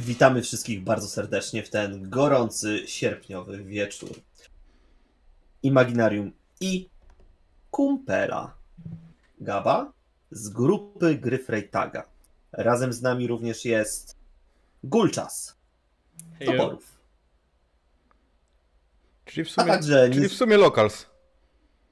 [0.00, 4.10] Witamy wszystkich bardzo serdecznie w ten gorący, sierpniowy wieczór.
[5.62, 6.88] Imaginarium i
[7.70, 8.54] Kumpela.
[9.40, 9.92] Gaba
[10.30, 12.08] z grupy gry Freytaga.
[12.52, 14.16] Razem z nami również jest
[14.84, 15.56] Gulczas.
[16.46, 17.00] Toporów.
[19.24, 21.06] Czyli w A sumie, także czyli w sumie locals.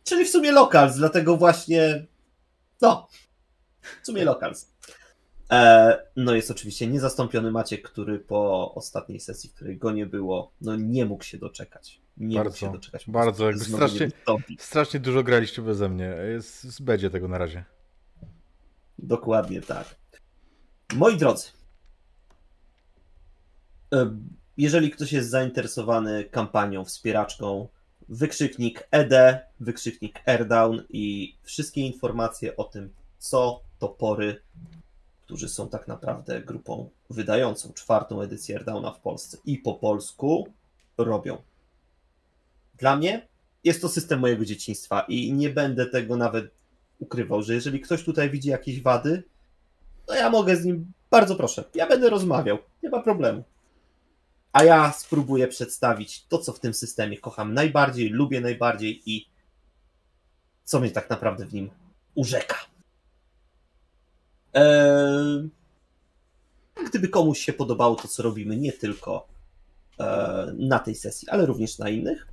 [0.04, 2.06] Czyli w sumie Locals, dlatego właśnie.
[2.80, 3.09] No,
[4.02, 4.70] w sumie Locals.
[5.52, 10.52] E, no jest oczywiście niezastąpiony Maciek, który po ostatniej sesji, w której go nie było,
[10.61, 12.00] no nie mógł się doczekać.
[12.16, 13.04] Nie mógł Bardzo, się doczekać.
[13.11, 14.11] bardzo, jakby strasznie-.
[14.58, 16.16] Strasznie dużo graliście beze mnie.
[16.29, 17.64] Jest z będzie tego na razie.
[18.98, 19.96] Dokładnie tak.
[20.94, 21.46] Moi drodzy,
[23.94, 24.17] e,
[24.56, 27.68] jeżeli ktoś jest zainteresowany kampanią, wspieraczką,
[28.08, 34.42] wykrzyknik ED, wykrzyknik AirDown i wszystkie informacje o tym, co topory,
[35.28, 40.48] którzy są tak naprawdę grupą wydającą czwartą edycję AirDowna w Polsce i po polsku
[40.98, 41.42] robią.
[42.79, 43.29] Dla mnie
[43.65, 46.51] jest to system mojego dzieciństwa i nie będę tego nawet
[46.98, 49.23] ukrywał, że jeżeli ktoś tutaj widzi jakieś wady,
[50.07, 53.45] to ja mogę z nim, bardzo proszę, ja będę rozmawiał, nie ma problemu.
[54.53, 59.29] A ja spróbuję przedstawić to, co w tym systemie kocham najbardziej, lubię najbardziej i
[60.65, 61.70] co mnie tak naprawdę w nim
[62.15, 62.57] urzeka.
[64.55, 65.49] Eee,
[66.89, 69.29] gdyby komuś się podobało to, co robimy, nie tylko
[70.01, 72.29] e, na tej sesji, ale również na innych,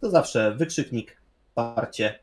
[0.00, 1.20] to zawsze wykrzyknik,
[1.54, 2.18] parcie.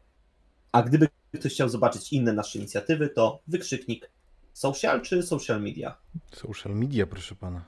[0.72, 4.12] A gdyby ktoś chciał zobaczyć inne nasze inicjatywy, to wykrzyknik
[4.54, 5.98] social czy social media?
[6.32, 7.66] Social media, proszę pana.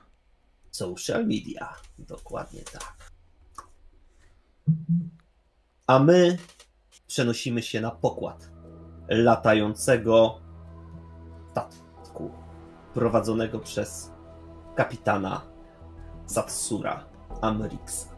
[0.70, 1.74] Social media.
[1.98, 3.10] Dokładnie tak.
[5.86, 6.38] A my
[7.06, 8.50] przenosimy się na pokład
[9.08, 10.40] latającego
[11.50, 12.30] statku
[12.94, 14.10] prowadzonego przez
[14.74, 15.40] kapitana
[16.26, 17.04] Satsura
[17.40, 18.08] Amrixa.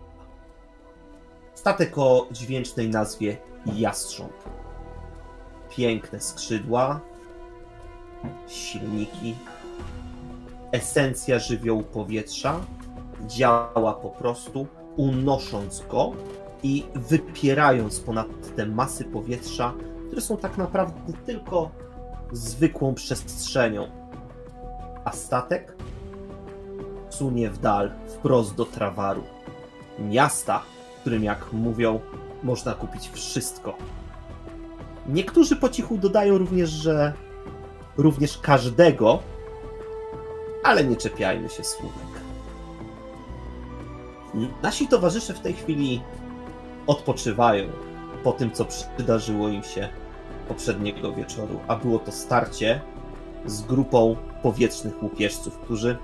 [1.54, 4.32] Statek o dźwięcznej nazwie Jastrząb.
[5.70, 7.00] Piękne skrzydła,
[8.48, 9.34] silniki,
[10.72, 12.60] esencja żywiołu powietrza
[13.26, 16.12] działa po prostu, unosząc go
[16.62, 19.74] i wypierając ponad te masy powietrza,
[20.06, 21.70] które są tak naprawdę tylko
[22.32, 23.90] zwykłą przestrzenią.
[25.04, 25.76] A statek
[27.10, 29.22] sunie w dal, wprost do Trawaru.
[29.98, 30.62] Miasta,
[30.96, 32.00] w którym, jak mówią,
[32.42, 33.76] można kupić wszystko.
[35.08, 37.12] Niektórzy po cichu dodają również, że
[37.96, 39.22] również każdego,
[40.64, 42.12] ale nie czepiajmy się słówek.
[44.62, 46.02] Nasi towarzysze w tej chwili
[46.86, 47.68] odpoczywają
[48.24, 49.88] po tym, co przydarzyło im się
[50.52, 52.80] poprzedniego wieczoru, a było to starcie
[53.46, 55.96] z grupą powietrznych łupieżców, którzy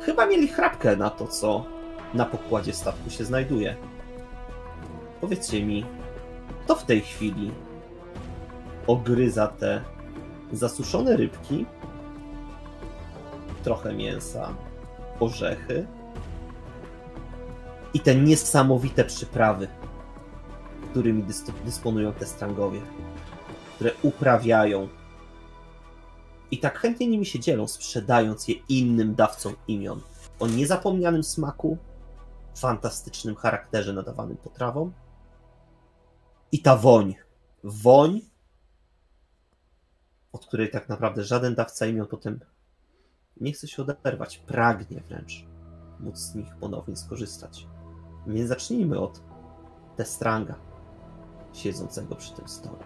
[0.00, 1.64] chyba mieli chrapkę na to, co
[2.14, 3.76] na pokładzie statku się znajduje.
[5.20, 5.84] Powiedzcie mi,
[6.64, 7.50] kto w tej chwili
[8.86, 9.82] ogryza te
[10.52, 11.66] zasuszone rybki,
[13.62, 14.54] trochę mięsa,
[15.20, 15.86] orzechy
[17.94, 19.68] i te niesamowite przyprawy,
[20.98, 22.80] którymi dys- dysponują te strangowie,
[23.74, 24.88] które uprawiają
[26.50, 30.00] i tak chętnie nimi się dzielą, sprzedając je innym dawcom imion
[30.40, 31.78] o niezapomnianym smaku,
[32.56, 34.92] fantastycznym charakterze nadawanym potrawom
[36.52, 37.14] i ta woń.
[37.64, 38.20] Woń,
[40.32, 42.40] od której tak naprawdę żaden dawca imion potem
[43.40, 45.44] nie chce się oderwać, pragnie wręcz
[46.00, 47.66] móc z nich ponownie skorzystać.
[48.26, 49.22] Więc zacznijmy od
[49.96, 50.67] Testranga,
[51.52, 52.78] siedzącego przy tym stole.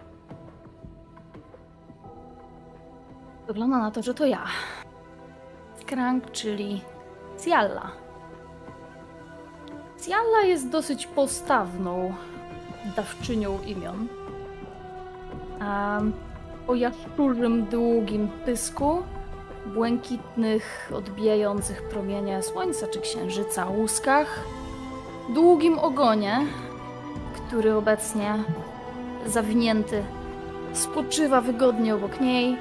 [3.47, 4.45] Wygląda na to, że to ja.
[5.81, 6.81] Skrank, czyli
[7.45, 7.91] Cialla.
[10.05, 12.13] Cialla jest dosyć postawną
[12.95, 14.07] dawczynią imion.
[15.59, 16.01] A
[16.67, 19.01] o jaszczurzym, długim pysku,
[19.65, 24.39] błękitnych, odbijających promienie słońca czy księżyca łuskach,
[25.33, 26.41] długim ogonie,
[27.53, 28.35] który obecnie
[29.25, 30.03] zawinięty
[30.73, 32.57] spoczywa wygodnie obok niej,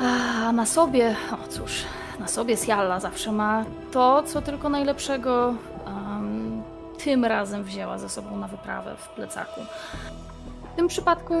[0.00, 1.84] a na sobie, o cóż,
[2.20, 5.54] na sobie Sialla zawsze ma to, co tylko najlepszego
[5.86, 6.62] em,
[7.04, 9.60] tym razem wzięła ze sobą na wyprawę w plecaku.
[10.72, 11.34] W tym przypadku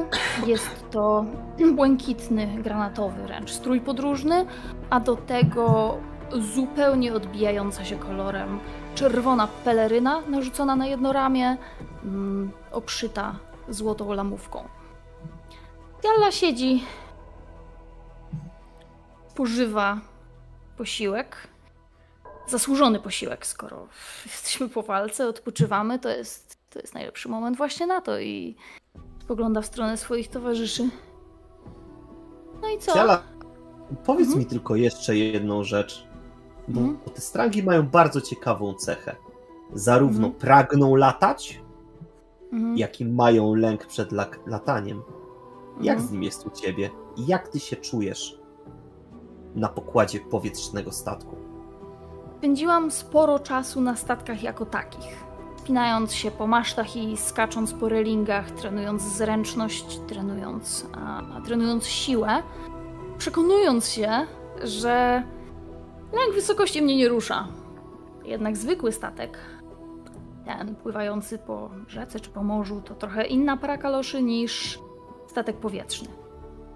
[0.46, 1.24] jest to
[1.76, 4.46] błękitny, granatowy wręcz strój podróżny,
[4.90, 5.96] a do tego
[6.54, 8.60] zupełnie odbijająca się kolorem
[8.96, 11.56] czerwona peleryna narzucona na jedno ramię,
[12.04, 13.38] mm, obszyta
[13.68, 14.68] złotą lamówką.
[16.02, 16.84] Sialla siedzi
[19.28, 20.00] spożywa
[20.76, 21.36] posiłek.
[22.48, 23.86] Zasłużony posiłek, skoro
[24.26, 28.56] jesteśmy po walce, odpoczywamy, to jest, to jest najlepszy moment właśnie na to i
[29.24, 30.88] spogląda w stronę swoich towarzyszy.
[32.62, 32.94] No i co?
[32.94, 33.22] Ciala,
[34.04, 34.38] powiedz Mhm.
[34.38, 36.06] mi tylko jeszcze jedną rzecz.
[36.68, 36.98] Bo Mhm.
[37.14, 39.16] te strangi mają bardzo ciekawą cechę.
[39.72, 40.32] Zarówno Mhm.
[40.34, 41.62] pragną latać,
[42.52, 42.76] Mhm.
[42.76, 45.02] jak i mają lęk przed lak- lataniem.
[45.80, 46.08] Jak Mhm.
[46.08, 46.90] z nim jest u ciebie?
[47.16, 48.40] Jak ty się czujesz
[49.54, 51.36] na pokładzie powietrznego statku?
[52.38, 55.26] Spędziłam sporo czasu na statkach jako takich.
[55.56, 62.42] Spinając się po masztach i skacząc po relingach, trenując zręczność, trenując, a trenując siłę,
[63.18, 64.10] przekonując się,
[64.64, 65.22] że
[66.12, 67.48] lęk wysokości mnie nie rusza.
[68.24, 69.38] Jednak zwykły statek,
[70.44, 74.78] ten pływający po rzece czy po morzu, to trochę inna para kaloszy niż
[75.26, 76.08] statek powietrzny.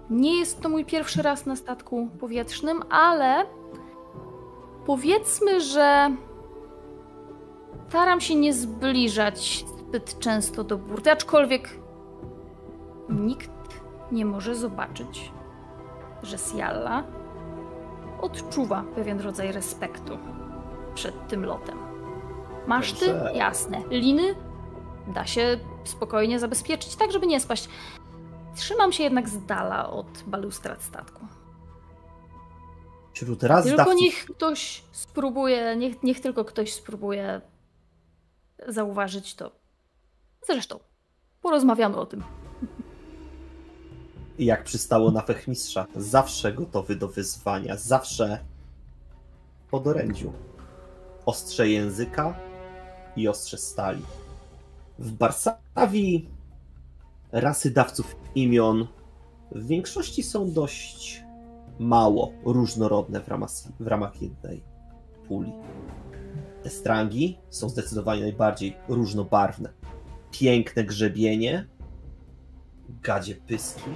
[0.09, 3.45] Nie jest to mój pierwszy raz na statku powietrznym, ale
[4.85, 6.15] Powiedzmy, że
[7.89, 11.79] staram się nie zbliżać zbyt często do burty, aczkolwiek
[13.09, 13.81] nikt
[14.11, 15.31] nie może zobaczyć,
[16.23, 17.03] że Sialla
[18.21, 20.17] odczuwa pewien rodzaj respektu
[20.95, 21.77] przed tym lotem.
[22.67, 23.07] Maszty?
[23.07, 23.33] Dobrze.
[23.33, 23.81] Jasne.
[23.89, 24.35] Liny?
[25.07, 27.69] Da się spokojnie zabezpieczyć, tak żeby nie spaść.
[28.55, 31.27] Trzymam się jednak z dala od balustrad statku.
[33.13, 37.41] Wśród raz Tylko dawców niech ktoś spróbuje, niech, niech tylko ktoś spróbuje
[38.67, 39.51] zauważyć to.
[40.47, 40.79] Zresztą,
[41.41, 42.23] porozmawiamy o tym.
[44.39, 48.39] Jak przystało na fechmistrza, zawsze gotowy do wyzwania, zawsze
[49.71, 50.33] po orędziu.
[51.25, 52.39] Ostrze języka
[53.15, 54.01] i ostrze stali.
[54.99, 56.29] W Barsawii
[57.31, 58.87] rasy dawców imion
[59.51, 61.23] w większości są dość
[61.79, 64.63] mało różnorodne w ramach, w ramach jednej
[65.27, 65.53] puli.
[66.63, 69.69] Te strangi są zdecydowanie najbardziej różnobarwne.
[70.31, 71.67] Piękne grzebienie,
[73.03, 73.89] gadzie pyski,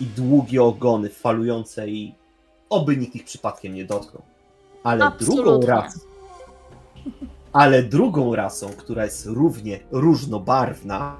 [0.00, 2.14] i długie ogony falujące i
[2.70, 4.22] oby nikt ich przypadkiem nie dotknął.
[4.82, 5.42] Ale Absolutnie.
[5.42, 6.00] drugą rasą,
[7.52, 11.16] ale drugą rasą, która jest równie różnobarwna,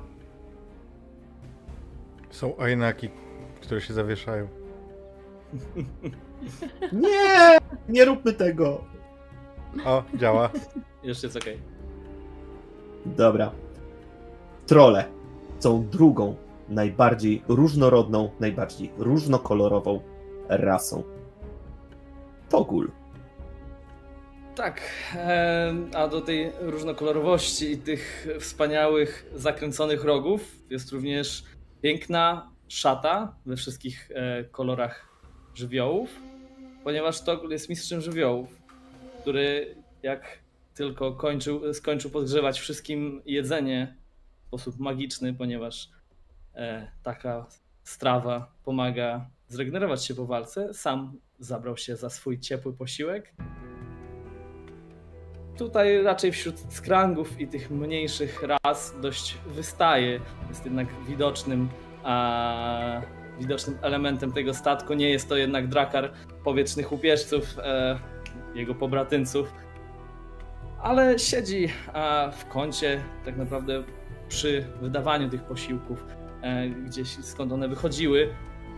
[2.30, 3.08] Są ajnaki,
[3.60, 4.48] które się zawieszają.
[6.92, 8.84] nie, nie róbmy tego.
[9.84, 10.50] O, działa.
[11.02, 11.58] Już jest okej.
[13.06, 13.50] Dobra.
[14.66, 15.04] Trole
[15.58, 16.34] są drugą,
[16.70, 20.00] najbardziej różnorodną, najbardziej różnokolorową
[20.48, 21.02] rasą.
[22.48, 22.90] Togul.
[24.54, 24.80] Tak,
[25.94, 31.44] a do tej różnokolorowości i tych wspaniałych, zakręconych rogów jest również
[31.82, 35.08] piękna szata we wszystkich e, kolorach
[35.54, 36.10] żywiołów,
[36.84, 38.48] ponieważ Togul jest mistrzem żywiołów,
[39.20, 40.38] który jak
[40.74, 43.96] tylko kończył, skończył podgrzewać wszystkim jedzenie
[44.42, 45.90] w sposób magiczny, ponieważ
[47.02, 47.46] taka
[47.82, 53.34] strawa pomaga zregenerować się po walce, sam zabrał się za swój ciepły posiłek
[55.60, 60.20] tutaj raczej wśród skrangów i tych mniejszych ras dość wystaje.
[60.48, 61.68] Jest jednak widocznym,
[62.02, 63.00] a,
[63.40, 64.94] widocznym elementem tego statku.
[64.94, 66.12] Nie jest to jednak drakar
[66.44, 67.98] powietrznych upieżców, e,
[68.54, 69.52] jego pobratyńców,
[70.82, 71.68] ale siedzi
[72.32, 73.82] w kącie tak naprawdę
[74.28, 76.19] przy wydawaniu tych posiłków, e,
[76.86, 78.28] gdzieś skąd one wychodziły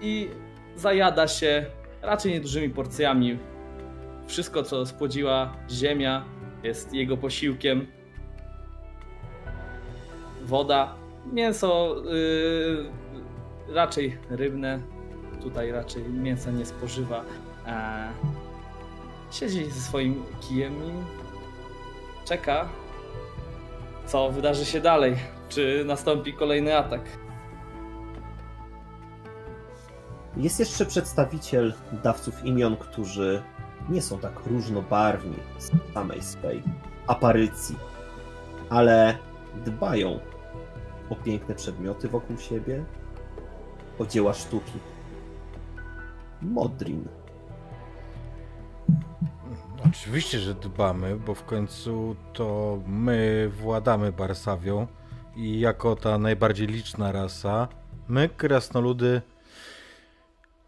[0.00, 0.28] i
[0.76, 1.66] zajada się
[2.02, 3.38] raczej niedużymi porcjami.
[4.26, 6.24] Wszystko, co spłodziła ziemia,
[6.62, 7.86] jest jego posiłkiem.
[10.44, 10.94] Woda,
[11.32, 14.80] mięso yy, raczej rybne.
[15.42, 17.24] Tutaj raczej mięsa nie spożywa.
[17.66, 18.08] E,
[19.30, 20.92] siedzi ze swoim kijem i
[22.28, 22.68] czeka,
[24.06, 25.16] co wydarzy się dalej.
[25.48, 27.00] Czy nastąpi kolejny atak?
[30.36, 33.42] Jest jeszcze przedstawiciel dawców imion, którzy
[33.88, 36.62] nie są tak różnobarwni z samej swej
[37.06, 37.76] aparycji,
[38.70, 39.18] ale
[39.64, 40.20] dbają
[41.10, 42.84] o piękne przedmioty wokół siebie,
[43.98, 44.78] o dzieła sztuki.
[46.42, 47.08] Modrin.
[49.86, 54.86] Oczywiście, że dbamy, bo w końcu to my władamy Barsawią
[55.36, 57.68] i jako ta najbardziej liczna rasa,
[58.08, 59.22] my, krasnoludy,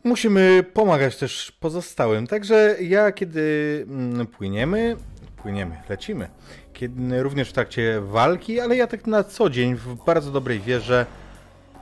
[0.05, 2.27] musimy pomagać też pozostałym.
[2.27, 4.97] Także ja, kiedy mm, płyniemy,
[5.37, 6.29] płyniemy, lecimy,
[6.73, 11.07] kiedy, również w trakcie walki, ale ja tak na co dzień w bardzo dobrej wierze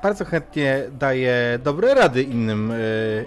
[0.02, 2.76] bardzo chętnie daję dobre rady innym, e,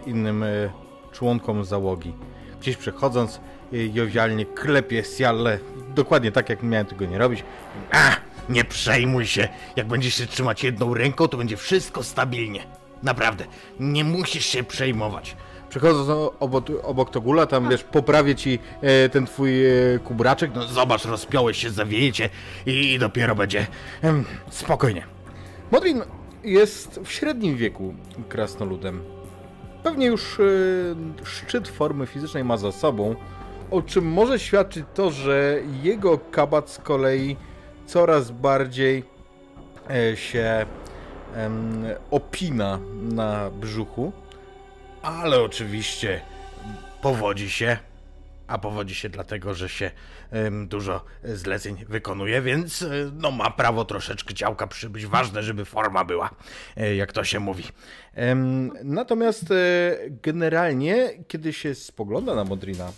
[0.05, 0.69] innym e,
[1.11, 2.13] członkom załogi.
[2.61, 3.39] gdzieś przechodząc,
[3.73, 5.59] y, jowialnie klepie Sialle,
[5.95, 7.43] dokładnie tak jak miałem tego nie robić.
[7.91, 8.15] A,
[8.49, 12.84] nie przejmuj się, jak będziesz się trzymać jedną ręką, to będzie wszystko stabilnie.
[13.03, 13.45] Naprawdę,
[13.79, 15.35] nie musisz się przejmować.
[15.69, 20.51] Przechodząc obok, obok Togula, tam wiesz, poprawię ci e, ten twój e, kubraczek.
[20.55, 22.29] No zobacz, rozpiąłeś się, zawiejecie
[22.65, 23.67] i, i dopiero będzie
[24.01, 25.05] em, spokojnie.
[25.71, 26.01] Modrin
[26.43, 27.93] jest w średnim wieku
[28.29, 29.03] krasnoludem.
[29.83, 30.43] Pewnie już e,
[31.25, 33.15] szczyt formy fizycznej ma za sobą,
[33.71, 37.37] o czym może świadczyć to, że jego kabat z kolei
[37.85, 39.03] coraz bardziej
[39.89, 40.65] e, się
[42.11, 44.11] opina na brzuchu.
[45.01, 46.21] Ale oczywiście
[47.01, 47.77] powodzi się,
[48.47, 49.91] a powodzi się dlatego, że się
[50.67, 55.05] dużo zleceń wykonuje, więc e, no ma prawo troszeczkę ciałka przybyć.
[55.05, 56.29] Ważne, żeby forma była,
[56.77, 57.63] e, jak to się mówi.
[58.83, 59.55] Natomiast e,
[60.23, 62.91] generalnie, kiedy się spogląda na Modrina,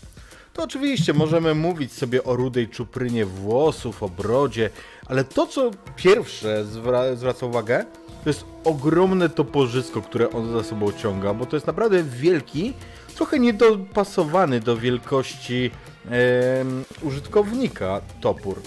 [0.53, 4.69] to oczywiście możemy mówić sobie o rudej czuprynie włosów, o brodzie,
[5.05, 7.85] ale to, co pierwsze zwra- zwraca uwagę,
[8.23, 12.73] to jest ogromne toporzysko, które on za sobą ciąga, bo to jest naprawdę wielki,
[13.15, 15.71] trochę niedopasowany do wielkości
[16.05, 18.61] em, użytkownika topór.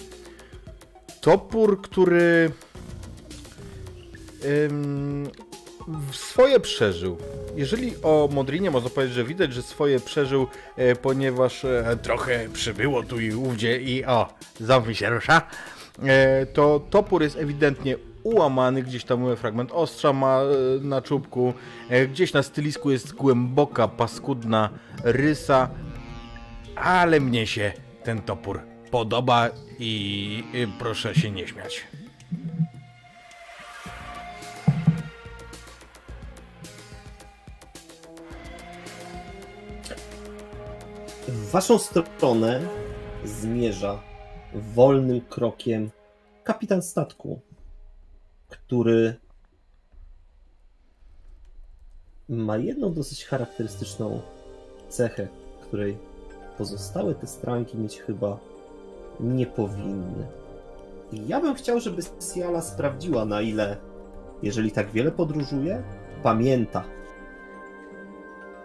[1.21, 2.51] Topór, który
[6.13, 7.19] swoje przeżył.
[7.57, 13.03] Jeżeli o Modrinie można powiedzieć, że widać, że swoje przeżył, e, ponieważ e, trochę przybyło
[13.03, 14.29] tu i ówdzie i o,
[14.61, 15.43] zombie się rusza,
[16.03, 17.97] e, to topór jest ewidentnie
[18.35, 20.45] ułamany, gdzieś tam fragment ostrza ma e,
[20.81, 21.55] na czubku,
[21.89, 24.71] e, gdzieś na stylisku jest głęboka, paskudna
[25.05, 25.69] rysa,
[26.77, 27.73] ale mnie się
[28.05, 28.61] ten topór
[28.91, 31.87] podoba i i proszę się nie śmiać.
[41.29, 42.61] W waszą stronę
[43.25, 44.03] zmierza
[44.55, 45.91] wolnym krokiem
[46.45, 47.41] kapitan statku,
[48.71, 49.15] który
[52.29, 54.21] ma jedną dosyć charakterystyczną
[54.89, 55.29] cechę,
[55.63, 55.99] której
[56.59, 58.39] pozostałe te stranki mieć chyba
[59.21, 60.27] nie powinny.
[61.13, 62.03] I ja bym chciał, żeby
[62.35, 63.77] Siala sprawdziła, na ile,
[64.43, 65.83] jeżeli tak wiele podróżuje,
[66.23, 66.85] pamięta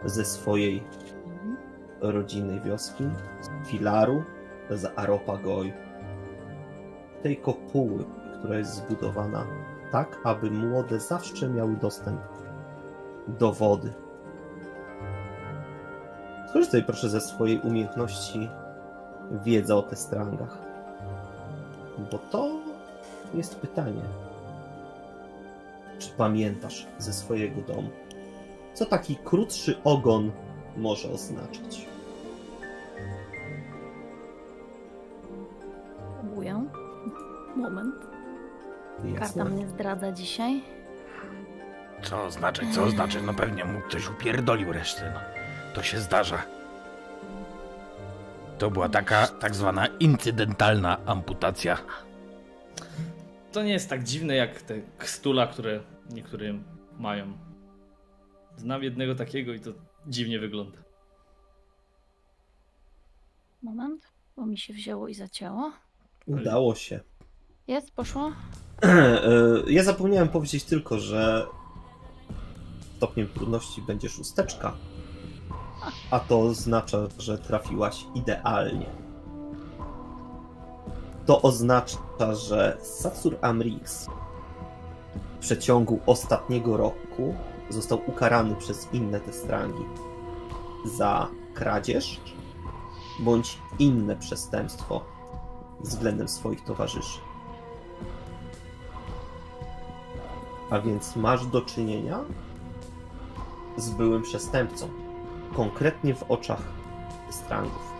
[0.05, 0.83] ze swojej
[2.01, 3.03] rodzinnej wioski,
[3.41, 4.23] z filaru,
[4.69, 5.73] z Aropagoi.
[7.23, 8.05] Tej kopuły,
[8.39, 9.47] która jest zbudowana
[9.91, 12.21] tak, aby młode zawsze miały dostęp
[13.27, 13.93] do wody.
[16.49, 18.49] Skorzystaj proszę ze swojej umiejętności
[19.31, 20.57] wiedza o testrangach.
[22.11, 22.59] Bo to
[23.33, 24.01] jest pytanie.
[25.99, 27.89] Czy pamiętasz ze swojego domu?
[28.73, 30.31] Co taki krótszy ogon
[30.77, 31.87] może oznaczać?
[36.21, 36.65] Próbuję.
[37.55, 38.04] Moment.
[39.13, 40.61] Karta mnie zdradza dzisiaj.
[42.03, 43.23] Co oznaczać, co oznaczać?
[43.23, 45.19] No pewnie mu ktoś upierdolił resztę, no.
[45.73, 46.45] To się zdarza.
[48.57, 51.77] To była taka tak zwana incydentalna amputacja.
[53.51, 56.63] To nie jest tak dziwne jak te kstula, które niektórym
[56.99, 57.37] mają.
[58.57, 59.71] Znam jednego takiego i to
[60.07, 60.77] dziwnie wygląda.
[63.63, 64.01] Moment,
[64.35, 65.71] bo mi się wzięło i zacięło.
[66.25, 66.99] Udało się.
[67.67, 68.31] Jest, poszło?
[68.83, 69.21] E,
[69.67, 71.47] Ja zapomniałem powiedzieć tylko, że
[72.97, 74.73] stopniem trudności będzie szósteczka.
[76.11, 78.85] A to oznacza, że trafiłaś idealnie.
[81.25, 81.97] To oznacza,
[82.47, 84.07] że Satsur Amrix
[85.35, 87.35] w przeciągu ostatniego roku
[87.69, 89.85] został ukarany przez inne te strangi
[90.85, 92.21] za kradzież
[93.19, 95.01] bądź inne przestępstwo
[95.79, 97.19] względem swoich towarzyszy.
[100.69, 102.19] A więc masz do czynienia
[103.77, 104.89] z byłym przestępcą.
[105.55, 106.61] Konkretnie w oczach
[107.29, 107.93] strangów.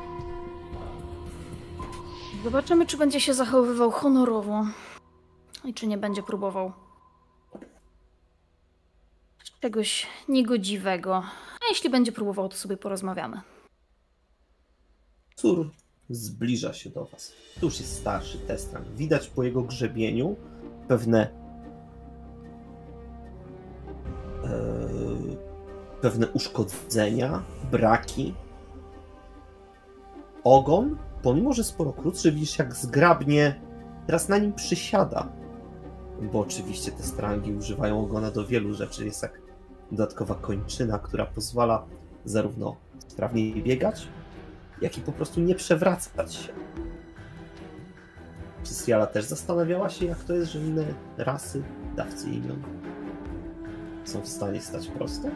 [2.44, 4.66] Zobaczymy, czy będzie się zachowywał honorowo
[5.64, 6.72] i czy nie będzie próbował
[9.66, 11.16] czegoś niegodziwego.
[11.62, 13.42] A jeśli będzie próbował, to sobie porozmawiamy.
[15.36, 15.72] Cór
[16.10, 17.34] zbliża się do was.
[17.60, 18.88] To już jest starszy Testrang.
[18.88, 20.36] Widać po jego grzebieniu
[20.88, 21.45] pewne
[26.02, 28.34] pewne uszkodzenia, braki.
[30.44, 33.62] Ogon, pomimo że sporo krótszy, widzisz jak zgrabnie
[34.08, 35.28] teraz na nim przysiada.
[36.22, 39.06] Bo oczywiście te strangi używają ogona do wielu rzeczy.
[39.06, 39.42] Jest jak
[39.92, 41.86] dodatkowa kończyna, która pozwala
[42.26, 42.76] zarówno
[43.08, 44.08] sprawniej biegać,
[44.82, 46.54] jak i po prostu nie przewracać się.
[48.64, 50.86] Czy Siala też zastanawiała się, jak to jest, że inne
[51.18, 51.64] rasy,
[51.96, 52.64] dawcy imion
[54.06, 55.28] są w stanie stać prosto?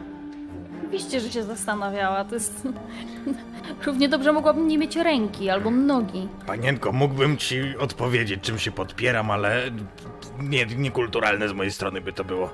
[0.82, 2.24] Oczywiście, że się zastanawiała.
[2.24, 2.62] To jest.
[3.86, 6.28] Równie dobrze mogłabym nie mieć ręki albo nogi.
[6.46, 9.62] Panienko, mógłbym ci odpowiedzieć, czym się podpieram, ale
[10.40, 12.50] nie, niekulturalne z mojej strony by to było.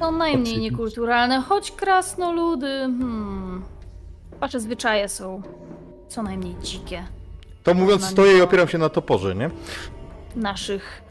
[0.00, 0.60] To najmniej Oczywiście.
[0.60, 2.68] niekulturalne, choć krasnoludy.
[2.68, 3.62] Hmm.
[4.40, 5.42] Wasze zwyczaje są
[6.08, 7.04] co najmniej dzikie.
[7.62, 9.50] To mówiąc, stoję i opieram się na toporze, nie?
[10.36, 11.02] Naszych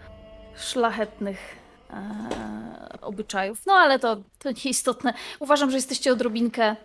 [0.57, 1.56] szlachetnych
[1.93, 3.61] e, obyczajów.
[3.65, 5.13] No ale to, to nieistotne.
[5.39, 6.75] Uważam, że jesteście odrobinkę.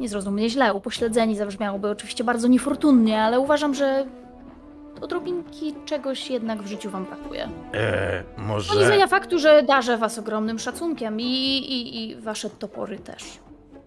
[0.00, 4.06] Nie zrozum mnie źle, upośledzeni zabrzmiałoby oczywiście bardzo niefortunnie, ale uważam, że
[5.00, 7.44] odrobinki czegoś jednak w życiu wam brakuje.
[7.44, 8.86] Eee, To nie może...
[8.86, 13.22] zmienia faktu, że darzę was ogromnym szacunkiem i, i, i wasze topory też.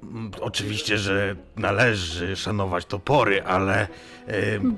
[0.04, 3.88] Mm, Oczywiście, że należy szanować topory, ale e,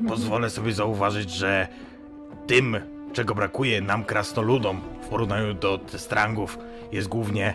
[0.08, 1.68] pozwolę sobie zauważyć, że
[2.48, 2.78] tym,
[3.18, 6.58] czego brakuje nam krasnoludom w porównaniu do strangów,
[6.92, 7.54] jest głównie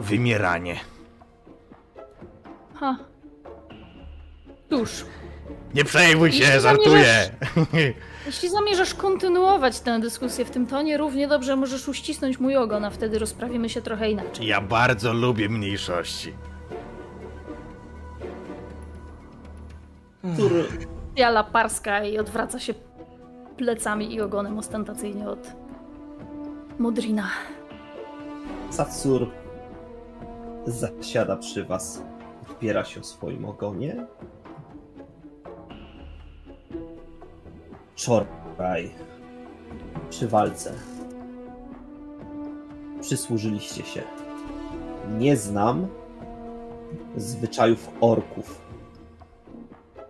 [0.00, 0.76] wymieranie.
[2.74, 2.96] Ha.
[4.70, 5.04] Cóż,
[5.74, 7.30] Nie przejmuj się, Jeśli żartuję!
[8.26, 12.90] jeśli zamierzasz kontynuować tę dyskusję w tym tonie, równie dobrze możesz uścisnąć mój ogon, a
[12.90, 14.46] wtedy rozprawimy się trochę inaczej.
[14.46, 16.34] Ja bardzo lubię mniejszości.
[20.34, 20.64] Który
[21.16, 22.74] Jala parska i odwraca się
[23.56, 25.52] plecami i ogonem ostentacyjnie od
[26.78, 27.28] Modrina.
[28.70, 29.30] Satsur
[30.66, 32.02] zasiada przy was,
[32.42, 34.06] odpiera się o swoim ogonie.
[37.94, 38.94] Wczoraj
[40.10, 40.72] przy walce
[43.00, 44.02] przysłużyliście się.
[45.18, 45.86] Nie znam
[47.16, 48.60] zwyczajów orków,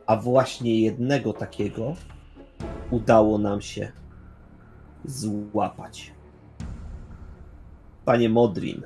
[0.06, 1.94] a właśnie jednego takiego
[2.90, 3.92] udało nam się
[5.04, 6.12] złapać.
[8.04, 8.82] Panie Modrin,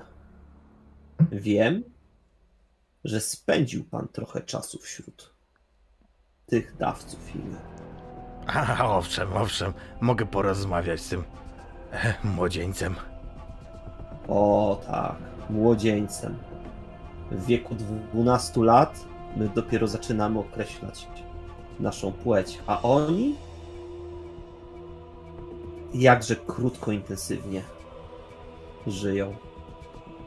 [1.32, 1.82] wiem,
[3.04, 5.34] że spędził pan trochę czasu wśród
[6.46, 7.56] tych dawców imion.
[8.46, 11.24] A, owszem, owszem, mogę porozmawiać z tym
[11.92, 12.94] e, młodzieńcem.
[14.28, 15.16] O tak,
[15.50, 16.38] młodzieńcem.
[17.30, 17.74] W wieku
[18.14, 19.04] 12 lat
[19.36, 21.06] my dopiero zaczynamy określać
[21.80, 23.36] naszą płeć, a oni
[25.94, 27.62] jakże krótko, intensywnie
[28.87, 29.35] żyją.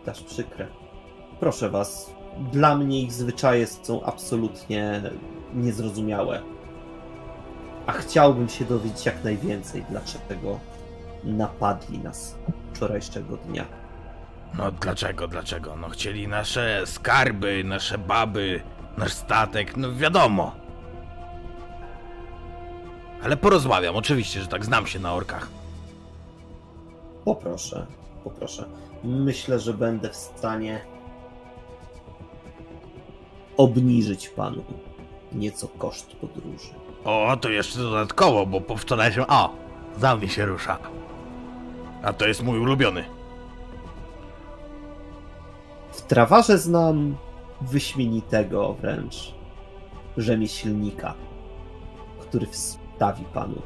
[0.08, 0.68] Aż przykre.
[1.40, 2.14] Proszę was,
[2.52, 5.02] dla mnie ich zwyczaje są absolutnie
[5.54, 6.42] niezrozumiałe.
[7.86, 10.60] A chciałbym się dowiedzieć jak najwięcej, dlaczego
[11.24, 12.36] napadli nas
[12.74, 13.66] wczorajszego dnia.
[14.58, 15.76] No dlaczego, dlaczego?
[15.76, 18.62] No chcieli nasze skarby, nasze baby,
[18.98, 20.63] nasz statek, no wiadomo.
[23.24, 25.50] Ale porozmawiam, oczywiście, że tak, znam się na orkach.
[27.26, 27.86] Poproszę,
[28.24, 28.66] poproszę.
[29.04, 30.82] Myślę, że będę w stanie
[33.58, 34.64] obniżyć panu
[35.32, 36.74] nieco koszt podróży.
[37.06, 39.26] O, to jeszcze dodatkowo, bo po wczorajszym...
[39.28, 39.56] O,
[39.98, 40.78] za mnie się rusza.
[42.04, 43.06] A to jest mój ulubiony.
[45.92, 47.18] W trawarze znam
[47.62, 49.34] wyśmienitego wręcz
[50.18, 51.14] rzemieślnika,
[52.22, 52.48] który
[53.04, 53.62] wstawi panu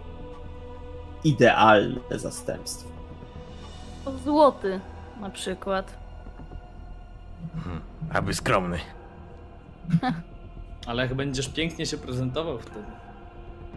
[1.24, 2.90] idealne zastępstwo.
[4.24, 4.80] Złoty
[5.22, 5.98] na przykład.
[8.14, 8.80] Aby skromny.
[10.88, 12.86] Ale jak będziesz pięknie się prezentował wtedy.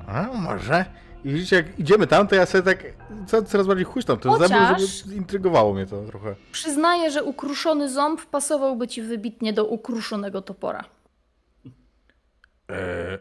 [0.07, 0.85] A, może?
[1.25, 2.85] I widzicie, jak idziemy tam, to ja sobie tak
[3.27, 4.19] co- coraz bardziej huśtam.
[4.19, 6.35] To Chociaż- żeby intrygowało mnie to trochę.
[6.53, 10.85] Przyznaję, że ukruszony ząb pasowałby ci wybitnie do ukruszonego topora.
[12.71, 13.19] E,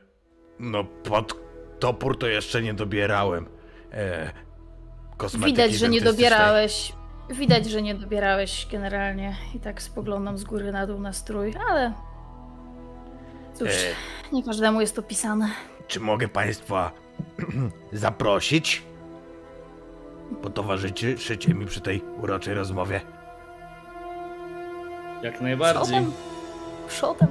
[0.60, 1.49] no, pod
[1.80, 3.46] topór to jeszcze nie dobierałem.
[3.94, 4.32] E,
[5.18, 6.94] kosmetyki Widać, że nie dobierałeś.
[7.30, 9.36] Widać, że nie dobierałeś generalnie.
[9.56, 11.94] I tak spoglądam z góry na dół na strój, ale.
[13.54, 15.50] Cóż, E, nie każdemu jest to pisane.
[15.88, 16.92] czy mogę państwa
[17.92, 18.84] zaprosić?
[20.42, 23.02] Potowarzyszycie mi przy tej uroczej rozmowie.
[25.24, 25.84] Jak najbardziej.
[25.84, 26.12] Przodem.
[26.88, 27.28] Przodem.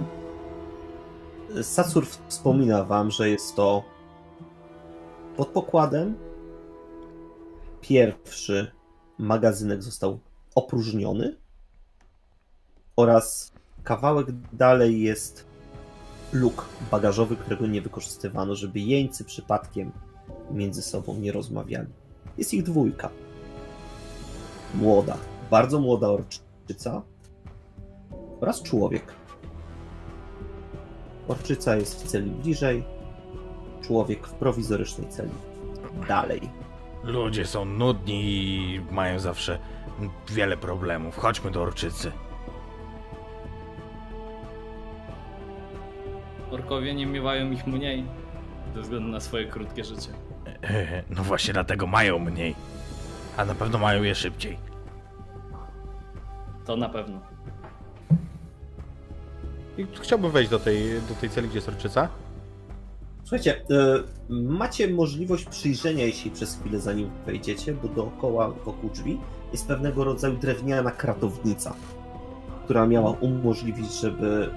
[1.63, 3.85] Satsur wspomina wam, że jest to
[5.39, 6.17] pod pokładem
[7.81, 8.71] pierwszy
[9.19, 10.19] magazynek został
[10.55, 11.37] opróżniony
[12.97, 13.53] oraz
[13.85, 15.47] kawałek dalej jest
[16.33, 19.93] luk bagażowy, którego nie wykorzystywano, żeby jeńcy przypadkiem
[20.51, 21.89] między sobą nie rozmawiali.
[22.39, 23.11] Jest ich dwójka.
[24.75, 25.17] Młoda,
[25.51, 27.03] bardzo młoda orczyca
[28.41, 29.15] oraz człowiek.
[31.29, 32.98] Orczyca jest w celi bliżej,
[33.89, 35.31] człowiek w prowizorycznej celi
[36.09, 36.41] dalej.
[37.05, 39.59] Ludzie są nudni i mają zawsze
[40.29, 41.17] wiele problemów.
[41.17, 42.13] Chodźmy do Orczycy.
[46.51, 48.05] Orkowie nie miewają ich mniej
[48.75, 50.11] ze względu na swoje krótkie życie.
[51.17, 52.55] No właśnie dlatego mają mniej.
[53.37, 54.59] A na pewno mają je szybciej.
[56.67, 57.21] To na pewno.
[59.79, 62.09] I chciałbym wejść do tej, do tej celi, gdzie jest Orczyca.
[63.29, 69.21] Słuchajcie, e, macie możliwość przyjrzenia się przez chwilę, zanim wejdziecie, bo dookoła, wokół drzwi
[69.53, 71.75] jest pewnego rodzaju drewniana kratownica,
[72.65, 74.51] która miała umożliwić, żeby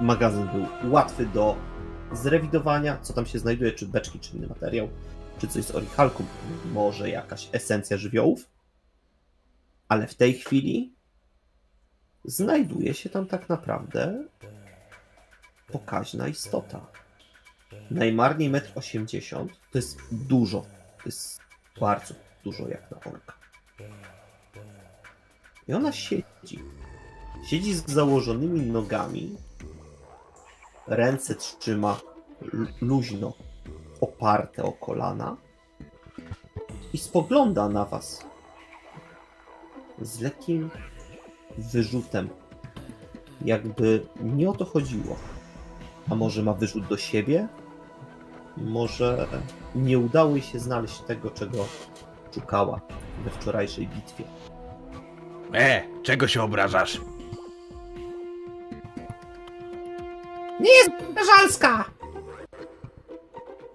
[0.00, 1.56] magazyn był łatwy do
[2.12, 4.88] zrewidowania, co tam się znajduje, czy beczki, czy inny materiał,
[5.38, 6.24] czy coś z orichalką,
[6.72, 8.48] może jakaś esencja żywiołów.
[9.88, 10.94] Ale w tej chwili
[12.24, 14.24] znajduje się tam tak naprawdę
[15.72, 16.99] pokaźna istota.
[17.90, 20.60] Najmarniej 1,80 m to jest dużo.
[20.98, 21.40] To jest
[21.80, 23.34] bardzo dużo jak na orka.
[25.68, 26.58] I ona siedzi.
[27.46, 29.36] Siedzi z założonymi nogami.
[30.86, 32.00] Ręce trzyma
[32.52, 33.32] lu- luźno
[34.00, 35.36] oparte o kolana.
[36.92, 38.24] I spogląda na was.
[40.00, 40.70] Z lekkim
[41.58, 42.28] wyrzutem.
[43.44, 45.16] Jakby nie o to chodziło.
[46.10, 47.48] A może ma wyrzut do siebie?
[48.60, 49.26] Może
[49.74, 51.66] nie udało jej się znaleźć tego, czego
[52.34, 52.80] szukała
[53.24, 54.24] we wczorajszej bitwie.
[55.54, 57.00] E, czego się obrażasz?
[60.60, 60.90] Nie jest
[61.26, 61.84] żalska!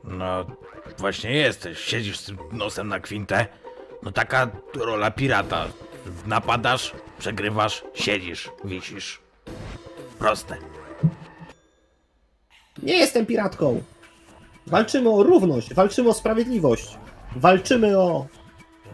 [0.03, 0.45] No,
[0.97, 1.79] właśnie jesteś.
[1.79, 3.47] Siedzisz z tym nosem na kwintę.
[4.03, 5.67] No taka rola pirata.
[6.25, 9.21] Napadasz, przegrywasz, siedzisz, wisisz.
[10.19, 10.57] Proste.
[12.83, 13.83] Nie jestem piratką!
[14.67, 16.97] Walczymy o równość, walczymy o sprawiedliwość,
[17.35, 18.25] walczymy o.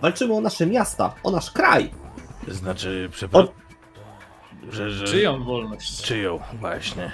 [0.01, 1.91] Walczymy o nasze miasta, o nasz kraj!
[2.47, 3.49] Znaczy, przepraszam.
[3.49, 5.05] O- Że, że...
[5.07, 6.01] Czyją wolność?
[6.01, 7.11] Czyją, właśnie.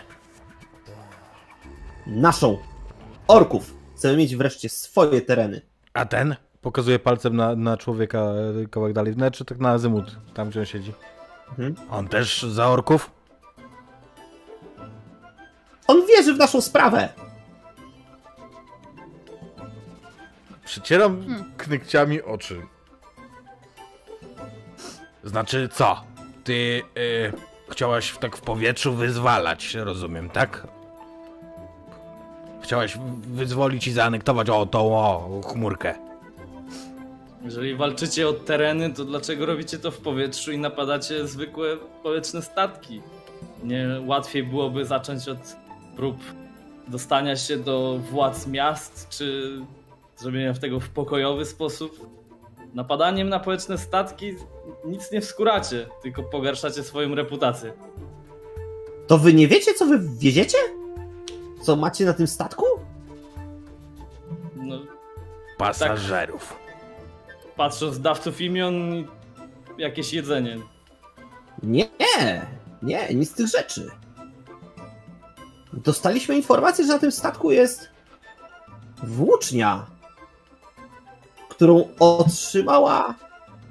[2.07, 2.57] Naszą!
[3.27, 3.73] Orków!
[3.95, 5.61] Chcemy mieć wreszcie swoje tereny.
[5.93, 6.35] A ten?
[6.61, 8.19] Pokazuje palcem na, na człowieka
[8.63, 9.13] e, kawałek dalej.
[9.13, 10.93] Znaczy tak na azymut, tam gdzie on siedzi.
[11.49, 11.75] Mhm.
[11.91, 13.11] On też za orków?
[15.87, 17.09] On wierzy w naszą sprawę!
[20.71, 21.51] Przycieram Hmm.
[21.57, 22.61] knykciami oczy.
[25.23, 26.03] Znaczy co?
[26.43, 27.33] Ty y,
[27.71, 30.67] chciałaś w- tak w powietrzu wyzwalać, rozumiem, tak?
[32.63, 35.95] Chciałaś wyzwolić i zaanektować o tą o, chmurkę.
[37.41, 43.01] Jeżeli walczycie o tereny, to dlaczego robicie to w powietrzu i napadacie zwykłe powietrzne statki?
[43.63, 45.55] Nie łatwiej byłoby zacząć od
[45.95, 46.17] prób
[46.87, 49.57] dostania się do władz miast, czy
[50.17, 52.09] zrobienia tego w pokojowy sposób?
[52.73, 54.35] Napadaniem na powietrzne statki
[54.85, 57.73] nic nie wskóracie, tylko pogarszacie swoją reputację.
[59.07, 60.57] To wy nie wiecie, co wy wieziecie?
[61.61, 62.65] Co macie na tym statku?
[64.55, 64.79] No,
[65.57, 66.55] Pasażerów.
[67.55, 69.07] patrząc z dawców imion, i
[69.77, 70.57] jakieś jedzenie.
[71.63, 71.89] Nie,
[72.81, 73.91] nie, nic z tych rzeczy.
[75.73, 77.89] Dostaliśmy informację, że na tym statku jest
[79.03, 79.85] włócznia,
[81.57, 83.15] którą otrzymała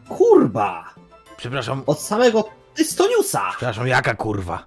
[0.09, 0.94] kurba
[1.37, 2.44] Przepraszam, od samego
[2.75, 3.51] Tystoniusa.
[3.51, 4.66] przepraszam, jaka kurwa?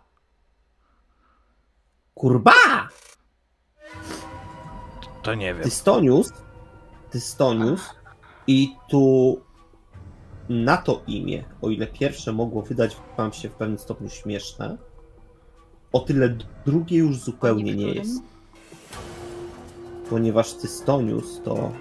[2.13, 2.51] Kurba!
[5.23, 5.63] To nie wiem.
[5.63, 6.29] Tystonius,
[7.12, 7.82] Tystonius
[8.47, 9.38] i tu
[10.49, 14.77] na to imię, o ile pierwsze mogło wydać wam się w pewnym stopniu śmieszne,
[15.91, 18.21] o tyle drugie już zupełnie nie jest.
[20.10, 21.71] Ponieważ Tystonius to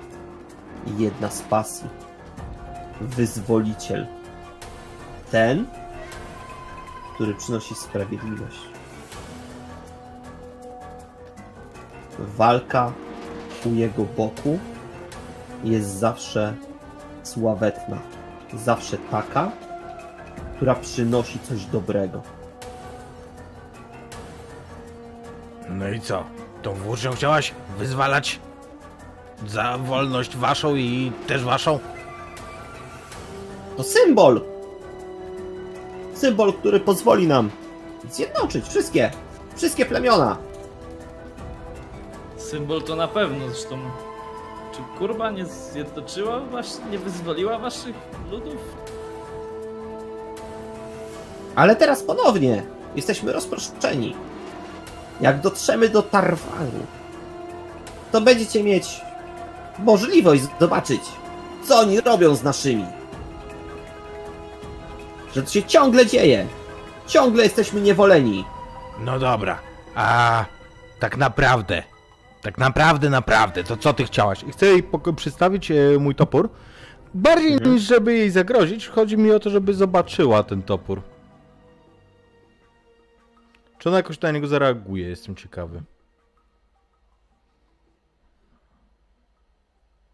[0.98, 1.88] jedna z pasji.
[3.00, 4.06] Wyzwoliciel.
[5.30, 5.66] Ten,
[7.14, 8.58] który przynosi sprawiedliwość.
[12.18, 12.92] Walka
[13.66, 14.58] u jego boku
[15.64, 16.54] jest zawsze
[17.22, 17.98] sławetna.
[18.54, 19.50] Zawsze taka,
[20.56, 22.22] która przynosi coś dobrego.
[25.68, 26.24] No i co?
[26.62, 28.40] Tą włócznią chciałaś wyzwalać
[29.46, 31.78] za wolność waszą i też waszą?
[33.76, 34.40] To symbol!
[36.14, 37.50] Symbol, który pozwoli nam
[38.10, 39.10] zjednoczyć wszystkie,
[39.56, 40.36] wszystkie plemiona.
[42.36, 43.78] Symbol to na pewno, zresztą.
[44.72, 47.96] Czy kurba nie zjednoczyła was, nie wyzwoliła waszych
[48.30, 48.56] ludów?
[51.54, 52.62] Ale teraz ponownie
[52.96, 54.16] jesteśmy rozproszeni.
[55.20, 56.86] Jak dotrzemy do Tarwaru,
[58.12, 59.00] to będziecie mieć
[59.78, 61.00] możliwość zobaczyć,
[61.64, 62.84] co oni robią z naszymi.
[65.34, 66.46] Że to się ciągle dzieje.
[67.06, 68.44] Ciągle jesteśmy niewoleni.
[69.00, 69.58] No dobra,
[69.94, 70.44] a
[71.00, 71.82] tak naprawdę,
[72.42, 74.42] tak naprawdę, naprawdę, to co ty chciałaś?
[74.42, 74.82] I chcę jej
[75.16, 76.50] przedstawić e, mój topór.
[77.14, 77.72] Bardziej Mhm.
[77.74, 81.02] niż żeby jej zagrozić, chodzi mi o to, żeby zobaczyła ten topór.
[83.78, 85.82] Czy ona jakoś na niego zareaguje, jestem ciekawy.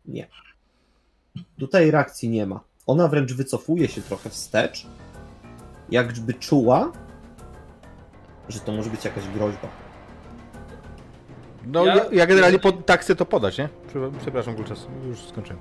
[0.05, 0.27] Nie.
[1.59, 2.61] Tutaj reakcji nie ma.
[2.87, 4.87] Ona wręcz wycofuje się trochę wstecz,
[5.91, 6.93] jakby czuła,
[8.49, 9.69] że to może być jakaś groźba.
[11.67, 13.69] No, Ja- ja, generalnie po, tak chcę to podać, nie?
[13.89, 15.59] Prze- Przepraszam, Gulczas, już skończyłem.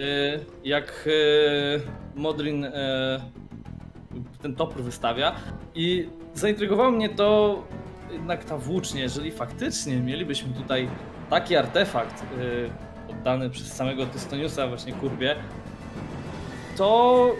[0.00, 1.80] Y, jak y,
[2.14, 2.70] Modrin y,
[4.42, 5.36] ten topór wystawia
[5.74, 7.62] i zaintrygowało mnie to
[8.12, 10.88] jednak ta włócznia, jeżeli faktycznie mielibyśmy tutaj
[11.30, 12.24] taki artefakt
[13.22, 15.36] y, oddany przez samego Tystoniusa właśnie Kurbie,
[16.76, 17.30] to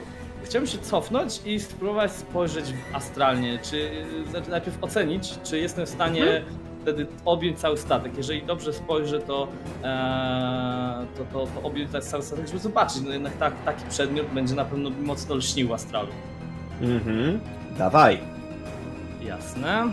[0.44, 3.90] chciałbym się cofnąć i spróbować spojrzeć astralnie, czy
[4.30, 6.42] znaczy najpierw ocenić, czy jestem w stanie
[6.82, 8.16] wtedy objąć cały statek.
[8.16, 9.48] Jeżeli dobrze spojrzę, to,
[9.84, 13.02] e, to, to, to objąć cały statek, żeby zobaczyć.
[13.02, 16.08] No jednak tak, taki przedmiot będzie na pewno mocno lśnił astralu.
[16.80, 17.40] Mhm.
[17.78, 18.18] Dawaj.
[19.26, 19.92] Jasne.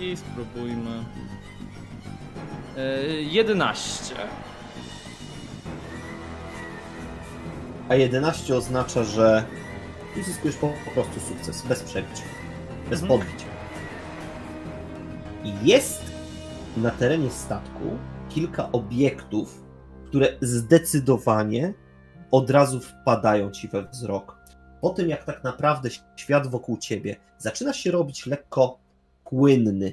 [0.00, 1.04] I spróbujmy.
[2.76, 4.14] E, 11.
[7.88, 9.44] A 11 oznacza, że
[10.20, 12.22] uzyskujesz po, po prostu sukces, bez przebić,
[12.90, 13.20] bez Mhm.
[13.20, 13.44] podbić.
[15.44, 16.02] I Jest
[16.76, 19.62] na terenie statku kilka obiektów,
[20.06, 21.74] które zdecydowanie
[22.30, 24.36] od razu wpadają ci we wzrok.
[24.80, 28.78] Po tym, jak tak naprawdę świat wokół ciebie zaczyna się robić lekko
[29.24, 29.92] płynny,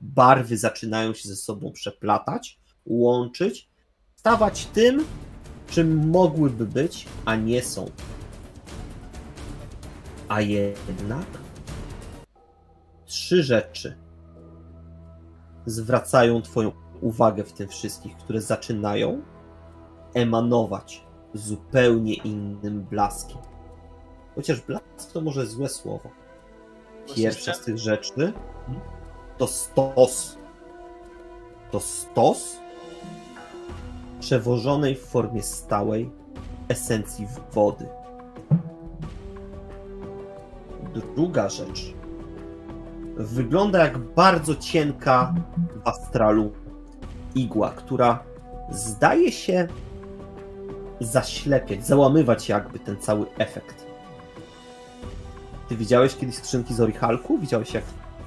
[0.00, 3.68] barwy zaczynają się ze sobą przeplatać, łączyć,
[4.16, 5.04] stawać tym,
[5.70, 7.90] czym mogłyby być, a nie są.
[10.28, 11.26] A jednak
[13.06, 13.96] trzy rzeczy
[15.66, 19.22] zwracają Twoją uwagę w tym wszystkich, które zaczynają
[20.14, 23.38] emanować zupełnie innym blaskiem.
[24.34, 26.10] Chociaż blask to może złe słowo.
[27.16, 28.32] Pierwsza z tych rzeczy
[29.40, 30.38] to stos.
[31.70, 32.56] To stos
[34.20, 36.10] przewożonej w formie stałej
[36.68, 37.86] esencji wody.
[40.94, 41.94] Druga rzecz.
[43.16, 45.34] Wygląda jak bardzo cienka
[45.84, 46.52] w astralu
[47.34, 48.22] igła, która
[48.70, 49.68] zdaje się
[51.00, 53.86] zaślepiać, załamywać jakby ten cały efekt.
[55.68, 57.38] Ty widziałeś kiedyś skrzynki z Orichalku?
[57.38, 57.84] Widziałeś jak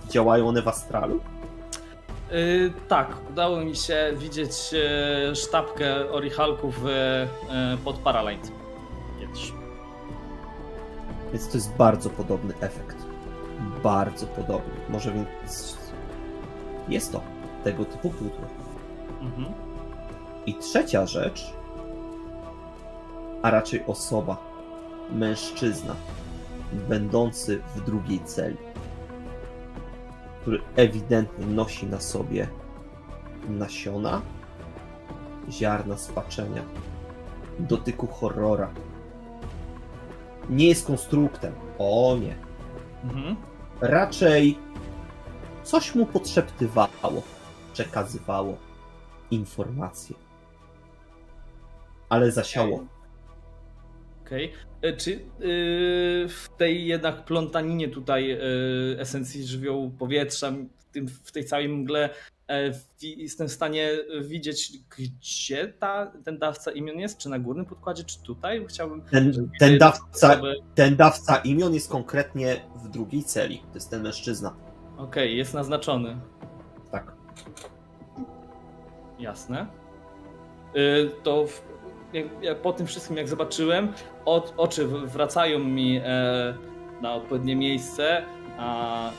[0.10, 1.20] działają one w astralu?
[2.32, 7.28] Y, tak, udało mi się widzieć e, sztabkę orichalków e,
[7.84, 8.52] pod Paralight.
[9.20, 9.54] Kiedyś.
[11.32, 12.98] Więc to jest bardzo podobny efekt.
[13.84, 14.74] Bardzo podobny.
[14.90, 15.78] Może więc
[16.90, 17.22] jest to
[17.64, 18.48] tego typu pudło.
[19.22, 19.54] Mhm.
[20.46, 21.54] I trzecia rzecz,
[23.42, 24.38] a raczej osoba,
[25.12, 25.96] mężczyzna,
[26.90, 28.58] będący w drugiej celi,
[30.44, 32.48] który ewidentnie nosi na sobie
[33.50, 34.22] nasiona,
[35.50, 36.64] ziarna spaczenia,
[37.60, 38.70] dotyku horrora.
[40.50, 41.54] Nie jest konstruktem.
[41.80, 42.36] O nie.
[43.04, 43.36] Mhm.
[43.82, 44.60] Raczej
[45.64, 47.22] coś mu podszeptywało,
[47.74, 48.58] przekazywało
[49.32, 50.16] informacje.
[52.10, 52.84] Ale zasiało.
[54.26, 54.54] Okej.
[54.82, 55.20] E, Czy y,
[56.30, 58.40] w tej jednak plątaninie tutaj y,
[59.00, 62.10] esencji żywiołu powietrza, w, tym, w tej całej mgle,
[63.02, 63.90] wi- jestem w stanie
[64.22, 67.18] widzieć, gdzie ta, ten dawca imion jest?
[67.18, 68.66] Czy na górnym podkładzie, czy tutaj?
[68.68, 69.02] Chciałbym.
[69.02, 70.42] Ten, ten, dawca,
[70.76, 73.58] ten dawca imion jest konkretnie w drugiej celi.
[73.58, 74.56] To jest ten mężczyzna.
[74.98, 76.18] Okej, jest naznaczony.
[76.92, 77.12] Tak.
[79.20, 79.68] Jasne.
[81.24, 81.64] To w,
[82.14, 83.94] jak, jak po tym wszystkim, jak zobaczyłem,
[84.58, 86.04] oczy wracają mi e,
[87.02, 88.24] na odpowiednie miejsce,
[88.58, 89.10] a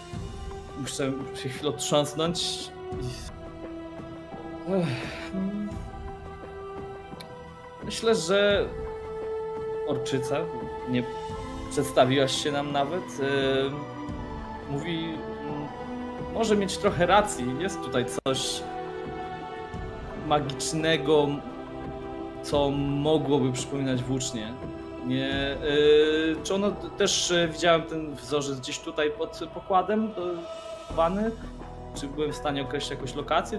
[0.81, 2.71] muszę się chwilę otrząsnąć.
[7.85, 8.69] Myślę, że
[9.89, 10.37] Orczyca,
[10.89, 11.03] nie
[11.71, 15.15] przedstawiłaś się nam nawet, e, mówi,
[16.35, 17.45] może mieć trochę racji.
[17.61, 18.63] Jest tutaj coś
[20.27, 21.29] magicznego,
[22.45, 24.53] co mogłoby przypominać włócznie.
[25.07, 30.11] Nie, yy, czy ono też yy, widziałem ten wzorzec gdzieś tutaj pod pokładem?
[30.85, 31.31] Schowany?
[31.95, 33.59] Czy byłem w stanie określić jakąś lokację?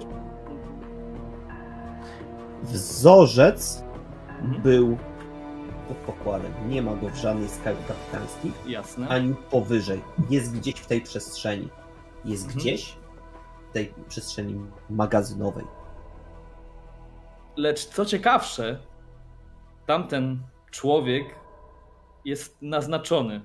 [2.64, 3.84] Wzorzec
[4.42, 4.62] Mhm.
[4.62, 4.98] był
[5.88, 6.52] pod pokładem.
[6.70, 9.08] Nie ma go w żadnej z kapitańskich, Jasne.
[9.08, 10.02] ani powyżej.
[10.30, 11.70] Jest gdzieś w tej przestrzeni.
[12.26, 12.60] Jest Mhm.
[12.60, 12.96] gdzieś
[13.70, 15.66] w tej przestrzeni magazynowej.
[17.58, 18.80] Lecz co ciekawsze,
[19.88, 20.40] tamten
[20.72, 21.36] człowiek
[22.26, 23.42] jest naznaczony.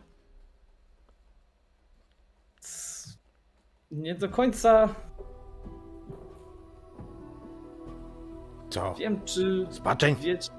[3.91, 4.89] Nie do końca
[8.71, 8.95] Co?
[8.99, 10.15] wiem, czy Spaczeń?
[10.17, 10.51] wiecie.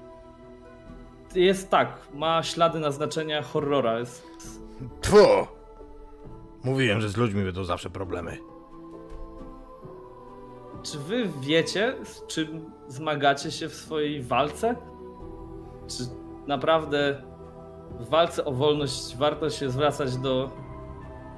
[1.34, 3.98] Jest tak, ma ślady naznaczenia horrora.
[3.98, 4.22] Jest
[5.00, 5.16] Tfu!
[6.64, 8.38] Mówiłem, że z ludźmi będą zawsze problemy.
[10.82, 14.76] Czy wy wiecie, z czym zmagacie się w swojej walce?
[15.86, 16.02] Czy
[16.46, 17.22] naprawdę
[18.00, 20.50] w walce o wolność warto się zwracać do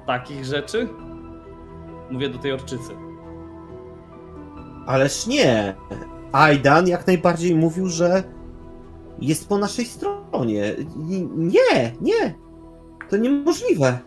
[0.07, 0.89] takich rzeczy?
[2.11, 2.93] Mówię do tej orczycy.
[4.87, 5.75] Ależ nie.
[6.31, 8.23] Aidan jak najbardziej mówił, że
[9.19, 10.75] jest po naszej stronie.
[11.35, 12.35] Nie, nie.
[13.09, 13.99] To niemożliwe.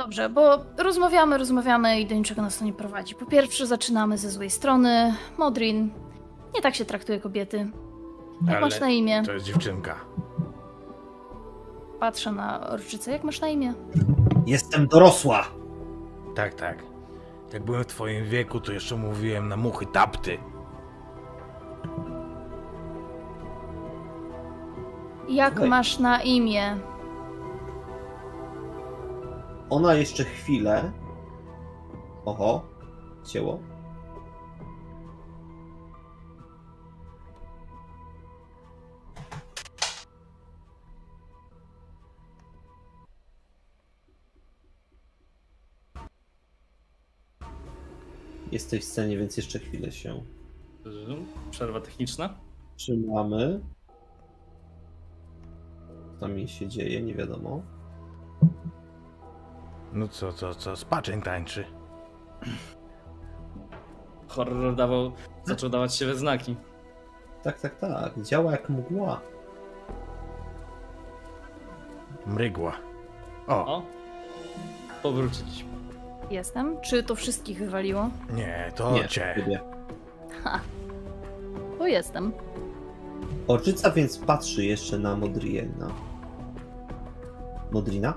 [0.00, 3.14] Dobrze, bo rozmawiamy, rozmawiamy i do niczego nas to nie prowadzi.
[3.14, 5.14] Po pierwsze, zaczynamy ze złej strony.
[5.38, 5.90] Modrin,
[6.54, 7.70] nie tak się traktuje kobiety.
[8.46, 9.22] Jak Ale masz na imię?
[9.26, 9.94] To jest dziewczynka.
[12.00, 13.10] Patrzę na orczycę.
[13.10, 13.74] Jak masz na imię?
[14.46, 15.46] Jestem dorosła.
[16.34, 16.82] Tak, tak.
[17.52, 20.38] Jak byłem w twoim wieku, to jeszcze mówiłem na muchy tapty.
[25.28, 25.68] Jak Słuchaj.
[25.70, 26.76] masz na imię?
[29.70, 30.92] Ona jeszcze chwilę.
[32.24, 32.62] Oho,
[33.26, 33.58] cięło.
[48.52, 50.22] Jesteś w scenie, więc jeszcze chwilę się
[51.50, 52.34] Przerwa techniczna.
[52.76, 53.60] trzymamy.
[56.14, 57.62] Co tam jej się dzieje, nie wiadomo.
[59.92, 60.76] No co, co, co?
[60.76, 61.64] Spaczeń tańczy.
[64.28, 65.12] Horror dawał,
[65.44, 66.56] zaczął dawać się we znaki.
[67.42, 68.22] Tak, tak, tak.
[68.22, 69.20] Działa jak mgła.
[72.26, 72.72] Mrygła.
[73.48, 73.82] O, O!
[75.02, 75.64] Powrócić.
[76.30, 76.80] Jestem.
[76.80, 78.10] Czy to wszystkich wywaliło?
[78.34, 79.34] nie, to Nie, cię.
[79.36, 79.60] ciebie.
[81.78, 82.32] To jestem.
[83.48, 85.88] Orczyca więc patrzy jeszcze na Modriena.
[87.72, 88.14] Modrina.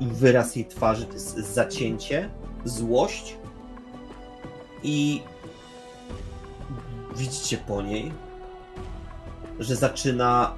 [0.00, 2.30] Wyraz jej twarzy to jest zacięcie,
[2.64, 3.36] złość
[4.82, 5.22] i
[7.16, 8.12] widzicie po niej,
[9.60, 10.54] że zaczyna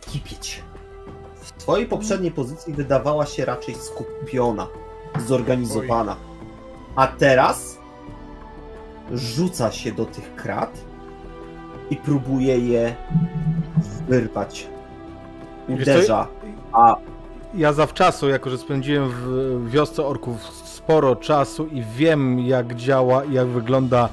[0.00, 0.62] kipieć.
[1.34, 4.66] W twojej poprzedniej pozycji wydawała się raczej skupiona,
[5.26, 6.16] zorganizowana.
[6.96, 7.78] A teraz
[9.12, 10.84] rzuca się do tych krat
[11.90, 12.96] i próbuje je
[14.08, 14.66] wyrwać.
[15.68, 16.28] Uderza.
[16.72, 16.96] A
[17.54, 23.32] Ja zawczasu, jako że spędziłem w wiosce orków sporo czasu i wiem jak działa i
[23.32, 24.08] jak wygląda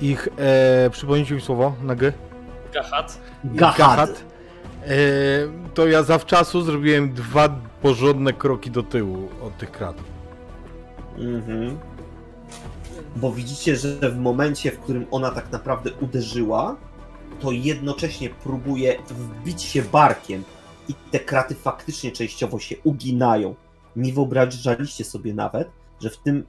[0.00, 2.12] ich, e, przypomnijcie mi słowo, na G?
[2.72, 3.18] Gahat.
[3.44, 4.24] Gahad.
[4.84, 4.94] E,
[5.74, 7.48] to ja zawczasu zrobiłem dwa
[7.82, 9.96] porządne kroki do tyłu od tych krat.
[11.18, 11.78] Mhm.
[13.16, 16.76] Bo widzicie, że w momencie, w którym ona tak naprawdę uderzyła,
[17.40, 20.44] to jednocześnie próbuje wbić się barkiem
[20.88, 23.54] i te kraty faktycznie częściowo się uginają.
[23.96, 26.46] Nie wyobrażaliście sobie nawet, że w tym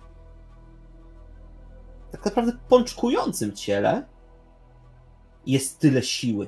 [2.12, 4.06] tak naprawdę pączkującym ciele
[5.46, 6.48] jest tyle siły.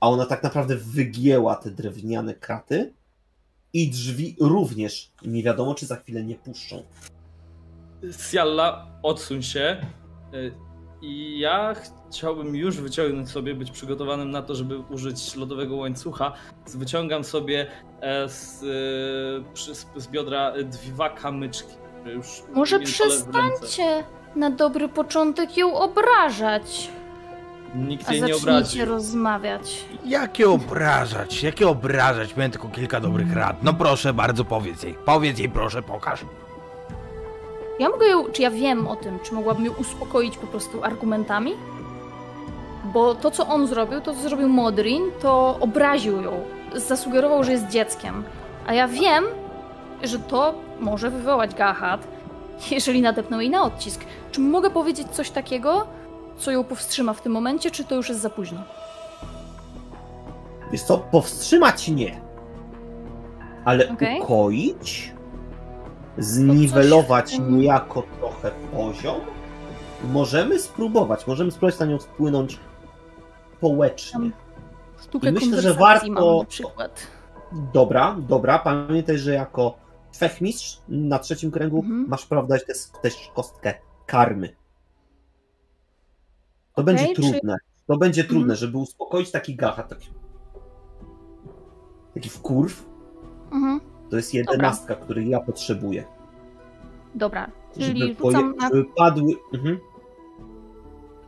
[0.00, 2.94] A ona tak naprawdę wygięła te drewniane kraty
[3.72, 6.82] i drzwi również nie wiadomo, czy za chwilę nie puszczą.
[8.30, 9.86] Sialla, odsuń się.
[10.34, 10.52] Y,
[11.02, 11.74] I ja
[12.10, 16.32] chciałbym już wyciągnąć sobie, być przygotowanym na to, żeby użyć lodowego łańcucha.
[16.74, 17.66] Wyciągam sobie
[18.00, 21.74] e, z, e, z, z biodra dwa kamyczki.
[22.00, 24.04] które Już Może przestańcie
[24.36, 26.90] na dobry początek ją obrażać,
[27.74, 28.84] Nikt a jej nie zacznijcie obraził.
[28.84, 29.84] rozmawiać.
[30.04, 33.62] Jakie obrażać, jakie obrażać, miałem tylko kilka dobrych rad.
[33.62, 36.24] No proszę bardzo, powiedz jej, powiedz jej proszę, pokaż.
[37.78, 41.52] Ja mogę ją, czy ja wiem o tym, czy mogłabym ją uspokoić po prostu argumentami?
[42.92, 46.32] Bo to, co on zrobił, to co zrobił Modrin, to obraził ją.
[46.74, 48.24] Zasugerował, że jest dzieckiem.
[48.66, 49.24] A ja wiem,
[50.02, 52.06] że to może wywołać Gahad,
[52.70, 54.00] jeżeli nadepnął jej na odcisk.
[54.32, 55.86] Czy mogę powiedzieć coś takiego,
[56.38, 58.60] co ją powstrzyma w tym momencie, czy to już jest za późno?
[60.72, 62.20] Wiesz co, powstrzymać nie.
[63.64, 64.20] Ale Okej.
[64.20, 65.12] ukoić?
[66.18, 69.20] zniwelować coś- niejako trochę poziom,
[70.12, 71.26] możemy spróbować.
[71.26, 72.58] Możemy spróbować na nią wpłynąć
[73.60, 74.30] połecznie.
[75.02, 77.06] Sztukę I myślę, że warto- mam przykład.
[77.72, 78.58] Dobra, dobra.
[78.58, 79.78] Pamiętaj, że jako
[80.16, 82.06] fechmistrz na trzecim kręgu Mhm.
[82.08, 83.74] masz prawo dać też, też kostkę
[84.06, 84.48] karmy.
[86.74, 87.56] To Okej, będzie czy- trudne.
[87.86, 88.56] To będzie trudne, Mhm.
[88.56, 90.08] żeby uspokoić taki gacha, taki,
[92.14, 92.86] taki wkurw.
[93.52, 93.80] Mhm.
[94.10, 96.04] To jest jedenastka, której ja potrzebuję.
[97.14, 99.32] Dobra, czyli Żeby, rzucam poje- na, żeby padły.
[99.54, 99.78] Mhm.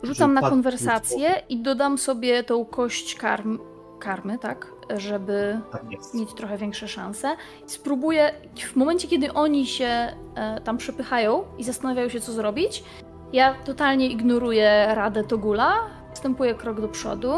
[0.02, 3.58] Rzucam na konwersację i dodam sobie tą kość karm,
[3.98, 4.72] karmy, tak?
[4.96, 5.82] Żeby Tak
[6.14, 7.36] mieć trochę większe szanse.
[7.66, 8.32] Spróbuję,
[8.72, 9.86] w momencie kiedy oni się
[10.34, 12.84] e, tam przepychają i zastanawiają się, co zrobić,
[13.32, 15.74] ja totalnie ignoruję radę Togula,
[16.14, 17.32] wstępuję krok do przodu,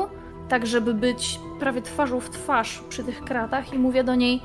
[0.49, 4.41] tak żeby być prawie twarzą w twarz przy tych kratach i mówię do niej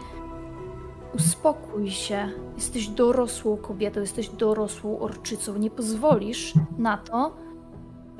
[1.16, 7.36] uspokój się, jesteś dorosłą kobietą, jesteś dorosłą orczycą, nie pozwolisz na to,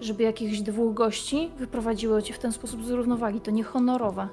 [0.02, 4.28] żeby jakichś dwóch gości wyprowadziło cię w ten sposób z równowagi, to niehonorowe.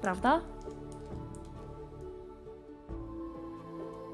[0.00, 0.40] Prawda?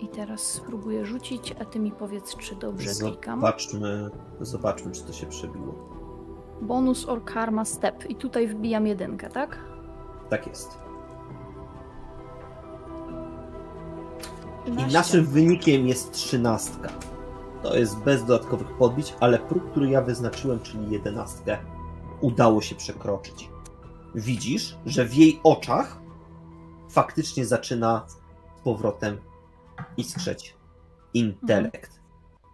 [0.01, 3.41] I teraz spróbuję rzucić, a ty mi powiedz, czy dobrze klikam.
[3.41, 4.11] Zobaczmy,
[4.41, 5.75] zobaczmy, czy to się przebiło.
[6.63, 8.11] Bonus or karma step.
[8.11, 9.59] I tutaj wbijam jedynkę, tak?
[10.31, 10.79] Tak jest.
[14.67, 14.99] I 13.
[14.99, 16.89] naszym wynikiem jest trzynastka.
[17.67, 21.59] To jest bez dodatkowych podbić, ale próg, który ja wyznaczyłem, czyli jedenastkę,
[22.21, 23.51] udało się przekroczyć.
[24.15, 26.01] Widzisz, że w jej oczach
[26.91, 28.17] faktycznie zaczyna z
[28.65, 29.19] powrotem
[29.97, 30.55] iskrzeć
[31.15, 32.01] intelekt.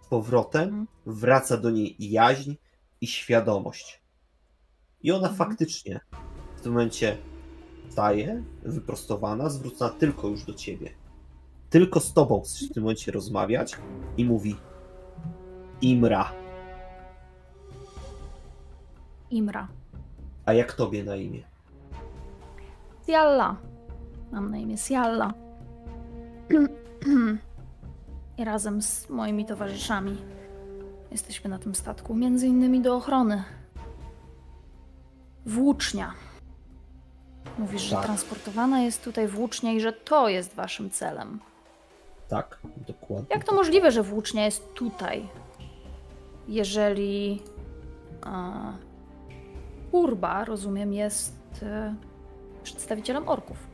[0.03, 0.87] Z powrotem Mhm.
[1.07, 2.55] wraca do niej jaźń
[3.01, 4.03] i świadomość.
[5.03, 5.37] I ona Mhm.
[5.37, 6.01] faktycznie
[6.57, 7.19] w tym momencie
[7.91, 10.91] staje, wyprostowana, zwrócona tylko już do ciebie.
[11.71, 13.77] Tylko z tobą w tym momencie rozmawiać
[14.17, 14.57] i mówi
[15.83, 16.33] Imra,
[19.31, 19.69] Imra.
[20.47, 21.43] a jak tobie na imię?
[23.07, 23.57] Sialla.
[24.33, 25.33] Mam na imię Sialla.
[28.39, 30.17] I razem z moimi towarzyszami
[31.11, 33.45] jesteśmy na tym statku, między innymi do ochrony.
[35.47, 36.13] Włócznia.
[37.59, 38.05] Mówisz, że Tak.
[38.05, 41.41] transportowana jest tutaj włócznia i że to jest waszym celem.
[42.29, 43.27] Tak, dokładnie.
[43.35, 45.29] Jak to możliwe, że włócznia jest tutaj?
[46.49, 47.43] Jeżeli
[48.23, 48.73] a,
[49.93, 51.95] Urba, rozumiem, jest e,
[52.63, 53.67] przedstawicielem orków.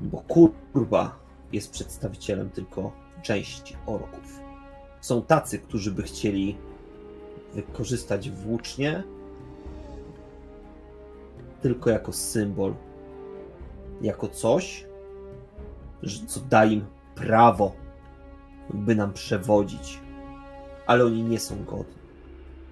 [0.00, 0.22] Bo
[0.72, 1.18] kurwa
[1.52, 4.40] jest przedstawicielem tylko części orków.
[5.00, 6.56] Są tacy, którzy by chcieli
[7.54, 9.02] wykorzystać włócznie
[11.60, 12.74] tylko jako symbol,
[14.02, 14.86] jako coś,
[16.26, 17.72] co da im prawo,
[18.74, 20.03] by nam przewodzić.
[20.86, 21.94] Ale oni nie są godni.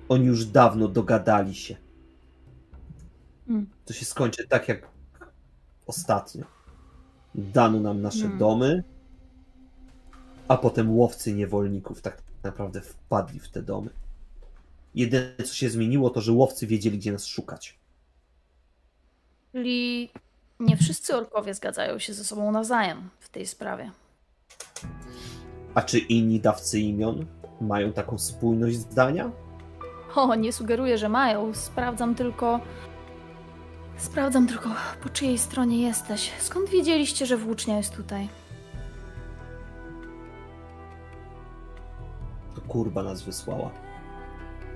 [0.09, 1.77] Oni już dawno dogadali się.
[3.47, 3.67] Hmm.
[3.85, 4.89] To się skończy tak jak
[5.87, 6.45] ostatnio.
[7.35, 8.39] Dano nam nasze Hmm.
[8.39, 8.85] domy,
[10.49, 13.91] a potem łowcy niewolników tak naprawdę wpadli w te domy.
[14.95, 17.79] Jedyne co się zmieniło, to że łowcy wiedzieli, gdzie nas szukać.
[19.53, 20.11] Czyli
[20.61, 23.91] nie wszyscy orkowie zgadzają się ze sobą nawzajem w tej sprawie.
[25.75, 27.27] A czy inni dawcy imion
[27.63, 29.31] mają taką spójność zdania?
[30.15, 31.55] O, nie sugeruję, że mają.
[31.55, 32.61] Sprawdzam tylko.
[33.97, 34.69] Sprawdzam tylko,
[35.03, 36.33] po czyjej stronie jesteś.
[36.39, 38.29] Skąd wiedzieliście, że włócznia jest tutaj?
[42.55, 43.71] To kurba nas wysłała.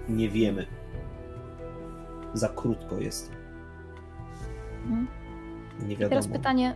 [0.09, 0.67] Nie wiemy.
[2.35, 3.33] Za krótko jest.
[4.85, 5.07] Mhm.
[5.81, 6.09] Nie I wiadomo.
[6.09, 6.75] teraz pytanie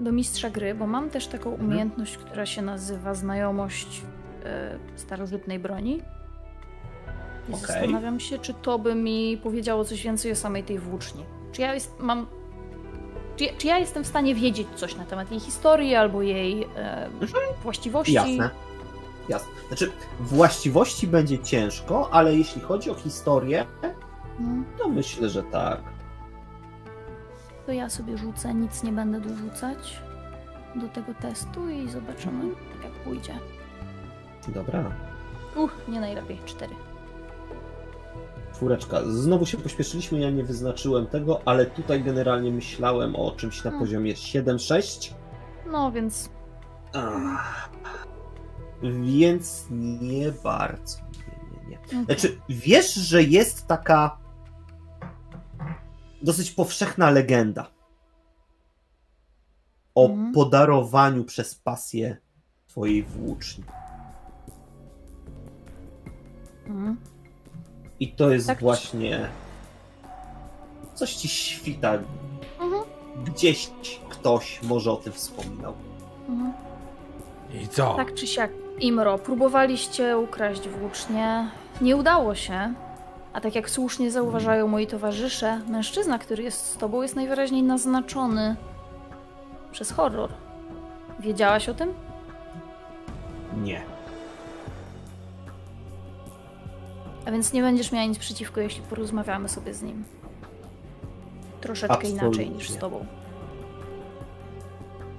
[0.00, 1.68] do mistrza gry, bo mam też taką Mhm.
[1.68, 4.02] umiejętność, która się nazywa znajomość
[4.96, 5.96] starożytnej broni.
[7.48, 7.66] I Okej.
[7.66, 11.24] zastanawiam się, czy to by mi powiedziało coś więcej o samej tej włóczni.
[11.52, 12.26] Czy ja jest, mam.
[13.36, 17.08] Czy czy ja jestem w stanie wiedzieć coś na temat jej historii albo jej e,
[17.62, 18.12] właściwości?
[18.12, 18.50] Jasne.
[19.28, 19.48] Jasne.
[19.68, 23.66] Znaczy, właściwości będzie ciężko, ale jeśli chodzi o historię,
[24.40, 24.64] Mhm.
[24.78, 25.80] to myślę, że tak.
[27.66, 30.00] To ja sobie rzucę, nic nie będę dorzucać
[30.74, 33.34] do tego testu i zobaczymy, tak jak pójdzie.
[34.54, 34.84] Dobra.
[35.56, 36.74] Uch, nie najlepiej, cztery.
[38.54, 39.00] Czwóreczka.
[39.10, 43.80] Znowu się pośpieszyliśmy, ja nie wyznaczyłem tego, ale tutaj generalnie myślałem o czymś na Hmm.
[43.80, 45.14] poziomie 7-6.
[45.70, 46.30] No więc
[46.92, 47.70] Ach.
[48.82, 49.66] Więc
[50.00, 50.98] nie bardzo.
[50.98, 51.78] Nie, nie, nie.
[51.78, 52.04] okej.
[52.04, 54.18] Znaczy, wiesz, że jest taka
[56.22, 57.66] dosyć powszechna legenda
[59.94, 60.32] o Mhm.
[60.32, 62.16] podarowaniu przez pasję
[62.66, 63.64] twojej włóczni.
[66.68, 66.96] Mhm.
[68.00, 69.28] I to jest Tak właśnie.
[70.94, 71.92] Coś ci świta.
[72.60, 72.82] Mhm.
[73.24, 73.70] Gdzieś
[74.08, 75.74] ktoś może o tym wspominał.
[76.28, 76.52] Mhm.
[77.62, 77.94] I co?
[77.94, 78.50] Tak czy siak,
[78.80, 81.48] Imro, próbowaliście ukraść włócznie.
[81.80, 82.74] Nie udało się.
[83.32, 88.56] A tak jak słusznie zauważają moi towarzysze, mężczyzna, który jest z tobą, jest najwyraźniej naznaczony
[89.72, 90.30] przez horror.
[91.20, 91.94] Wiedziałaś o tym?
[93.56, 93.82] Nie.
[97.28, 100.04] A więc nie będziesz miała nic przeciwko, jeśli porozmawiamy sobie z nim.
[101.60, 102.26] Troszeczkę Absolutnie.
[102.26, 103.06] inaczej niż z tobą.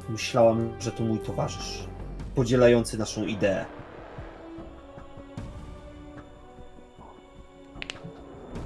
[0.09, 1.87] Myślałam, że to mój towarzysz,
[2.35, 3.65] podzielający naszą ideę.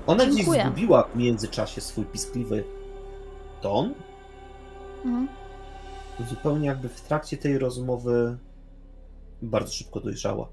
[0.07, 0.63] Ona gdzieś Dziękuję.
[0.65, 2.63] zgubiła w międzyczasie swój piskliwy
[3.61, 3.93] ton.
[5.05, 5.27] Mhm.
[6.29, 8.37] Zupełnie jakby w trakcie tej rozmowy
[9.41, 10.47] bardzo szybko dojrzała.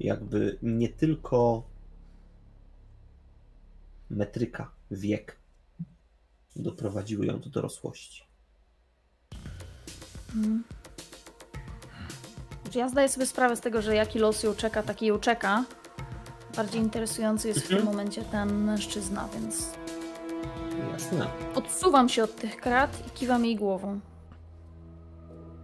[0.00, 1.62] Jakby nie tylko
[4.10, 5.36] metryka, wiek
[6.56, 8.24] doprowadziły ją do dorosłości.
[10.36, 10.64] Mhm.
[12.74, 15.64] Ja zdaję sobie sprawę z tego, że jaki los ją czeka, taki ją czeka.
[16.56, 17.96] Bardziej interesujący jest w tym Mhm.
[17.96, 19.70] momencie ten mężczyzna, więc
[20.92, 21.26] Jasne.
[21.54, 24.00] odsuwam się od tych krat i kiwam jej głową.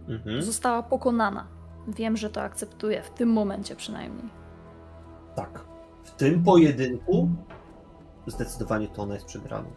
[0.07, 0.41] Mhm.
[0.41, 1.47] Została pokonana.
[1.87, 4.29] Wiem, że to akceptuję, w tym momencie przynajmniej.
[5.35, 5.65] Tak.
[6.03, 7.29] W tym pojedynku
[8.27, 9.71] zdecydowanie to ona jest przegraną.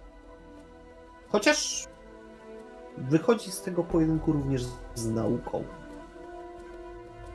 [1.29, 1.87] Chociaż
[2.99, 4.63] wychodzi z tego pojedynku również
[4.95, 5.65] z nauką.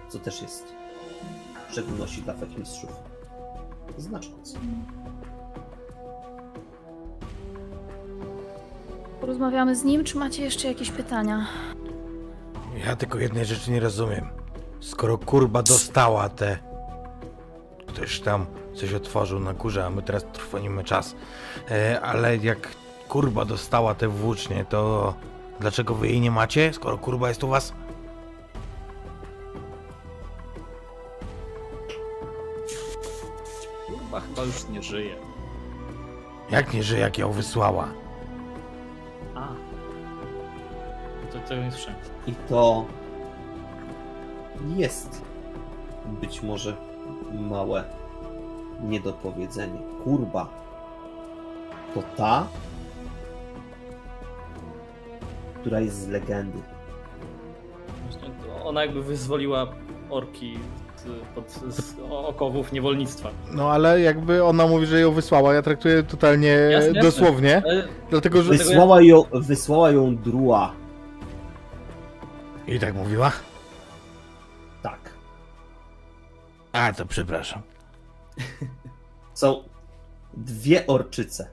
[0.09, 0.73] Co też jest
[1.67, 2.91] w szczególności dla fechmistrzów
[3.97, 4.59] znaczące.
[9.21, 11.45] Porozmawiamy z nim, czy macie jeszcze jakieś pytania?
[12.85, 14.38] Ja tylko jednej rzeczy nie rozumiem.
[14.79, 16.57] Skoro kurba dostała te...
[17.87, 21.15] Ktoś tam coś otworzył na górze, a my teraz trwonimy czas.
[21.71, 22.75] E, ale jak
[23.09, 25.13] kurba dostała te włócznie, to
[25.59, 27.73] dlaczego wy jej nie macie, skoro kurba jest u was?
[33.87, 35.15] Kurwa chyba już nie żyje.
[36.49, 37.87] Jak nie, że jak ją wysłała?
[39.35, 39.47] A.
[41.31, 41.99] To, to nie słyszałem.
[42.27, 42.85] I to
[44.77, 45.21] jest
[46.21, 46.75] być może
[47.49, 47.83] małe
[48.83, 49.79] niedopowiedzenie.
[50.03, 50.47] Kurba
[51.93, 52.47] to ta,
[55.61, 56.57] która jest z legendy.
[58.63, 59.67] Ona jakby wyzwoliła
[60.09, 60.59] orki
[60.95, 61.03] z,
[61.35, 63.29] pod, z okowów niewolnictwa.
[63.51, 67.01] No ale jakby ona mówi, że ją wysłała, ja traktuję totalnie Jasne, jasne.
[67.01, 68.49] dosłownie, Ale dlatego że...
[68.49, 70.73] Wysłała ją, wysłała ją Drua.
[72.67, 73.31] I tak mówiła?
[76.79, 77.61] A, to przepraszam.
[79.33, 79.63] Są
[80.33, 81.49] dwie orczyce.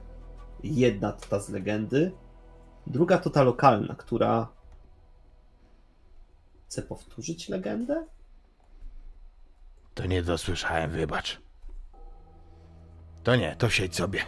[0.63, 2.11] Jedna to ta z legendy,
[2.87, 4.47] druga to ta lokalna, która
[6.65, 8.05] chce powtórzyć legendę?
[9.93, 11.41] To nie dosłyszałem, wybacz.
[13.23, 14.19] To nie, to siedź sobie.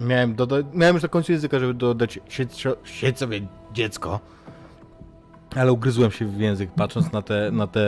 [0.00, 4.20] Miałem, doda- miałem już na końcu języka, żeby dodać siedź, siedź sobie dziecko.
[5.56, 7.80] Ale ugryzłem się w język, patrząc na te, na te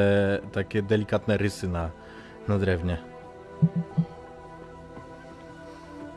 [0.53, 1.91] takie delikatne rysy na,
[2.49, 2.97] na drewnie.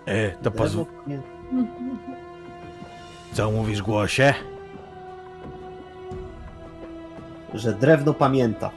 [0.06, 0.52] E, to
[1.08, 1.22] nie-
[3.34, 4.34] Co mówisz, głosie?
[7.54, 8.72] Że drewno pamięta.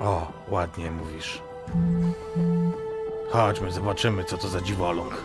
[0.00, 1.42] O, ładnie mówisz.
[3.30, 5.22] Chodźmy, zobaczymy, co to za dziwoląg.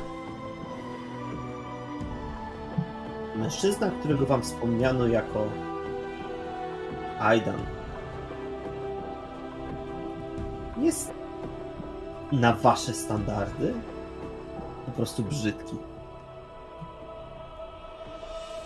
[3.35, 5.47] Mężczyzna, którego wam wspomniano jako
[7.19, 7.65] Aidan,
[10.77, 11.13] jest
[12.31, 13.73] na wasze standardy
[14.85, 15.75] po prostu brzydki.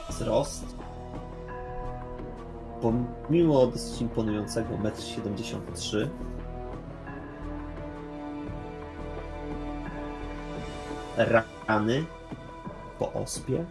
[0.10, 0.66] Wzrost.
[2.82, 6.08] Pomimo dosyć imponującego 1,73
[11.18, 12.06] m, rany
[13.00, 13.66] po ospie,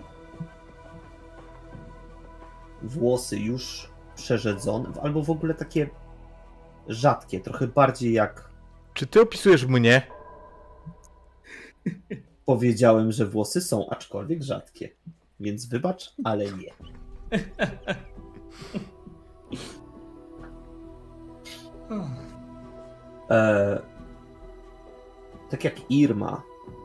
[2.83, 5.91] włosy już przerzedzone, albo w ogóle takie
[6.89, 8.51] rzadkie, trochę bardziej jak
[8.95, 10.03] Czy ty opisujesz mnie?
[12.47, 14.91] powiedziałem, że włosy są, aczkolwiek rzadkie.
[15.41, 16.73] Więc wybacz, ale nie.
[23.31, 23.83] E,
[25.51, 26.43] tak jak Irma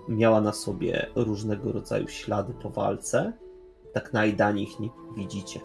[0.10, 3.34] miała na sobie różnego rodzaju ślady po walce,
[3.94, 5.60] tak na ich nie widzicie.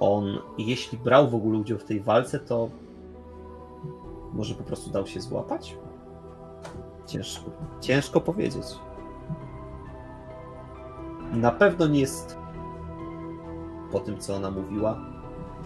[0.00, 2.68] On, jeśli brał w ogóle udział w tej walce, to
[4.32, 5.76] może po prostu dał się złapać?
[7.06, 8.66] Ciężko, ciężko powiedzieć.
[11.32, 12.38] Na pewno nie jest,
[13.92, 15.00] po tym co ona mówiła,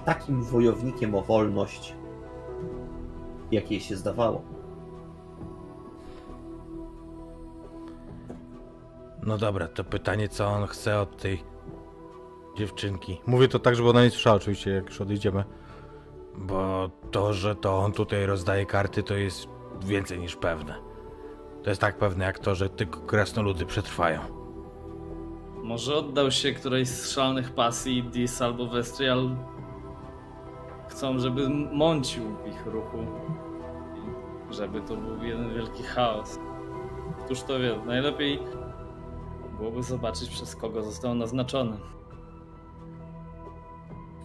[0.05, 1.95] takim wojownikiem o wolność,
[3.51, 4.43] jak jej się zdawało.
[9.23, 11.50] No dobra, to pytanie, co on chce od tej
[12.57, 13.21] dziewczynki.
[13.27, 15.45] Mówię to tak, żeby ona nie słyszała oczywiście, jak już odejdziemy.
[16.37, 19.49] Bo to, że to on tutaj rozdaje karty, to jest
[19.85, 20.75] więcej niż pewne.
[21.63, 24.21] To jest tak pewne jak to, że tylko krasnoludy przetrwają.
[25.63, 29.37] Może oddał się którejś z szalonych pasji, Dis albo Vestrial
[30.89, 32.99] chcą, żeby mącił w ich ruchu.
[34.51, 36.39] I żeby to był jeden wielki chaos.
[37.25, 38.39] Któż to wie, najlepiej
[39.59, 41.77] byłoby zobaczyć przez kogo został naznaczony.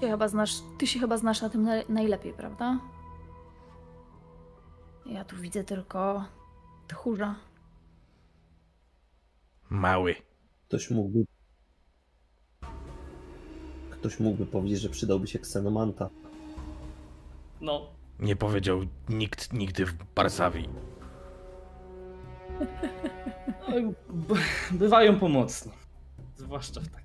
[0.06, 2.80] Ty, chyba znasz, ty się chyba znasz na tym na, najlepiej, prawda?
[5.06, 6.26] Ja tu widzę tylko
[6.88, 7.36] tchórza.
[9.70, 10.16] Mały.
[10.68, 11.26] Ktoś mógłby.
[13.90, 16.10] Ktoś mógłby powiedzieć, że przydałby się ksenomanta.
[17.62, 17.88] No,
[18.20, 18.80] Nie powiedział
[19.10, 20.70] nikt nigdy w Barsawii.
[24.10, 24.36] b-
[24.72, 25.72] bywają pomocni.
[26.36, 27.05] Zwłaszcza w takich wypadkach.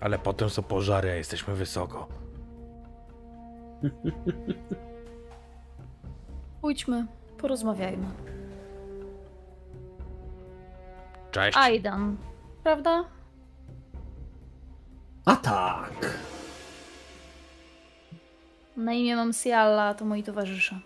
[0.00, 2.08] Ale potem są pożary, a jesteśmy wysoko.
[6.60, 7.06] Pójdźmy,
[7.38, 8.06] porozmawiajmy.
[11.30, 11.58] Cześć.
[11.58, 12.16] Aidan,
[12.62, 13.04] prawda?
[15.24, 16.18] A tak!
[18.76, 20.78] Na imię mam Sialla, to moi towarzysze.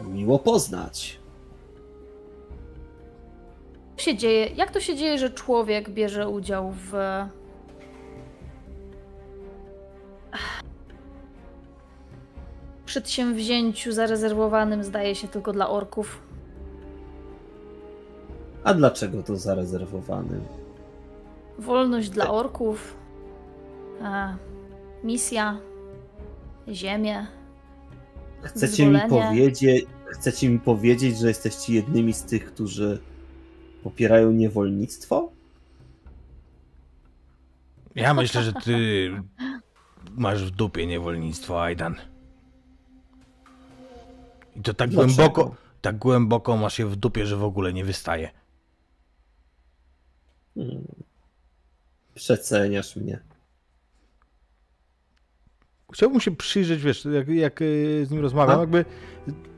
[0.00, 1.18] Miło poznać.
[3.98, 4.46] Się dzieje?
[4.56, 6.92] Jak to się dzieje, że człowiek bierze udział w.
[12.86, 16.22] Przedsięwzięciu zarezerwowanym, zdaje się, tylko dla orków.
[18.64, 20.40] A dlaczego to zarezerwowany?
[21.58, 22.96] Wolność dla orków.
[24.02, 24.36] A,
[25.04, 25.58] misja.
[26.68, 27.26] Ziemię.
[28.42, 32.98] Chcecie mi powiedzieć, chcecie mi powiedzieć, że jesteście jednymi z tych, którzy
[33.82, 35.32] popierają niewolnictwo?
[37.94, 39.10] Ja myślę, że ty
[40.10, 41.94] masz w dupie niewolnictwo, Aidan.
[44.56, 45.14] I to tak Dlaczego?
[45.14, 48.30] głęboko, tak głęboko masz je w dupie, że w ogóle nie wystaje.
[50.54, 50.84] Hmm.
[52.14, 53.20] Przeceniasz mnie.
[55.92, 58.60] Chciałbym się przyjrzeć, wiesz, jak, jak y, z nim rozmawiam, No.
[58.60, 58.84] jakby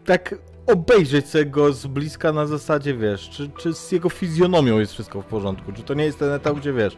[0.04, 0.34] tak
[0.72, 5.22] obejrzeć sobie go z bliska na zasadzie, wiesz, czy, czy z jego fizjonomią jest wszystko
[5.22, 6.96] w porządku, czy to nie jest ten etap, gdzie wiesz,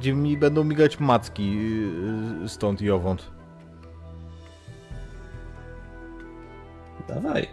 [0.00, 1.58] gdzie mi będą migać macki
[2.44, 3.30] y, stąd i owąd.
[7.08, 7.48] Dawaj.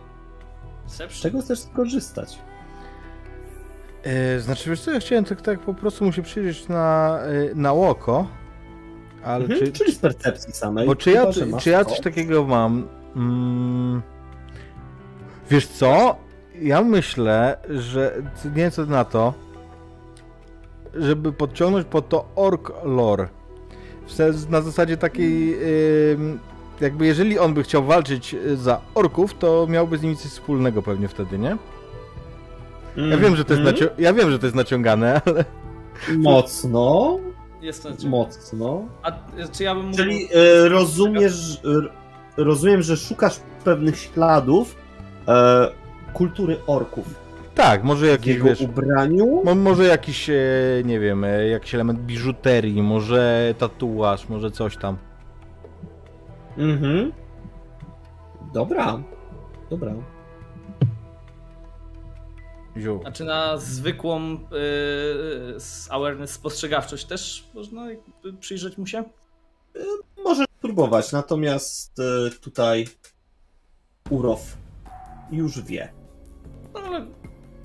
[0.88, 2.40] Z czego chcesz skorzystać?
[4.04, 7.20] E, znaczy, wiesz co, ja chciałem tak, tak po prostu mu się przyjrzeć na,
[7.52, 8.28] e, na oko,
[9.24, 10.88] ale Mhm, czy, Czyli z percepcji samej.
[10.88, 12.88] Bo czy ja, Chyba, masz czy ja coś takiego mam?
[13.16, 14.02] Mm,
[15.50, 16.16] wiesz co?
[16.62, 19.34] Ja myślę, że nie wiem co na to,
[20.96, 23.28] żeby podciągnąć pod to ork lore.
[24.06, 25.58] W sens, na zasadzie takiej,
[26.82, 30.82] jakby jeżeli on by chciał walczyć y, za orków, to miałby z nimi coś wspólnego
[30.82, 31.58] pewnie wtedy, nie?
[33.10, 33.76] Ja wiem, że to jest, Mhm.
[33.76, 35.46] naci- ja wiem, że to jest naciągane, ale
[36.18, 37.20] Mocno,
[37.62, 38.84] Jest to mocno.
[39.04, 39.12] A
[39.52, 39.98] czy ja bym mógł...
[39.98, 41.62] Czyli e, rozumiesz,
[42.38, 44.76] rozumiem, że szukasz pewnych śladów
[45.30, 45.70] e,
[46.14, 49.42] kultury orków tak, może w jakiś, jego wiesz, ubraniu.
[49.46, 50.34] Mo, może jakiś, e,
[50.86, 54.98] nie wiem, e, jakiś element biżuterii, może tatuaż, może coś tam.
[56.58, 57.12] Mhm.
[58.54, 59.04] Dobra.
[59.70, 59.94] Dobra.
[62.78, 63.02] Ziu.
[63.06, 64.38] A czy na zwykłą
[65.56, 67.88] s- awareness, spostrzegawczość też można
[68.40, 69.04] przyjrzeć mu się?
[70.24, 72.88] Możesz spróbować, natomiast e, tutaj
[74.10, 74.58] Urow
[75.32, 75.92] już wie,
[76.74, 77.06] No, ale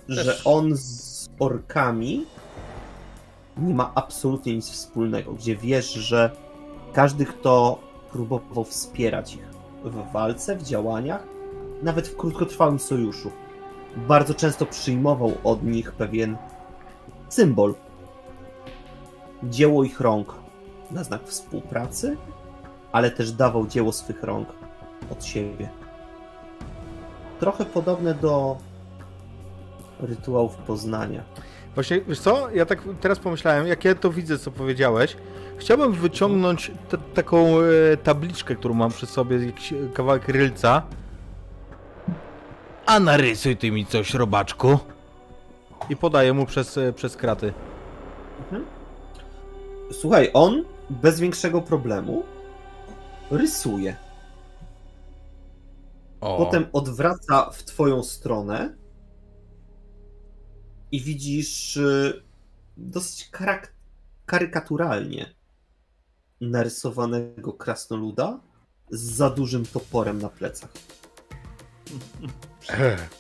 [0.09, 2.27] że Też- on z orkami
[3.59, 6.31] nie ma absolutnie nic wspólnego, gdzie wiesz, że
[6.93, 7.79] każdy, kto
[8.13, 9.49] próbował wspierać ich
[9.85, 11.27] w walce, w działaniach,
[11.83, 13.31] nawet w krótkotrwałym sojuszu,
[13.97, 16.37] bardzo często przyjmował od nich pewien
[17.29, 17.75] symbol,
[19.43, 20.35] dzieło ich rąk
[20.91, 22.17] na znak współpracy,
[22.93, 24.49] ale też dawał dzieło swych rąk
[25.11, 25.69] od siebie.
[27.45, 28.57] Trochę podobne do
[30.01, 31.23] rytuałów poznania.
[31.75, 35.17] Właśnie, wiesz co, ja tak teraz pomyślałem, jak ja to widzę, co powiedziałeś,
[35.57, 40.83] chciałbym wyciągnąć te, taką e, tabliczkę, którą mam przy sobie, jakiś e, kawałek rylca.
[42.87, 44.79] A narysuj ty mi coś, robaczku.
[45.91, 47.53] I podaję mu przez, e, przez kraty.
[49.93, 52.23] Słuchaj, on bez większego problemu
[53.31, 54.04] rysuje.
[56.21, 56.37] O.
[56.45, 58.77] Potem odwraca w twoją stronę
[60.93, 62.23] i widzisz y,
[62.77, 63.73] dosyć karak-
[64.27, 65.35] karykaturalnie
[66.41, 68.41] narysowanego krasnoluda
[68.91, 70.71] z za dużym toporem na plecach.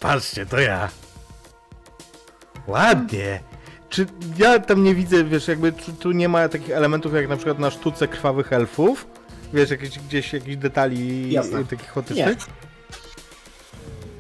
[0.00, 0.90] Patrzcie, to ja.
[2.66, 3.40] Ładnie.
[3.88, 4.06] Czy
[4.38, 7.58] ja tam nie widzę, wiesz, jakby tu, tu nie ma takich elementów jak na przykład
[7.58, 9.06] na sztuce krwawych elfów?
[9.52, 11.64] Wiesz, jakieś, gdzieś jakichś detali Jasne.
[11.64, 12.38] takich chaotycznych?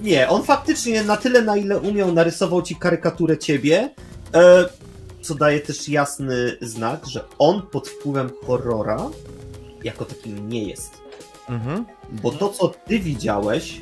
[0.04, 3.90] Nie, on faktycznie na tyle, na ile umiał, narysował ci karykaturę ciebie,
[4.34, 4.64] e,
[5.20, 9.10] co daje też jasny znak, że on pod wpływem horrora
[9.84, 11.00] jako takim nie jest.
[11.48, 11.84] Mhm.
[12.10, 13.80] Bo to, co ty widziałeś,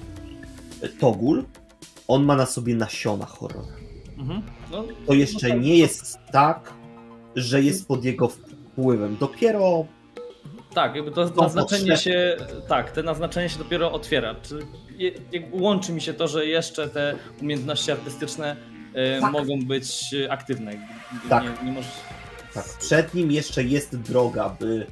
[0.83, 1.45] e, Togul,
[2.09, 3.73] on ma na sobie nasiona horrora.
[4.19, 4.43] Mhm.
[4.71, 6.73] No, To jeszcze No tak, nie jest tak,
[7.37, 9.17] że jest pod jego wpływem.
[9.21, 9.87] Dopiero
[10.75, 12.37] Tak, jakby to naznaczenie się,
[12.69, 14.35] tak, te naznaczenie się dopiero otwiera.
[14.43, 14.59] Czy,
[15.53, 18.57] łączy mi się to, że jeszcze te umiejętności artystyczne
[18.95, 19.33] e, Tak.
[19.33, 20.73] mogą być e, aktywne.
[21.29, 21.45] Tak.
[21.45, 21.91] Nie, nie możesz...
[22.55, 24.87] tak, przed nim jeszcze jest droga, by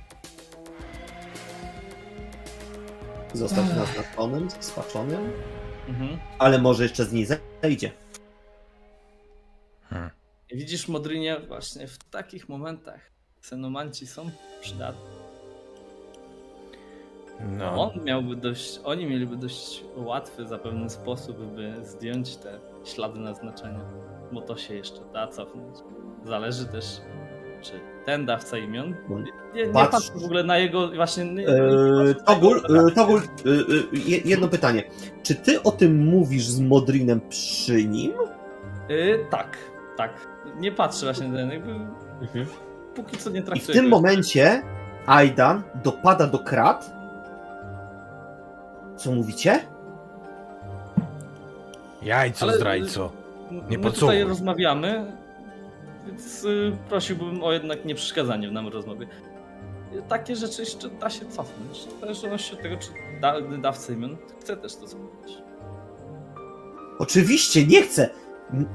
[3.34, 5.32] zostać naznaczonym, spaczonym,
[5.88, 6.18] Mhm.
[6.38, 7.26] ale może jeszcze z niej
[7.62, 7.90] zejdzie.
[10.50, 13.00] I Widzisz, Modrynie, właśnie w takich momentach
[13.40, 14.30] ksenomanci są
[14.60, 15.19] przydatni.
[17.48, 17.82] No.
[17.82, 23.80] On miałby dość, oni mieliby dość łatwy zapewne sposób, by zdjąć te ślady naznaczenia,
[24.32, 25.76] bo to się jeszcze da cofnąć.
[26.24, 26.84] Zależy też,
[27.62, 27.72] czy
[28.06, 28.94] ten dawca imion.
[29.54, 31.24] Nie, nie Patrz- patrzę w ogóle na jego właśnie.
[31.24, 34.82] Nie, nie Eee, Togul, jego- e, Togul e, e, je- jedno pytanie.
[35.22, 38.12] Czy ty o tym mówisz z Modrinem przy nim?
[39.30, 39.56] Tak,
[39.96, 40.12] tak.
[40.56, 41.74] Nie patrzę właśnie na ten, jakby
[42.94, 44.62] póki co nie I w tym momencie
[45.06, 46.99] Aidan dopada do krat.
[49.00, 49.60] Co mówicie?
[52.02, 53.12] Jajco, Ale- zdrajco.
[53.50, 54.16] nie My podsłuchuj.
[54.16, 55.12] tutaj rozmawiamy,
[56.06, 59.06] więc y, prosiłbym o jednak nieprzeszkadzanie w nam rozmowie.
[59.94, 61.78] Y, Takie rzeczy jeszcze da się cofnąć.
[61.78, 62.88] W zależności od tego, czy
[63.20, 65.38] da, dawca imion chce też to zrobić.
[66.98, 68.10] Oczywiście, nie chcę.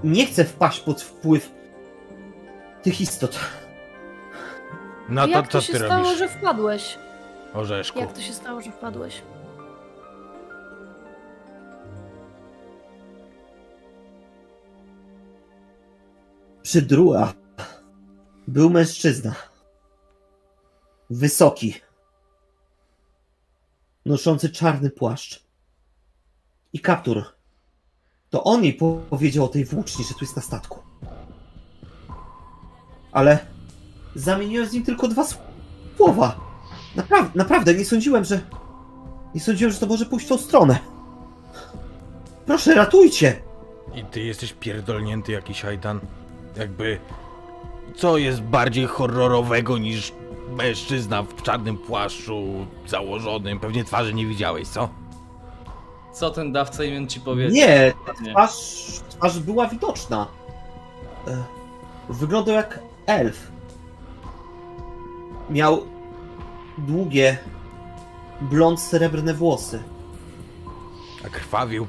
[0.03, 1.51] Nie chcę wpaść pod wpływ
[2.83, 3.39] tych istot.
[5.09, 6.97] No to Jak co to ty się stało, robisz, że wpadłeś?
[7.53, 7.99] orzeszku?
[7.99, 9.21] Jak to się stało, że wpadłeś?
[16.65, 17.33] Przy Drua
[18.47, 19.35] był mężczyzna.
[21.09, 21.73] Wysoki.
[24.05, 25.43] Noszący czarny płaszcz.
[26.73, 27.23] I kaptur.
[28.29, 30.79] To on jej po- powiedział o tej włóczni, że tu jest na statku.
[33.11, 33.45] Ale
[34.15, 35.25] zamieniłem z nim tylko dwa
[35.97, 36.39] słowa.
[36.95, 38.41] Naprawdę, naprawdę, nie sądziłem, że...
[39.35, 40.79] Nie sądziłem, że to może pójść w tą stronę.
[42.45, 43.41] Proszę, ratujcie!
[43.95, 45.99] I ty jesteś pierdolnięty jakiś Ajdan.
[46.57, 46.99] Jakby...
[47.95, 50.13] Co jest bardziej horrorowego niż
[50.49, 53.59] mężczyzna w czarnym płaszczu założonym?
[53.59, 54.89] Pewnie twarzy nie widziałeś, co?
[56.13, 57.53] Co ten dawca imion ci powiedział?
[57.53, 57.93] Nie,
[58.31, 60.27] twarz, twarz była widoczna.
[61.27, 61.43] E,
[62.09, 63.51] Wyglądał jak elf.
[65.49, 65.85] Miał
[66.77, 67.37] długie,
[68.41, 69.83] blond srebrne włosy.
[71.25, 71.87] A krwawił.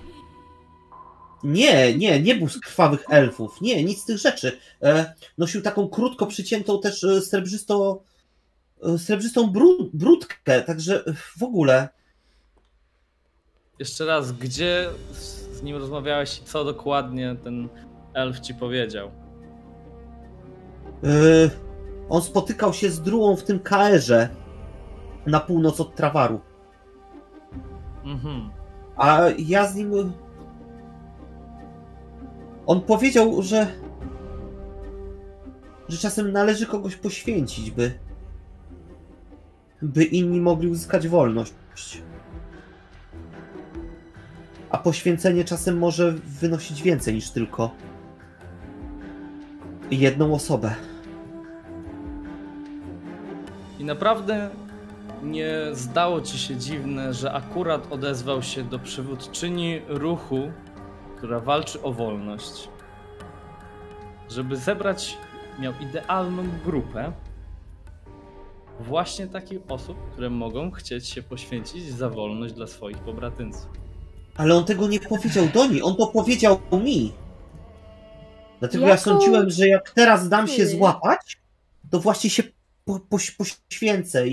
[1.44, 3.60] Nie, nie, nie był z krwawych elfów.
[3.60, 4.58] Nie, nic z tych rzeczy.
[4.82, 8.02] E, Nosił taką krótko przyciętą też e, srebrzysto,
[8.82, 11.04] e, srebrzystą brud, brudkę, także
[11.38, 11.88] w ogóle.
[13.78, 17.68] Jeszcze raz, gdzie z z nim rozmawiałeś i co dokładnie ten
[18.14, 19.10] elf ci powiedział?
[21.04, 21.50] e,
[22.08, 24.28] On spotykał się z druą w tym kaerze
[25.26, 26.40] na północ od Trawaru.
[28.04, 28.50] Mhm.
[28.96, 30.12] A ja z nim.
[32.66, 33.66] On powiedział, że.
[35.88, 37.92] że czasem należy kogoś poświęcić, by.
[39.82, 41.54] by inni mogli uzyskać wolność.
[44.70, 47.70] A poświęcenie czasem może wynosić więcej niż tylko.
[49.90, 50.74] jedną osobę.
[53.78, 54.50] I naprawdę
[55.22, 60.52] nie zdało ci się dziwne, że akurat odezwał się do przywódczyni ruchu,
[61.16, 62.68] która walczy o wolność.
[64.30, 65.18] żeby zebrać,
[65.58, 67.12] miał idealną grupę
[68.80, 73.66] właśnie takich osób, które mogą chcieć się poświęcić za wolność dla swoich pobratyńców.
[74.36, 77.12] Ale on tego nie powiedział do niej, on to powiedział mi.
[78.58, 81.40] Dlatego ja sądziłem, że jak teraz dam się złapać,
[81.90, 82.42] to właśnie się
[82.84, 84.24] po, po, poświęcę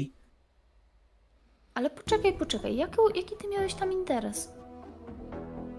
[1.74, 4.63] Ale poczekaj, poczekaj, jaki, jaki ty miałeś tam interes?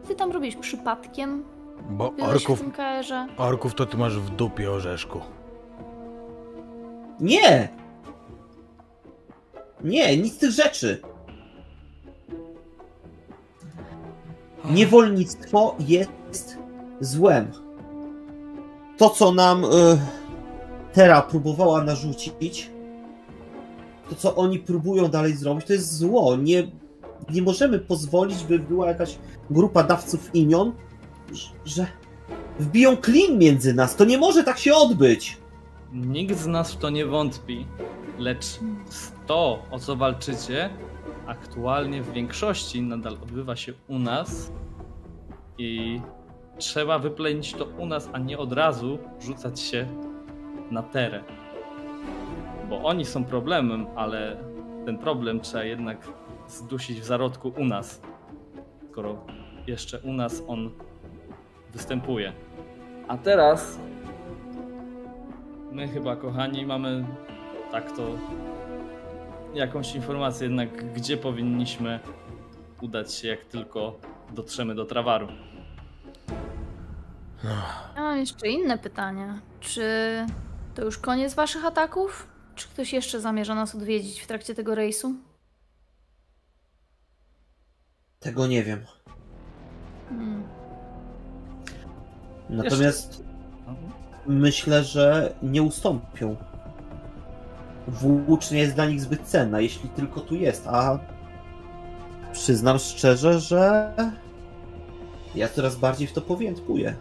[0.08, 1.44] Ty tam robisz przypadkiem?
[1.90, 3.26] Bo Byłeś orków, w tym KR-ze?
[3.36, 5.20] orków to ty masz w dupie orzeszku.
[7.20, 7.68] Nie!
[9.84, 11.00] Nie, nic z tych rzeczy.
[14.70, 16.58] Niewolnictwo jest
[17.00, 17.50] złem.
[18.96, 19.68] To, co nam y,
[20.92, 22.70] Tera próbowała narzucić,
[24.10, 26.36] to, co oni próbują dalej zrobić, to jest zło.
[26.36, 26.62] Nie,
[27.30, 29.18] nie możemy pozwolić, by była jakaś
[29.50, 30.72] grupa dawców imion,
[31.64, 31.86] że
[32.58, 33.96] wbiją klin między nas.
[33.96, 35.38] To nie może tak się odbyć.
[35.92, 37.66] Nikt z nas w to nie wątpi,
[38.18, 38.46] lecz
[39.26, 40.70] to, o co walczycie,
[41.26, 44.52] aktualnie w większości nadal odbywa się u nas
[45.58, 46.00] i
[46.58, 49.86] trzeba wyplenić to u nas, a nie od razu rzucać się
[50.70, 51.24] na terę.
[52.68, 54.36] Bo oni są problemem, ale
[54.86, 55.98] ten problem trzeba jednak
[56.48, 58.00] zdusić w zarodku u nas,
[58.90, 59.26] skoro
[59.66, 60.70] jeszcze u nas on
[61.72, 62.32] występuje.
[63.08, 63.78] A teraz
[65.74, 67.04] My chyba, kochani, mamy
[67.72, 68.02] tak to
[69.54, 72.00] jakąś informację jednak, gdzie powinniśmy
[72.80, 73.98] udać się, jak tylko
[74.34, 75.28] dotrzemy do Trawaru.
[77.96, 79.38] Mam jeszcze inne pytanie.
[79.60, 79.82] Czy
[80.74, 82.26] to już koniec waszych ataków?
[82.54, 85.14] Czy ktoś jeszcze zamierza nas odwiedzić w trakcie tego rejsu?
[88.24, 88.84] Tego nie wiem.
[90.08, 90.42] Hmm.
[92.50, 93.24] Natomiast
[94.26, 96.36] myślę, że nie ustąpią.
[97.88, 100.98] Włócznia jest dla nich zbyt cenna, jeśli tylko tu jest, a
[102.32, 103.92] przyznam szczerze, że
[105.34, 106.94] ja coraz bardziej w to powiętkuję.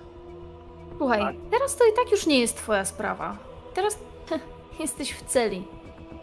[0.97, 1.35] Słuchaj, Tak.
[1.51, 3.37] teraz to i tak już nie jest twoja sprawa.
[3.73, 3.97] Teraz
[4.79, 5.63] jesteś w celi.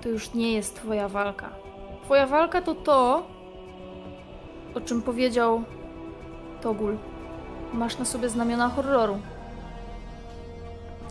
[0.03, 1.49] To już nie jest twoja walka.
[2.05, 3.27] Twoja walka to to,
[4.75, 5.63] o czym powiedział
[6.61, 6.97] Togul.
[7.73, 9.19] Masz na sobie znamiona horroru.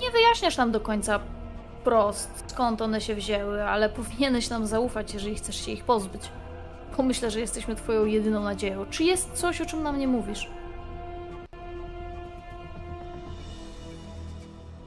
[0.01, 1.19] Nie wyjaśniasz nam do końca
[1.83, 6.21] prost, skąd one się wzięły, ale powinieneś nam zaufać, jeżeli chcesz się ich pozbyć.
[6.97, 8.85] Pomyślę, że jesteśmy twoją jedyną nadzieją.
[8.89, 10.49] Czy jest coś, o czym nam nie mówisz?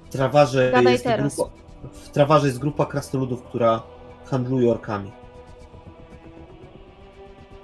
[0.04, 1.36] W Trawarze Gadaj jest teraz.
[1.36, 1.50] grupa,
[1.92, 3.82] w Trawarze jest grupa krasnoludów, która
[4.24, 5.12] handluje orkami.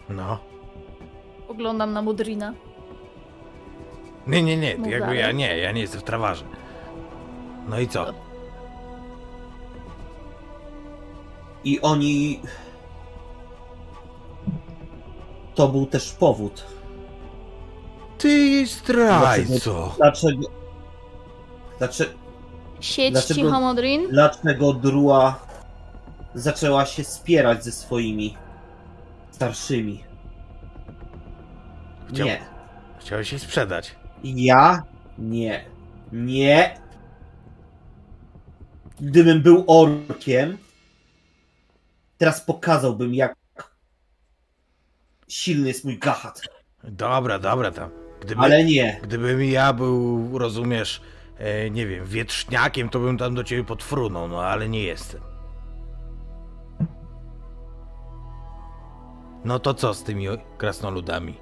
[0.09, 0.38] No.
[1.49, 2.55] Oglądam na Mudrina.
[4.26, 5.18] Nie, nie, nie, Mów jakby dalej.
[5.20, 6.44] ja nie, ja nie jestem w trawarze.
[7.68, 8.07] No i co?
[11.64, 12.40] I oni.
[15.55, 16.64] To był też powód,
[18.18, 19.94] Ty zdrajco!
[19.96, 20.51] dlaczego.
[21.78, 22.11] Dlaczego,
[22.80, 24.09] Siedź Dlaczego- cicho, Modrin.
[24.11, 25.46] dlaczego Drua
[26.34, 28.36] zaczęła się spierać ze swoimi
[29.30, 30.05] starszymi.
[32.09, 32.40] Chciał- Nie.
[33.00, 33.96] Chciałeś się sprzedać.
[34.24, 34.82] Ja?
[35.18, 35.64] Nie.
[36.12, 36.80] Nie.
[39.00, 40.59] Gdybym był orkiem,
[42.18, 43.34] teraz pokazałbym, jak
[45.28, 46.40] silny jest mój gachat.
[46.84, 47.90] Dobra, dobra tam.
[48.20, 49.00] Gdyby, Ale nie.
[49.02, 51.00] Gdybym ja był, rozumiesz,
[51.38, 55.20] e, nie wiem, wietrzniakiem, to bym tam do ciebie podfrunął, no ale nie jestem.
[59.44, 60.26] No to co z tymi
[60.59, 61.34] krasnoludami?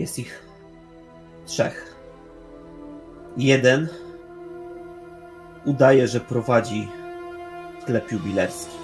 [0.00, 0.42] Jest ich
[1.46, 1.96] trzech.
[3.36, 3.88] Jeden
[5.64, 6.88] udaje, że prowadzi
[7.82, 8.76] sklep jubilerski.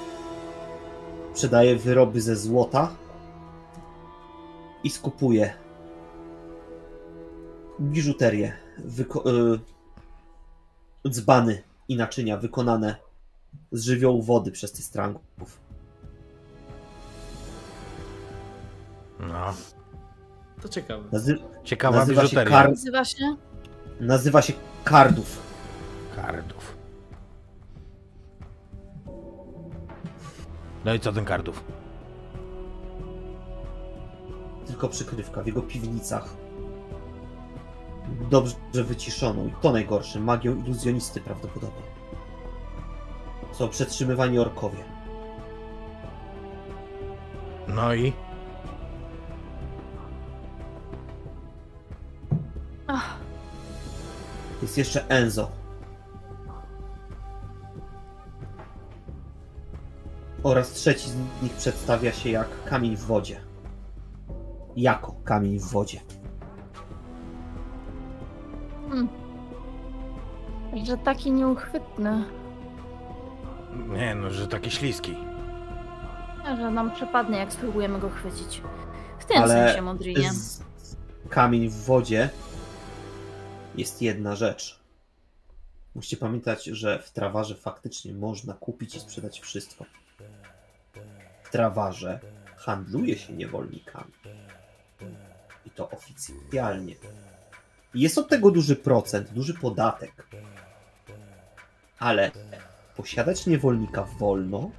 [1.32, 2.94] Sprzedaje wyroby ze złota
[4.84, 5.54] i skupuje
[7.80, 9.28] biżuterię, wyko-
[11.04, 12.96] y, dzbany i naczynia wykonane
[13.72, 15.60] z żywiołu wody przez tych strangów.
[19.20, 19.54] No,
[20.66, 21.04] To ciekawe.
[21.12, 23.36] Nazy- ciekawa Nazywa się kar- Nazywa się?
[24.00, 24.52] nazywa się
[24.84, 25.42] Kardów.
[26.16, 26.76] Kardów.
[30.84, 31.64] No i co ten kardów?
[34.66, 36.28] tylko przykrywka w jego piwnicach.
[38.30, 41.82] Dobrze wyciszoną i to najgorsze, magią iluzjonisty prawdopodobnie.
[43.52, 44.84] Są przetrzymywani orkowie.
[47.68, 48.12] No i?
[54.66, 55.50] Jest jeszcze Enzo.
[60.42, 63.40] Oraz trzeci z nich przedstawia się jak kamień w wodzie.
[64.76, 66.00] Jako kamień w wodzie.
[70.84, 72.24] Że taki nieuchwytny,
[73.88, 75.16] Nie no, że taki śliski.
[76.58, 78.62] że nam przepadnie, jak spróbujemy go chwycić.
[79.18, 80.32] W tym Ale sensie, Mondrinie.
[80.32, 80.60] z...
[81.28, 82.30] kamień w wodzie
[83.76, 84.80] jest jedna rzecz.
[85.94, 89.84] Musicie pamiętać, że w trawarze faktycznie można kupić i sprzedać wszystko.
[91.42, 92.20] W trawarze
[92.56, 94.12] handluje się niewolnikami.
[95.66, 96.94] I to oficjalnie.
[97.94, 100.26] Jest od tego duży procent, duży podatek.
[101.98, 102.30] Ale
[102.96, 104.70] posiadać niewolnika wolno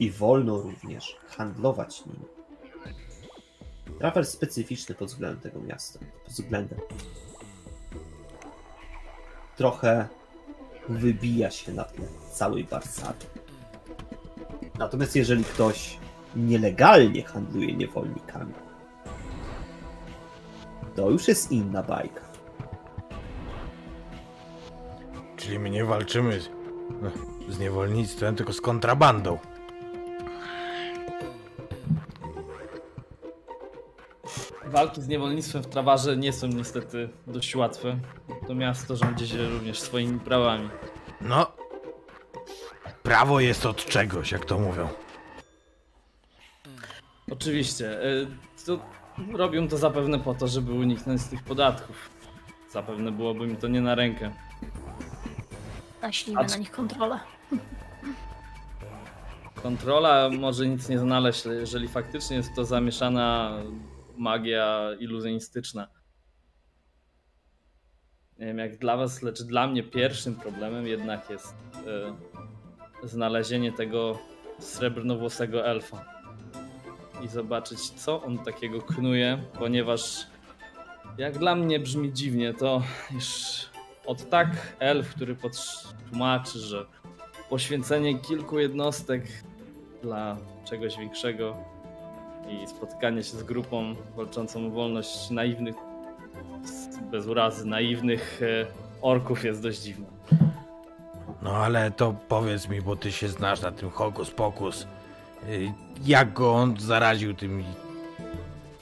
[0.00, 2.24] i wolno również handlować nim.
[3.98, 5.98] Trawers specyficzny pod względem tego miasta.
[6.24, 6.78] Pod względem.
[9.56, 10.08] Trochę
[10.88, 13.24] wybija się na tle całej Warszawy.
[14.78, 15.98] Natomiast jeżeli ktoś
[16.36, 18.54] nielegalnie handluje niewolnikami,
[20.96, 22.20] to już jest inna bajka.
[25.36, 26.50] Czyli my nie walczymy z,
[27.48, 29.38] z niewolnictwem, tylko z kontrabandą.
[34.74, 37.96] Walki z niewolnictwem w Trawarze nie są niestety dość łatwe.
[38.46, 40.68] To miasto rządzi się również swoimi prawami.
[41.20, 41.46] No,
[43.02, 44.88] prawo jest od czegoś, jak to mówią.
[47.32, 48.02] Oczywiście.
[48.04, 48.26] y,
[48.66, 48.78] To
[49.32, 52.10] robią to zapewne po to, żeby uniknąć tych podatków.
[52.72, 54.30] Zapewne byłoby mi to nie na rękę.
[56.02, 57.20] Naślimy A na nich kontrolę.
[59.62, 63.52] Kontrola może nic nie znaleźć, jeżeli faktycznie jest to zamieszana
[64.16, 65.88] magia iluzjonistyczna.
[68.38, 71.54] Nie wiem jak dla was, lecz dla mnie pierwszym problemem jednak jest
[73.02, 74.18] e, znalezienie tego
[74.58, 76.04] srebrnowłosego elfa.
[77.24, 80.26] I zobaczyć, co on takiego knuje, ponieważ
[81.18, 82.82] jak dla mnie brzmi dziwnie to,
[83.18, 83.60] iż
[84.06, 85.36] od tak elf, który
[86.10, 86.86] tłumaczy, że
[87.50, 89.24] poświęcenie kilku jednostek
[90.02, 91.73] dla czegoś większego
[92.48, 95.74] i spotkanie się z grupą walczącą o wolność naiwnych,
[97.10, 98.66] bez urazy, naiwnych e,
[99.02, 100.06] orków jest dość dziwne.
[101.42, 104.86] No ale to powiedz mi, bo ty się znasz na tym hokus pokus.
[105.48, 105.72] y,
[106.04, 107.64] Jak go on zaraził tymi,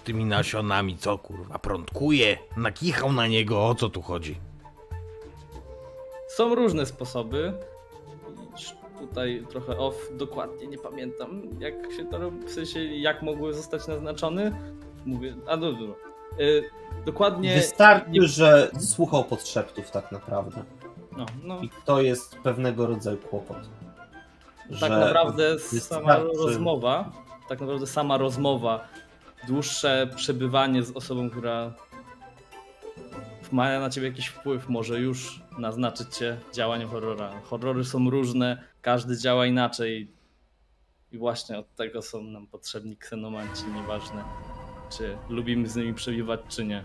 [0.05, 2.39] tymi nasionami, co kurwa, prądkuje?
[2.57, 4.37] Nakichał na niego, o co tu chodzi?
[6.29, 7.53] Są różne sposoby.
[9.09, 13.86] Tutaj trochę off, dokładnie nie pamiętam jak się to robi, w sensie jak mogły zostać
[13.86, 14.53] naznaczone.
[15.07, 15.94] Mówię, a no, no.
[16.40, 16.62] Y,
[17.07, 17.55] dokładnie.
[17.55, 20.62] Wystarczy, nie- że słuchał podszeptów tak naprawdę.
[21.16, 21.61] No, no.
[21.61, 23.57] I to jest pewnego rodzaju kłopot.
[24.80, 27.12] tak naprawdę sama wystarczy- rozmowa,
[27.48, 28.88] tak naprawdę sama rozmowa,
[29.48, 31.72] dłuższe przebywanie z osobą, która
[33.53, 37.30] ma na ciebie jakiś wpływ, może już naznaczyć cię działaniem horrora.
[37.44, 40.11] Horrory są różne, każdy działa inaczej
[41.12, 44.24] i właśnie od tego są nam potrzebni ksenomanci, nieważne
[44.99, 46.85] czy lubimy z nimi przebywać, czy nie.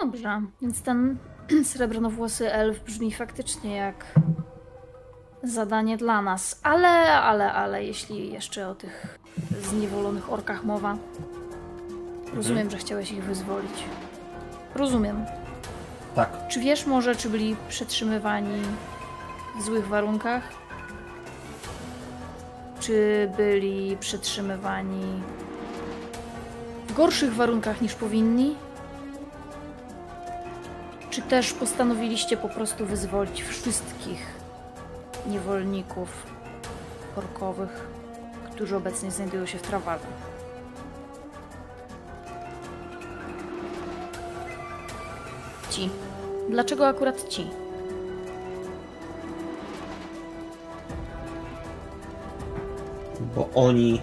[0.00, 1.16] Dobrze, więc ten
[1.64, 4.04] srebrnowłosy elf brzmi faktycznie jak
[5.42, 6.60] zadanie dla nas.
[6.62, 9.18] Ale, ale, ale, jeśli jeszcze o tych
[9.60, 10.96] zniewolonych orkach mowa,
[12.34, 13.84] rozumiem, że chciałeś ich wyzwolić.
[14.74, 15.24] Rozumiem.
[16.14, 18.62] Tak, Czy wiesz może, czy byli przetrzymywani
[19.58, 20.42] w złych warunkach?
[22.80, 25.22] Czy byli przetrzymywani
[26.88, 28.56] w gorszych warunkach niż powinni?
[31.10, 34.26] Czy też postanowiliście po prostu wyzwolić wszystkich
[35.26, 36.26] niewolników
[37.16, 37.88] orkowych,
[38.54, 40.06] którzy obecnie znajdują się w Trawarze?
[45.70, 45.90] Ci.
[46.50, 47.46] Dlaczego akurat ci?
[53.34, 54.00] Bo oni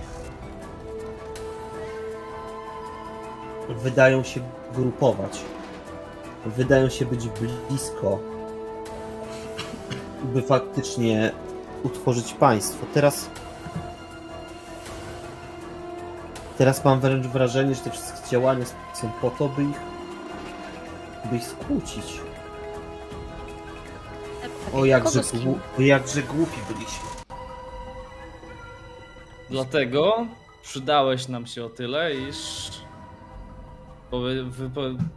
[3.70, 4.42] wydają się
[4.74, 5.42] grupować.
[6.46, 7.30] Wydają się być
[7.70, 8.20] blisko,
[10.24, 11.32] by faktycznie
[11.84, 12.86] utworzyć państwo.
[12.94, 13.30] Teraz.
[16.58, 19.80] Teraz mam wręcz wrażenie, że te wszystkie działania są po to, by ich.
[21.32, 22.22] by ich skłócić.
[24.74, 25.22] O jakże,
[25.78, 27.17] o jakże głupi byliśmy.
[29.50, 30.28] Dlatego
[30.64, 32.38] przydałeś nam się o tyle, iż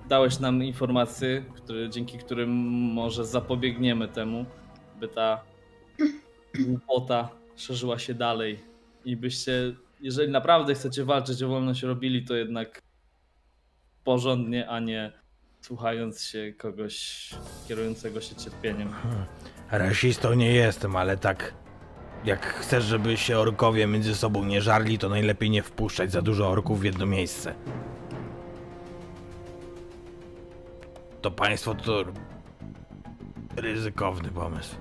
[0.09, 2.51] dałeś nam informacje, które, dzięki którym
[2.93, 4.45] może zapobiegniemy temu,
[5.01, 5.41] by ta
[6.59, 8.61] głupota szerzyła się dalej
[9.05, 9.53] i byście,
[10.01, 12.83] jeżeli naprawdę chcecie walczyć o wolność, robili to jednak
[14.05, 15.13] porządnie, a nie
[15.61, 17.29] słuchając się kogoś
[17.69, 18.93] kierującego się cierpieniem.
[19.71, 21.55] Rasistą nie jestem, ale tak.
[22.25, 26.49] Jak chcesz, żeby się orkowie między sobą nie żarli, to najlepiej nie wpuszczać za dużo
[26.49, 27.55] orków w jedno miejsce.
[31.23, 32.05] To państwo to
[33.57, 34.77] ryzykowny pomysł.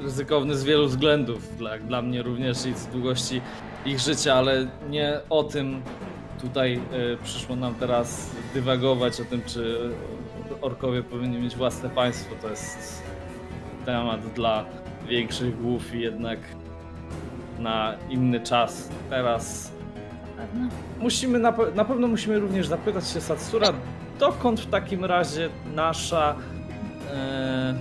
[0.00, 3.40] ryzykowny z wielu względów, dla, dla mnie również i z długości
[3.86, 5.82] ich życia, ale nie o tym
[6.40, 9.90] tutaj e, przyszło nam teraz dywagować, o tym, czy
[10.60, 12.34] orkowie powinni mieć własne państwo.
[12.42, 13.02] To jest
[13.90, 14.64] temat dla
[15.08, 16.38] większych głów i jednak
[17.58, 18.88] na inny czas.
[19.10, 19.72] Teraz
[20.36, 20.68] Pewno.
[20.98, 23.72] musimy na, pe- na pewno musimy również zapytać się Satsura,
[24.18, 26.36] dokąd w takim razie nasza,
[27.12, 27.74] e,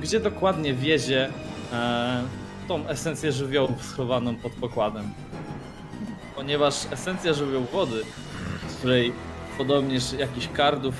[0.00, 1.28] gdzie dokładnie wiezie
[1.72, 2.22] e,
[2.68, 5.04] tą esencję żywiołów schowaną pod pokładem.
[6.36, 8.02] Ponieważ esencja żywiołu wody,
[8.68, 9.12] z której
[9.58, 10.94] podobnież jakiś kardów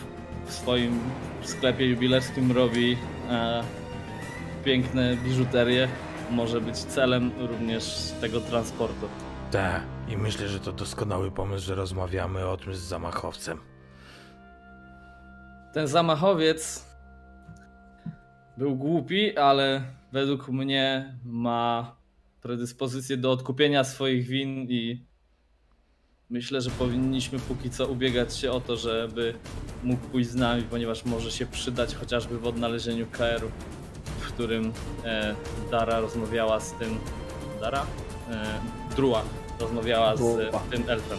[0.47, 0.99] w swoim
[1.43, 2.97] sklepie jubilerskim robi
[3.31, 3.63] e,
[4.65, 5.89] piękne biżuterie,
[6.31, 9.09] może być celem również tego transportu.
[9.51, 13.59] Tak, i myślę, że to doskonały pomysł, że rozmawiamy o tym z zamachowcem.
[15.73, 16.87] Ten zamachowiec
[18.57, 19.83] był głupi, ale
[20.13, 21.97] według mnie ma
[22.43, 25.05] predyspozycję do odkupienia swoich win i
[26.31, 29.35] myślę, że powinniśmy póki co ubiegać się o to, żeby
[29.83, 33.51] mógł pójść z nami, ponieważ może się przydać chociażby w odnalezieniu KR-u,
[34.05, 34.73] w którym
[35.05, 35.35] e,
[35.71, 36.99] Dara rozmawiała z tym...
[37.61, 37.87] Dara?
[38.31, 38.45] E,
[38.97, 39.23] Drua
[39.61, 40.21] rozmawiała z
[40.71, 41.19] tym elfem.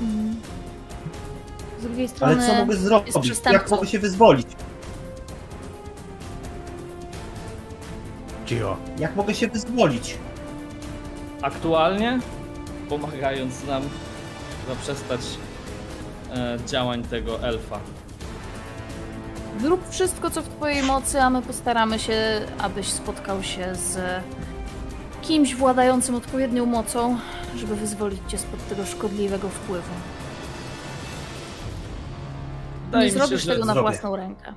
[0.00, 0.36] Mm.
[1.80, 2.34] Z drugiej strony.
[2.34, 3.14] Ale co mogę zrobić?
[3.52, 4.46] Jak mogę się wyzwolić?
[8.46, 8.76] Cicho.
[8.98, 10.18] Jak mogę się wyzwolić?
[11.42, 12.20] aktualnie,
[12.88, 13.82] pomagając nam
[14.68, 15.20] zaprzestać
[16.34, 17.80] e, działań tego elfa.
[19.60, 23.98] Zrób wszystko, co w Twojej mocy, a my postaramy się, abyś spotkał się z
[25.22, 27.18] kimś władającym odpowiednią mocą,
[27.56, 29.90] żeby wyzwolić Cię spod tego szkodliwego wpływu.
[32.84, 33.88] Wydaje Nie mi się, zrobisz że tego na zrobię.
[33.90, 34.54] własną rękę.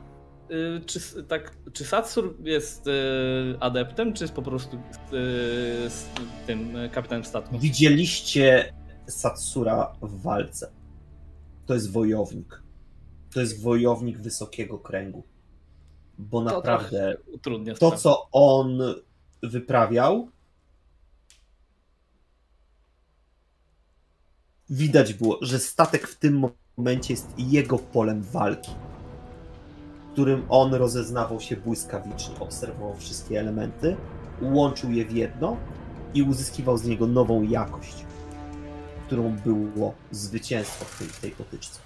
[0.52, 2.92] Y, czy, tak, czy Satsur jest y,
[3.60, 4.80] adeptem, czy jest po prostu y,
[5.90, 6.06] z
[6.48, 7.60] tym y, kapitanem statku?
[7.60, 8.74] Widzieliście
[9.08, 10.72] Satsura w walce.
[11.66, 12.62] To jest wojownik.
[13.36, 15.24] To jest wojownik wysokiego kręgu.
[16.18, 17.98] Bo To naprawdę to, sprawę.
[17.98, 18.80] co on
[19.44, 20.30] wyprawiał,
[24.70, 26.46] widać było, że statek w tym
[26.78, 28.72] momencie jest jego polem walki,
[30.14, 33.98] którym on rozeznawał się błyskawicznie, obserwował wszystkie elementy,
[34.42, 35.58] łączył je w jedno
[36.14, 38.06] i uzyskiwał z niego nową jakość,
[39.06, 41.85] którą było zwycięstwo w tej, w tej potyczce.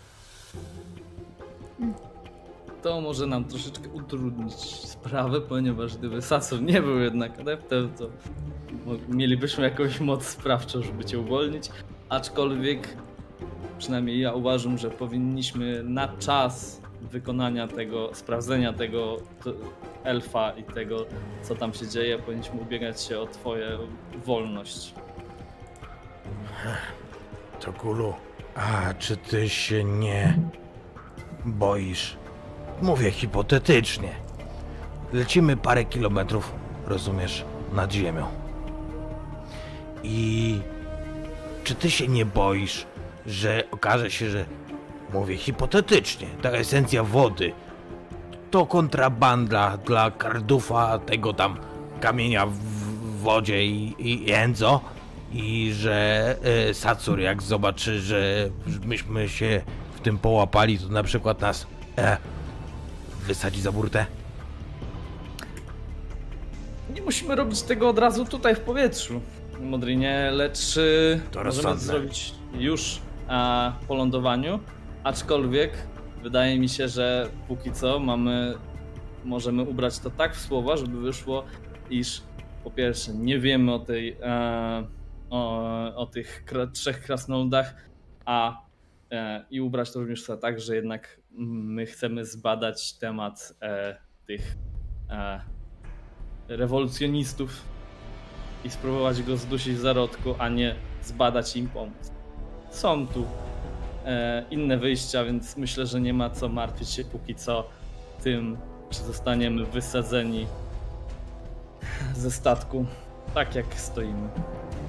[2.81, 4.53] To może nam troszeczkę utrudnić
[4.85, 8.09] sprawę, ponieważ gdyby Satsur nie był jednak adeptem, to
[9.09, 11.69] mielibyśmy jakąś moc sprawczą, żeby cię uwolnić.
[12.09, 12.97] Aczkolwiek,
[13.77, 19.17] przynajmniej ja uważam, że powinniśmy na czas wykonania tego, sprawdzenia tego
[20.03, 21.05] elfa i tego,
[21.41, 23.77] co tam się dzieje, powinniśmy ubiegać się o twoją
[24.25, 24.93] wolność.
[27.59, 28.13] To kulu.
[28.55, 30.39] A czy ty się nie
[31.45, 32.17] boisz?
[32.81, 34.09] Mówię hipotetycznie.
[35.13, 36.51] Lecimy parę kilometrów,
[36.85, 38.27] rozumiesz, nad ziemią.
[40.03, 40.59] I
[41.63, 42.85] czy ty się nie boisz,
[43.25, 44.45] że okaże się, że
[45.13, 47.51] mówię hipotetycznie, ta esencja wody
[48.51, 51.57] to kontrabanda dla kardufa tego tam
[51.99, 52.59] kamienia w
[53.21, 54.81] wodzie i, i Enzo
[55.33, 56.35] i że
[56.73, 58.49] Satsur jak zobaczy, że
[58.85, 59.61] myśmy się
[59.99, 61.67] w tym połapali, to na przykład nas
[61.97, 62.17] e,
[63.27, 64.05] wysadzi za burtę.
[66.95, 69.21] Nie musimy robić tego od razu tutaj w powietrzu,
[69.61, 71.79] Modrinie, lecz y, To możemy rozsądne.
[71.79, 74.59] zrobić już a, po lądowaniu.
[75.03, 75.71] Aczkolwiek
[76.23, 78.53] wydaje mi się, że póki co mamy,
[79.25, 81.43] możemy ubrać to tak w słowa, żeby wyszło,
[81.89, 82.21] iż
[82.63, 84.83] po pierwsze nie wiemy o tej, e,
[85.29, 87.75] o, o tych kra, trzech krasnoludach,
[88.25, 88.61] a
[89.51, 94.55] i ubrać to również tak, że jednak my chcemy zbadać temat e, tych
[95.09, 95.41] e,
[96.47, 97.61] rewolucjonistów
[98.63, 102.11] i spróbować go zdusić w zarodku, a nie zbadać im pomóc.
[102.71, 103.25] są tu
[104.05, 107.69] e, inne wyjścia, więc myślę, że nie ma co martwić się póki co
[108.23, 108.57] tym,
[108.89, 110.47] czy zostaniemy wysadzeni
[112.15, 112.85] ze statku,
[113.33, 114.29] tak jak stoimy.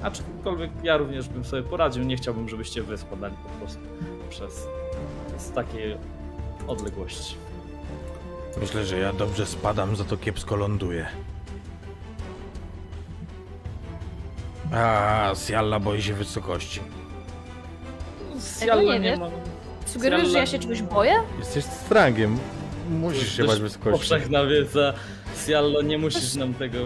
[0.03, 3.79] Aczkolwiek ja również bym sobie poradził, nie chciałbym, żebyście wy spadali po prostu
[4.31, 4.67] przez
[5.37, 5.97] z takiej
[6.67, 7.35] odległości.
[8.61, 11.07] Myślę, że ja dobrze spadam, za to kiepsko ląduję.
[14.73, 16.79] A, Sialla boi się wysokości.
[18.59, 19.27] Tego nie nie ma
[19.85, 21.13] Sugerujesz, że ja się czegoś boję?
[21.39, 22.37] Jesteś strangiem.
[22.89, 23.91] Musisz się bać wysokości.
[23.99, 24.93] Powszechna wiedza.
[25.47, 26.77] Siallo, nie musisz nam tego...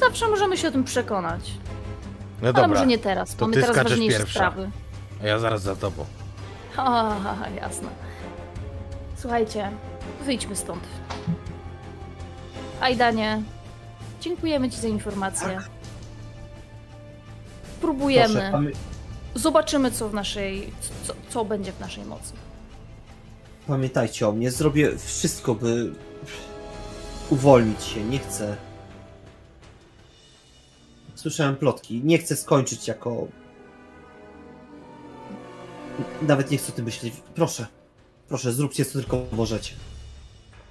[0.00, 1.50] Zawsze możemy się o tym przekonać.
[2.42, 3.34] No Ale dobra, może nie teraz.
[3.36, 4.32] to Mamy teraz ważniejsze pierwsza.
[4.38, 4.70] sprawy.
[5.22, 6.04] A ja zaraz za tobą.
[6.76, 7.16] A,
[7.56, 7.88] jasne.
[9.16, 9.70] Słuchajcie,
[10.24, 10.82] wyjdźmy stąd.
[12.80, 13.42] Ajdanie,
[14.20, 15.58] dziękujemy Ci za informację.
[17.80, 18.34] Próbujemy.
[18.34, 18.72] Proszę, pamię-
[19.34, 20.72] Zobaczymy, co w naszej.
[21.04, 22.32] Co, co będzie w naszej mocy.
[23.66, 24.50] pamiętajcie o mnie.
[24.50, 25.92] Zrobię wszystko, by
[27.30, 28.04] uwolnić się.
[28.04, 28.56] Nie chcę.
[31.14, 32.00] Słyszałem plotki.
[32.04, 33.26] Nie chcę skończyć jako.
[36.22, 37.12] Nawet nie chcę o tym myśleć.
[37.34, 37.66] Proszę.
[38.28, 39.74] Proszę, zróbcie co tylko możecie.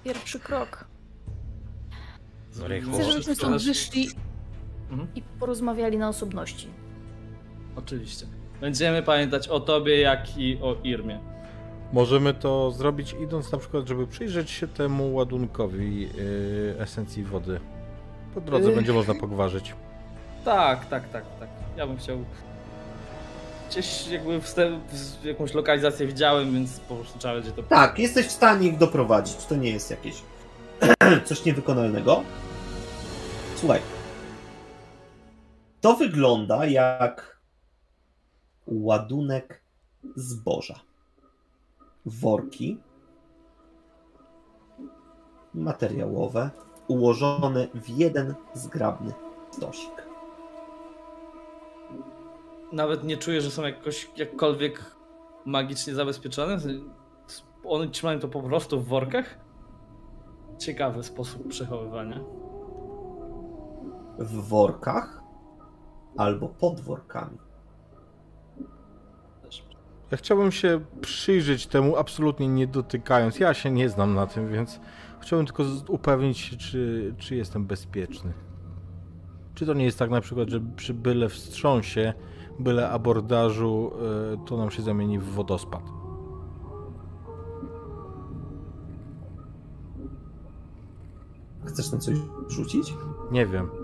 [0.04, 0.86] Pierwszy krok.
[2.94, 4.10] Chcę, żebyśmy stąd wyszli
[4.92, 5.08] Mhm.
[5.16, 6.68] i porozmawiali na osobności.
[7.76, 8.26] Oczywiście.
[8.62, 11.20] Będziemy pamiętać o tobie, jak i o Irmie.
[11.94, 17.60] Możemy to zrobić idąc na przykład, żeby przyjrzeć się temu ładunkowi yy, esencji wody.
[18.34, 18.76] Po drodze Ych.
[18.76, 19.74] będzie można pogwarzyć.
[20.46, 21.50] Tak, tak, tak, tak.
[21.78, 22.18] Ja bym chciał.
[23.70, 24.84] Gdzieś jakby wstęp,
[25.24, 27.64] jakąś lokalizację widziałem, więc po prostu trzeba będzie to.
[27.64, 29.36] Tak, jesteś w stanie ich doprowadzić.
[29.46, 30.16] To nie jest jakieś
[31.26, 32.24] coś niewykonalnego.
[33.56, 33.82] Słuchaj.
[35.82, 37.40] To wygląda jak
[38.68, 39.62] ładunek
[40.16, 40.80] zboża.
[42.06, 42.78] Worki
[45.54, 46.50] materiałowe
[46.88, 49.14] ułożone w jeden zgrabny
[49.52, 50.07] stosik.
[52.72, 54.96] Nawet nie czuję, że są jakoś jakkolwiek
[55.46, 56.58] magicznie zabezpieczone.
[57.64, 59.40] One trzymają to po prostu w workach.
[60.58, 62.20] Ciekawy sposób przechowywania.
[64.20, 65.24] W workach
[66.18, 67.38] albo pod workami.
[70.12, 73.40] Ja chciałbym się przyjrzeć temu, absolutnie nie dotykając.
[73.40, 74.80] Ja się nie znam na tym, więc
[75.20, 78.34] chciałbym tylko upewnić się, czy, czy jestem bezpieczny.
[79.54, 82.14] Czy to nie jest tak na przykład, że przy byle wstrząsie,
[82.60, 83.92] byle abordażu,
[84.32, 85.82] yy, to nam się zamieni w wodospad.
[91.66, 92.16] Chcesz na coś
[92.48, 92.94] rzucić?
[93.32, 93.70] Nie wiem.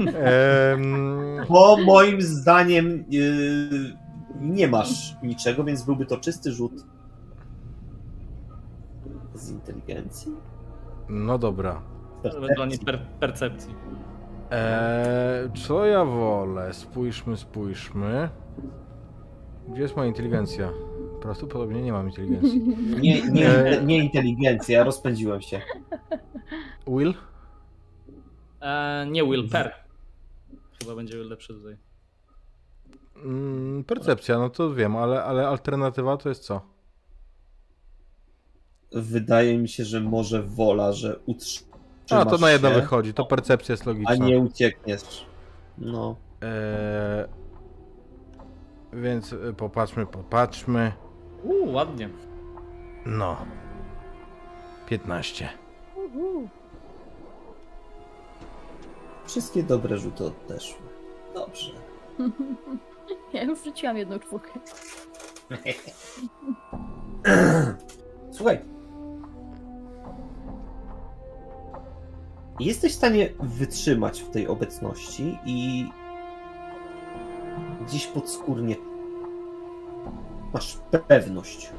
[0.00, 3.96] Em, Bo moim zdaniem yy,
[4.40, 6.72] nie masz niczego, więc byłby to czysty rzut
[9.34, 10.32] z inteligencji.
[11.08, 11.82] no dobra.
[12.22, 13.74] Ewentualnie per percepcji.
[14.52, 16.74] Eee, co ja wolę?
[16.74, 18.28] Spójrzmy, spójrzmy.
[19.68, 20.72] Gdzie jest moja inteligencja?
[21.22, 22.60] Prawdopodobnie nie mam inteligencji.
[23.00, 25.60] Nie, nie, nie inteligencja, rozpędziłem się.
[26.86, 27.14] Will?
[28.60, 29.74] E, nie Will, per.
[30.80, 31.76] Chyba będzie lepszy tutaj.
[33.24, 36.60] Mm, percepcja, no to wiem, ale, ale alternatywa to jest co?
[38.92, 41.71] Wydaje mi się, że może wola, że utrzymasz
[42.16, 44.26] A, to na jedno się, wychodzi, to percepcja jest a logiczna.
[44.26, 45.26] nie uciekniesz.
[45.78, 46.16] No.
[46.42, 47.26] Eee,
[48.92, 50.92] więc y, popatrzmy, popatrzmy.
[51.44, 52.08] Uuu, ładnie.
[53.06, 53.36] No.
[54.86, 55.48] 15.
[59.26, 60.80] Wszystkie dobre rzuty odeszły.
[61.34, 61.70] Dobrze.
[63.32, 64.50] Ja już rzuciłam jedną czwórkę.
[68.32, 68.60] Słuchaj.
[72.60, 75.88] Jesteś w stanie wytrzymać w tej obecności i
[77.86, 78.76] gdzieś podskórnie
[80.52, 81.70] masz pewność,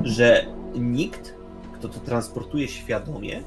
[0.00, 1.34] że nikt,
[1.72, 3.42] kto to transportuje świadomie,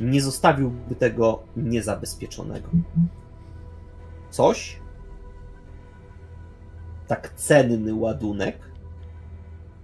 [0.00, 2.68] nie zostawiłby tego niezabezpieczonego.
[4.30, 4.80] Coś,
[7.06, 8.70] tak cenny ładunek,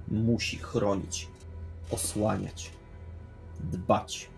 [0.08, 1.28] musi chronić,
[1.90, 2.70] osłaniać,
[3.60, 4.30] dbać.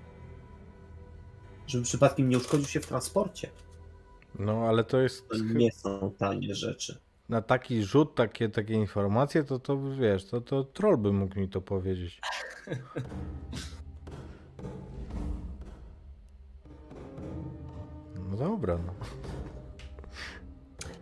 [1.68, 3.50] Żeby przypadkiem nie uszkodził się w transporcie.
[4.38, 6.98] No, ale to jest To nie są tanie rzeczy.
[7.28, 11.48] na taki rzut, takie, takie informacje, to to wiesz, to, to troll by mógł mi
[11.48, 12.20] to powiedzieć.
[18.30, 18.92] No dobra, no.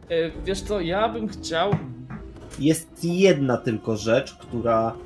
[0.08, 1.70] E, Wiesz co, ja bym chciał.
[2.58, 4.96] Jest jedna tylko rzecz, która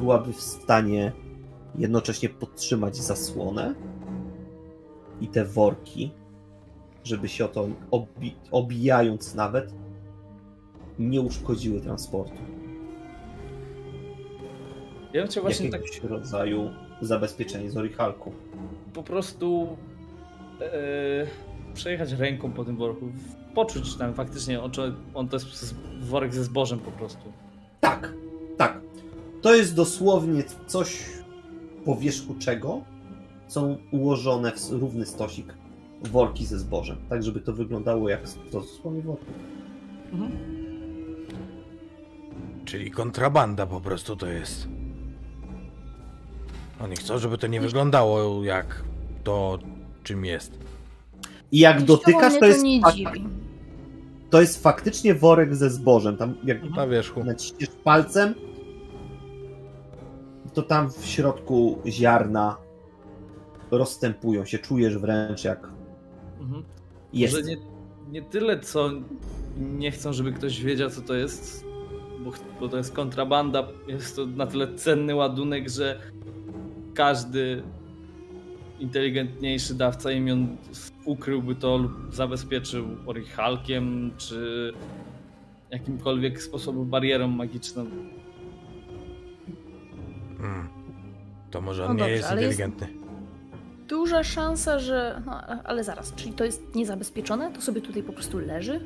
[0.00, 1.12] byłaby w stanie
[1.74, 3.74] jednocześnie podtrzymać zasłonę
[5.20, 6.10] i te worki,
[7.04, 9.74] żeby się o to obi obijając nawet
[10.98, 12.38] nie uszkodziły transportu.
[15.12, 16.70] Ja bym chciał właśnie tak Jakiegoś rodzaju
[17.00, 18.32] zabezpieczenie z Orichalku.
[18.94, 19.76] po prostu
[20.60, 21.26] e,
[21.74, 23.08] przejechać ręką po tym worku,
[23.54, 27.32] poczuć tam faktycznie, o czy on to jest worek ze zbożem po prostu.
[27.80, 28.12] Tak,
[28.56, 28.80] tak.
[29.42, 31.04] To jest dosłownie coś
[31.84, 32.80] po wierzchu czego
[33.48, 35.54] są ułożone w równy stosik
[36.02, 38.20] worki ze zbożem, tak żeby to wyglądało jak
[38.52, 39.24] dosłownie worki.
[42.64, 44.68] Czyli kontrabanda po prostu to jest.
[46.80, 48.84] Oni chcą, żeby to nie wyglądało jak
[49.24, 49.58] to,
[50.02, 50.58] czym jest.
[51.52, 52.64] I jak dotykasz, to jest,
[52.94, 53.24] dziwi.
[54.30, 56.16] to jest faktycznie worek ze zbożem.
[56.16, 57.24] Tam jak Na wierzchu.
[57.24, 58.34] naciśniesz palcem,
[60.54, 62.56] to tam w środku ziarna
[63.70, 64.58] rozstępują się.
[64.58, 65.68] Czujesz wręcz jak
[66.40, 66.64] Mhm.
[67.12, 67.34] jest.
[67.36, 67.56] Może nie,
[68.10, 68.90] nie tyle, co
[69.58, 71.64] nie chcą, żeby ktoś wiedział, co to jest,
[72.24, 76.00] bo, bo to jest kontrabanda, jest to na tyle cenny ładunek, że
[76.94, 77.62] każdy
[78.80, 80.56] inteligentniejszy dawca imion
[81.04, 84.72] ukryłby to lub zabezpieczył orichalkiem, czy
[85.70, 87.86] jakimkolwiek sposobem barierą magiczną.
[90.40, 90.68] Mm.
[91.50, 92.97] To może on No nie dobrze, jest ale jest- inteligentny.
[93.88, 95.22] Duża szansa, że.
[95.26, 97.52] No, ale zaraz, czyli to jest niezabezpieczone?
[97.52, 98.80] To sobie tutaj po prostu leży?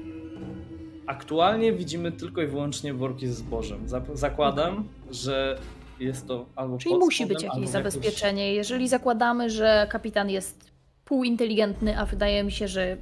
[1.07, 3.87] Aktualnie widzimy tylko i wyłącznie worki ze zbożem.
[4.15, 5.59] Zakładam, że
[6.01, 8.55] jest to albo Czyli musi spodem, być jakieś zabezpieczenie.
[8.55, 10.73] Jeżeli zakładamy, że kapitan jest
[11.05, 12.97] półinteligentny, a wydaje mi się, że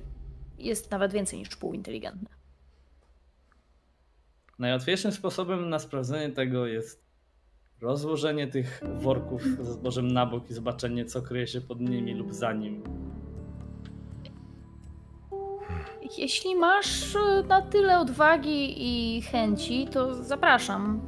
[0.59, 2.29] jest nawet więcej niż półinteligentny.
[4.59, 7.10] Najłatwiejszym sposobem na sprawdzenie tego jest
[7.81, 12.35] rozłożenie tych worków ze zbożem na bok i zobaczenie, co kryje się pod nimi lub
[12.35, 12.83] za nim.
[16.19, 21.01] Jeśli masz e, na tyle odwagi i chęci, to zapraszam.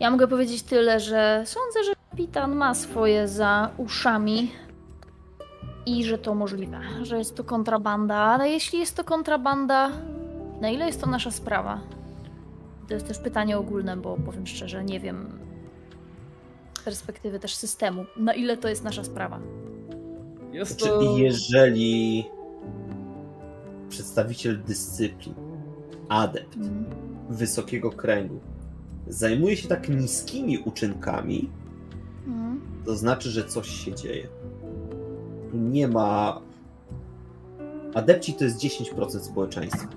[0.00, 4.50] Ja mogę powiedzieć tyle, że sądzę, że kapitan ma swoje za uszami
[5.86, 9.90] i że to możliwe, że jest to kontrabanda, ale jeśli jest to kontrabanda,
[10.60, 11.80] na ile jest to nasza sprawa?
[12.88, 15.45] To jest też pytanie ogólne, bo powiem szczerze, nie wiem
[16.90, 19.40] perspektywy też systemu, na ile to jest nasza sprawa.
[20.52, 21.16] Jest Znaczy, to...
[21.16, 22.26] jeżeli
[23.88, 25.34] przedstawiciel dyscyplin,
[26.08, 26.84] adept Mhm.
[27.28, 28.40] wysokiego kręgu
[29.08, 31.50] zajmuje się tak niskimi uczynkami,
[32.26, 32.60] Mhm.
[32.84, 34.28] to znaczy, że coś się dzieje.
[35.50, 36.40] Tu nie ma.
[37.94, 39.88] Adepci to jest 10% społeczeństwa.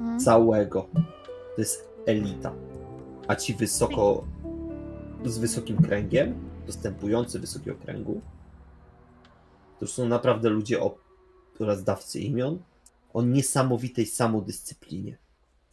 [0.00, 0.20] Mhm.
[0.20, 0.86] Całego.
[1.54, 2.52] To jest elita.
[3.28, 4.24] A ci wysoko.
[5.24, 8.20] Z wysokim kręgiem, dostępujący wysokiego kręgu,
[9.78, 10.98] to już są naprawdę ludzie o
[11.60, 12.58] oraz dawcy imion,
[13.14, 15.18] o niesamowitej samodyscyplinie.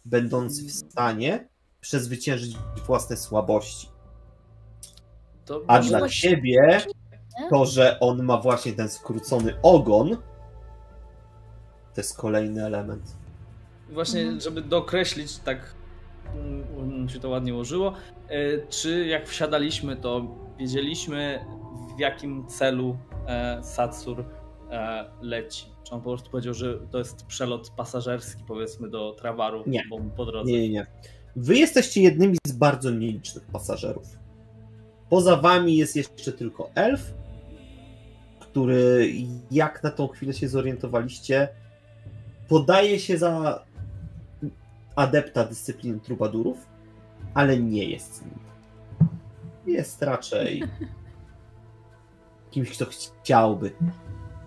[0.06, 1.48] Będąc w stanie
[1.82, 3.90] przezwyciężyć własne słabości.
[5.68, 6.82] A dla ciebie
[7.50, 10.18] to, że on ma właśnie ten skrócony ogon,
[11.94, 13.16] to jest kolejny element.
[13.90, 15.74] Właśnie, żeby dokreślić, tak
[16.36, 17.94] mm, się to ładnie ułożyło,
[18.30, 21.46] e, czy jak wsiadaliśmy, to wiedzieliśmy
[21.96, 22.98] w jakim celu
[23.28, 24.26] e, Satsur
[24.72, 25.66] e, leci?
[25.84, 29.84] Czy on po prostu powiedział, że to jest przelot pasażerski, powiedzmy, do Travaru Nie.
[29.90, 30.52] bo po drodze?
[30.52, 30.88] Nie, nie, nie.
[31.36, 34.08] Wy jesteście jednymi z bardzo nielicznych pasażerów.
[35.10, 37.14] Poza wami jest jeszcze tylko elf,
[38.40, 39.14] który,
[39.52, 41.48] jak na tą chwilę się zorientowaliście,
[42.48, 43.66] podaje się za
[44.96, 46.58] adepta dyscypliny trubadurów,
[47.34, 48.40] ale nie jest nim.
[49.66, 50.64] Jest raczej
[52.52, 53.72] kimś, kto chciałby,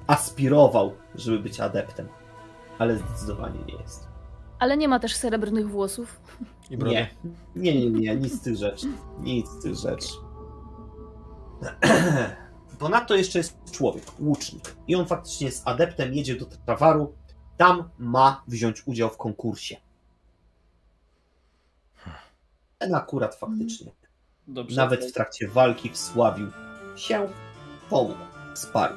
[0.07, 2.09] aspirował, żeby być adeptem,
[2.79, 4.09] ale zdecydowanie nie jest.
[4.59, 6.21] Ale nie ma też srebrnych włosów.
[6.71, 6.95] I brody.
[6.95, 7.11] Nie.
[7.57, 8.87] Nie, nie, nie, nic z tych rzeczy.
[9.21, 10.09] Nic z tych rzeczy.
[12.79, 14.77] Ponadto jeszcze jest człowiek, łucznik.
[14.89, 17.15] I on faktycznie jest adeptem, jedzie do Travaru.
[17.57, 19.77] Tam ma wziąć udział w konkursie.
[22.79, 23.93] Ten akurat faktycznie.
[24.47, 24.77] Dobrze.
[24.77, 26.51] Nawet w trakcie walki wsławił
[26.97, 27.29] się,
[28.55, 28.95] wsparł.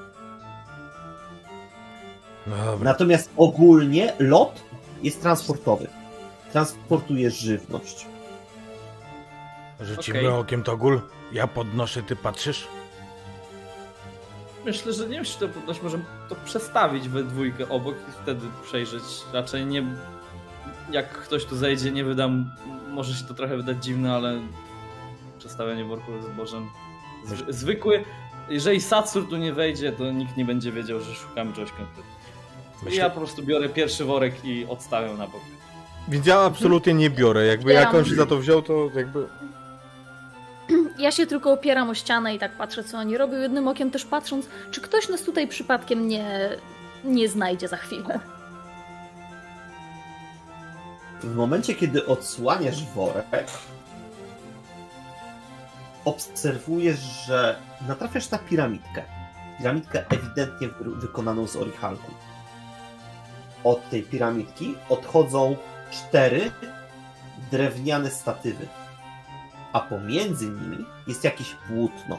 [2.47, 2.91] No dobra.
[2.91, 4.61] Natomiast ogólnie lot
[5.03, 5.87] jest transportowy.
[6.51, 8.05] Transportuje żywność.
[9.81, 10.27] Rzucimy Okej.
[10.31, 11.01] okiem to gól.
[11.31, 12.67] Ja podnoszę, ty patrzysz?
[14.65, 19.03] Myślę, że nie musi to podnosić, możemy to przestawić we dwójkę obok i wtedy przejrzeć.
[19.33, 19.83] Raczej nie.
[20.91, 22.51] jak ktoś tu zejdzie, nie wydam,
[22.91, 24.39] może się to trochę wydać dziwne, ale
[25.39, 26.69] przestawianie worków z zbożem
[27.27, 28.03] zwy- zwykły.
[28.49, 32.07] Jeżeli Satsur tu nie wejdzie, to nikt nie będzie wiedział, że szukamy czegoś konkretnego.
[32.81, 35.41] I Myślę- ja po prostu biorę pierwszy worek i odstawiam na bok.
[36.07, 37.45] Więc ja absolutnie nie biorę.
[37.45, 39.27] Jakby Ja- jak on się za to wziął, to jakby...
[40.99, 44.05] Ja się tylko opieram o ścianę i tak patrzę, co oni robią, jednym okiem też
[44.05, 46.49] patrząc, czy ktoś nas tutaj przypadkiem nie,
[47.03, 48.19] nie znajdzie za chwilę.
[51.23, 53.47] W momencie, kiedy odsłaniasz worek,
[56.05, 59.03] obserwujesz, że natrafiasz na piramidkę.
[59.57, 62.11] Piramidkę ewidentnie wy- wykonaną z orichalku.
[63.63, 65.55] Od tej piramidki odchodzą
[65.91, 66.51] cztery
[67.51, 68.67] drewniane statywy,
[69.73, 72.17] a pomiędzy nimi jest jakieś płótno.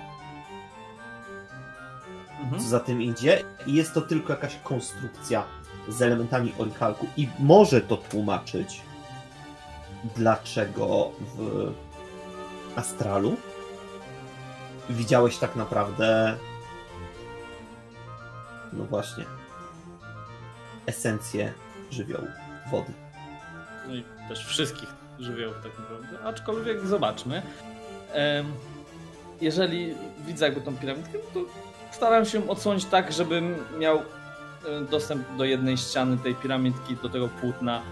[2.59, 5.45] Co za tym idzie, i jest to tylko jakaś konstrukcja
[5.89, 8.83] z elementami orichalku i może to tłumaczyć,
[10.17, 11.73] dlaczego w
[12.77, 13.37] Astralu
[14.91, 16.37] widziałeś tak naprawdę
[18.73, 19.25] no właśnie
[20.87, 21.53] esencję
[21.91, 22.27] żywiołu,
[22.71, 22.93] wody.
[23.89, 24.89] No i też wszystkich
[25.19, 26.29] żywiołów tak naprawdę.
[26.29, 27.43] Aczkolwiek zobaczmy.
[29.41, 29.95] Jeżeli
[30.27, 31.41] widzę jakby tą piramidkę, to
[31.91, 34.03] staram się odsłonić tak, żebym miał e,
[34.91, 37.83] dostęp do jednej ściany tej piramidki, do tego płótna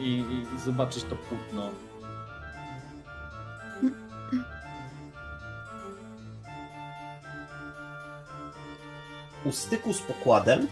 [0.00, 0.24] i,
[0.56, 1.70] i zobaczyć to płótno.
[9.44, 10.68] U styku z pokładem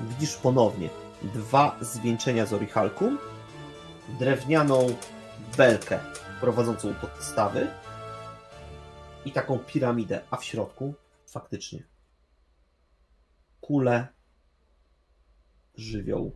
[0.00, 0.88] widzisz ponownie
[1.22, 3.04] dwa zwieńczenia z orichalku,
[4.18, 4.96] drewnianą
[5.56, 5.98] belkę
[6.40, 7.70] prowadzącą podstawy
[9.24, 10.94] i taką piramidę, a w środku
[11.26, 11.82] faktycznie
[13.60, 14.08] kule
[15.74, 16.32] żywiołu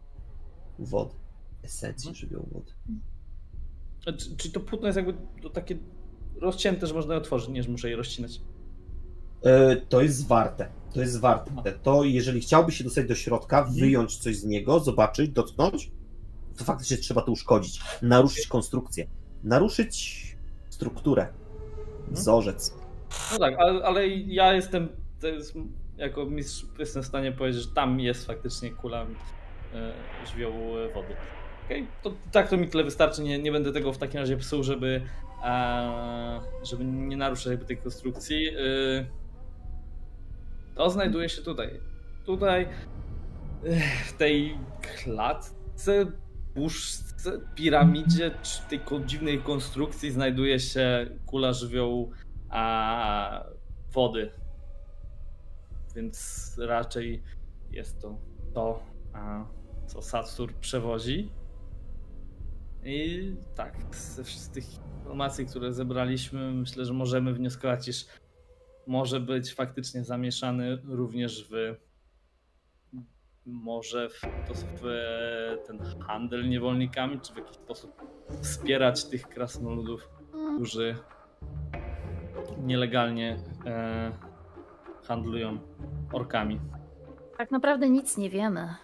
[0.79, 1.20] wody,
[1.63, 2.73] esencji żywiołu wody.
[4.07, 5.15] E, Czy, czy to płótno jest jakby
[5.53, 5.79] takie
[6.41, 8.41] rozcięte, że można je otworzyć, nie, że muszę je rozcinać?
[9.43, 10.69] E, To jest warte.
[10.95, 11.73] To jest warte.
[11.83, 15.91] To jeżeli chciałby się dostać do środka, wyjąć coś z niego, zobaczyć, dotknąć,
[16.57, 17.81] to faktycznie trzeba to uszkodzić.
[18.03, 19.07] Naruszyć konstrukcję.
[19.45, 20.27] Naruszyć
[20.71, 21.29] strukturę.
[22.11, 22.75] Wzorzec.
[23.33, 24.89] No tak, ale, ale ja jestem,
[25.23, 25.55] jest,
[25.97, 29.07] jako mistrz jestem w stanie powiedzieć, że tam jest faktycznie kula
[29.75, 29.93] e,
[30.31, 31.15] żywiołu e, wody.
[31.67, 34.63] Okej, to tak to mi tyle wystarczy, nie, nie będę tego w takim razie psuł,
[34.63, 35.03] żeby,
[35.45, 38.49] e, żeby nie naruszać jakby tej konstrukcji.
[38.49, 39.07] E,
[40.75, 41.81] to znajduje się tutaj.
[42.25, 42.69] Tutaj e,
[44.05, 46.07] w tej klatce,
[46.55, 52.13] puszce, piramidzie, czy tej dziwnej konstrukcji znajduje się kula żywiołu
[52.51, 53.45] a
[53.93, 54.31] wody.
[55.97, 57.23] Więc raczej
[57.71, 58.19] jest to
[58.55, 58.83] to,
[59.13, 59.45] a,
[59.87, 61.31] co Satsur przewozi.
[62.85, 64.25] I tak, ze
[64.55, 68.07] tych informacji, które zebraliśmy, myślę, że możemy wnioskować, iż
[68.87, 71.77] może być faktycznie zamieszany również w
[73.47, 74.83] może w, to w
[75.67, 78.03] ten handel niewolnikami, czy w jakiś sposób
[78.43, 80.09] wspierać tych krasnoludów,
[80.55, 80.97] którzy
[82.59, 84.13] nielegalnie e,
[85.03, 85.59] handlują
[86.13, 86.61] orkami.
[87.41, 88.75] Tak naprawdę nic nie wiemy.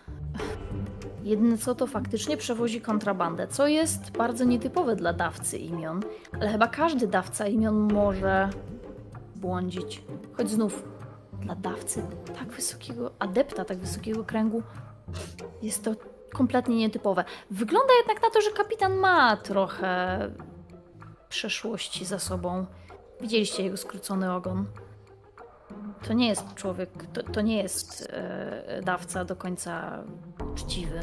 [1.22, 6.02] Jedyne co to faktycznie przewozi kontrabandę, co jest bardzo nietypowe dla dawcy imion,
[6.32, 8.50] ale chyba każdy dawca imion może
[9.34, 10.02] błądzić.
[10.36, 10.84] Choć znów
[11.40, 12.02] dla dawcy
[12.38, 14.62] tak wysokiego, adepta tak wysokiego kręgu
[15.62, 15.94] jest to
[16.32, 17.24] kompletnie nietypowe.
[17.50, 20.18] Wygląda jednak na to, że kapitan ma trochę
[21.28, 22.66] przeszłości za sobą.
[23.20, 24.66] Widzieliście jego skrócony ogon.
[26.04, 30.02] To nie jest człowiek, to, to nie jest e, dawca do końca
[30.52, 31.00] uczciwy.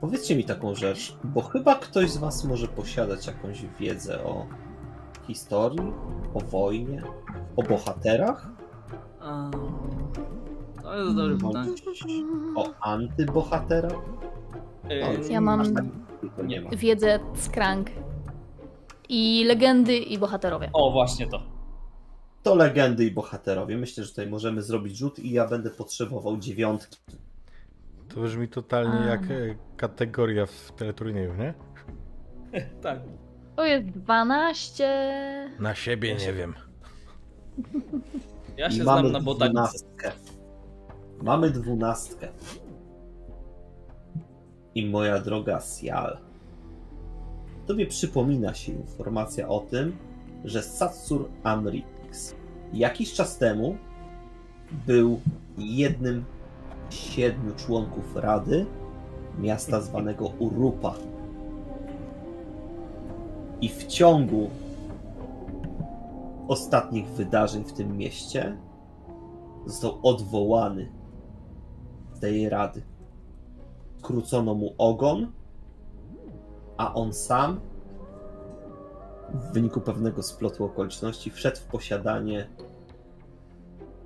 [0.00, 4.46] Powiedzcie mi taką rzecz, bo chyba ktoś z Was może posiadać jakąś wiedzę o
[5.26, 5.92] historii,
[6.34, 7.02] o wojnie,
[7.56, 8.48] o bohaterach,
[10.82, 12.22] To jest dobre bądź pytanie.
[12.56, 13.92] o antybohaterach.
[14.88, 15.84] E, No, Ja mam- tak
[16.20, 16.70] tylko nie ma.
[16.70, 17.90] Wiedzę z Krang.
[19.08, 20.70] I legendy, i bohaterowie.
[20.72, 21.42] O, właśnie to.
[22.44, 23.76] To legendy i bohaterowie.
[23.76, 26.98] Myślę, że tutaj możemy zrobić rzut i ja będę potrzebował dziewiątki.
[28.14, 29.06] To brzmi totalnie A.
[29.06, 31.54] jak e, kategoria w teleturnieju, nie?
[32.82, 33.00] Tak.
[33.56, 35.50] To jest 12.
[35.60, 36.54] Na siebie nie wiem.
[38.56, 39.52] Ja się mamy znam na botanice.
[39.52, 40.12] dwunastkę.
[41.22, 42.28] Mamy dwunastkę.
[44.74, 46.18] I moja droga Sial.
[47.66, 49.96] Tobie przypomina się informacja o tym,
[50.44, 51.93] że Satsur Amrix
[52.74, 53.76] jakiś czas temu
[54.86, 55.20] był
[55.58, 56.24] jednym
[56.88, 58.66] z siedmiu członków Rady,
[59.38, 60.94] miasta zwanego Urupa.
[63.60, 64.50] I w ciągu
[66.48, 68.56] ostatnich wydarzeń w tym mieście
[69.66, 70.92] został odwołany
[72.14, 72.82] z tej rady.
[73.98, 75.32] Skrócono mu ogon,
[76.76, 77.60] a on sam
[79.34, 82.48] w wyniku pewnego splotu okoliczności wszedł w posiadanie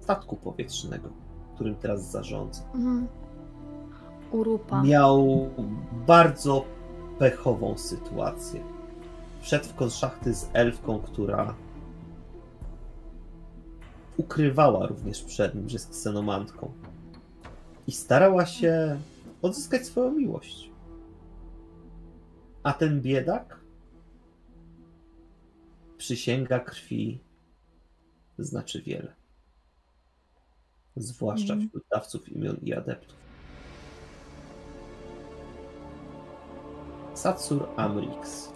[0.08, 1.08] statku powietrznego,
[1.54, 2.62] którym teraz zarządza.
[2.74, 3.08] Mhm.
[4.30, 4.82] Urupa.
[4.82, 5.50] Miał
[6.06, 6.64] bardzo
[7.18, 8.64] pechową sytuację.
[9.40, 11.54] Wszedł w konszachty z elfką, która
[14.16, 16.72] ukrywała również przed nim, że jest ksenomantką.
[17.86, 19.00] I starała się
[19.42, 20.70] odzyskać swoją miłość.
[22.62, 23.60] A ten biedak
[25.96, 27.20] przysięga krwi
[28.38, 29.17] znaczy wiele.
[30.98, 31.68] Zwłaszcza Mhm.
[31.68, 33.18] wśród dawców imion i adeptów.
[37.14, 38.52] Satsur Amrix.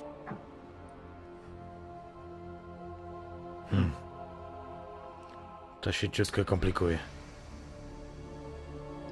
[5.80, 6.98] To się ciutko komplikuje.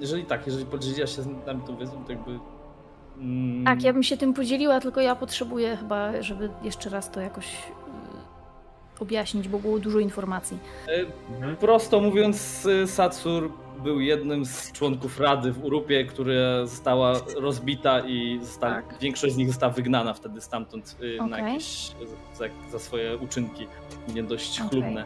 [0.01, 2.39] Jeżeli tak, jeżeli podzieliłaś się z nami tą wiedzą, to jakby...
[3.19, 7.20] Mm, Tak, ja bym się tym podzieliła, tylko ja potrzebuję chyba, żeby jeszcze raz to
[7.20, 7.47] jakoś
[9.01, 10.59] objaśnić, bo było dużo informacji.
[11.43, 13.52] e, Prosto mówiąc, y, Satsur
[13.82, 18.98] był jednym z członków Rady w Urupie, która została rozbita i została, Tak.
[19.01, 21.52] większość z nich została wygnana wtedy stamtąd y, na Okej.
[21.52, 21.93] jakieś,
[22.35, 23.66] za, za swoje uczynki
[24.14, 24.70] nie dość Okej.
[24.70, 25.05] chlubne.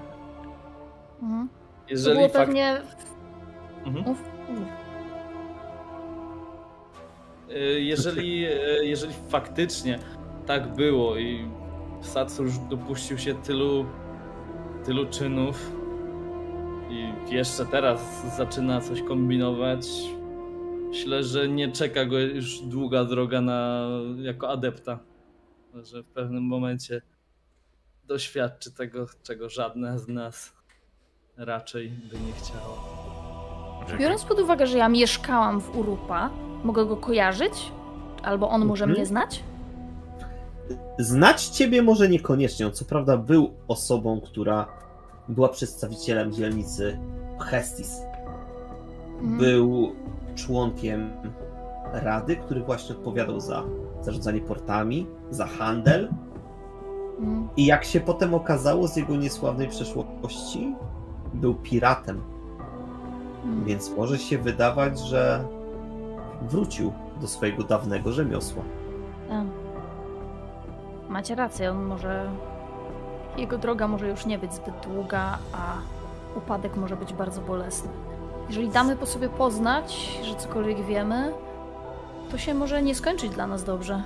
[1.23, 1.49] Mhm.
[1.49, 2.47] To Jeżeli było fakt...
[2.47, 2.81] pewnie...
[3.87, 4.17] Mhm.
[7.51, 8.47] Y, Jeżeli,
[8.83, 9.99] jeżeli faktycznie
[10.47, 11.49] tak było i
[12.07, 13.87] Satsur już dopuścił się tylu,
[14.85, 15.73] tylu czynów
[16.91, 19.87] i jeszcze teraz zaczyna coś kombinować,
[20.89, 23.87] myślę, że nie czeka go już długa droga na,
[24.17, 24.99] jako adepta.
[25.83, 27.03] Że w pewnym momencie
[28.05, 30.53] doświadczy tego, czego żadne z nas
[31.37, 32.79] raczej by nie chciało.
[33.99, 36.31] Biorąc pod uwagę, że ja mieszkałam w Urupa,
[36.65, 37.73] mogę go kojarzyć?
[38.23, 38.99] Albo on może Mhm.
[38.99, 39.43] mnie znać?
[40.99, 42.67] Znać ciebie może niekoniecznie.
[42.67, 44.67] On co prawda był osobą, która
[45.29, 46.99] była przedstawicielem dzielnicy
[47.41, 48.01] Hestis.
[49.21, 49.39] Mhm.
[49.39, 49.93] Był
[50.35, 51.11] członkiem
[51.93, 53.65] rady, który właśnie odpowiadał za
[54.03, 56.09] zarządzanie portami, za handel.
[57.19, 57.49] Mhm.
[57.57, 60.75] I jak się potem okazało z jego niesławnej przeszłości,
[61.35, 62.21] był piratem.
[63.45, 63.65] Mhm.
[63.65, 65.45] Więc może się wydawać, że
[66.43, 68.63] wrócił do swojego dawnego rzemiosła.
[69.29, 69.64] Tak.
[71.09, 72.31] Macie rację, on może.
[73.37, 75.77] Jego droga może już nie być zbyt długa, a
[76.39, 77.91] upadek może być bardzo bolesny.
[78.49, 81.33] Jeżeli damy po sobie poznać, że cokolwiek wiemy,
[82.31, 84.03] to się może nie skończyć dla nas dobrze.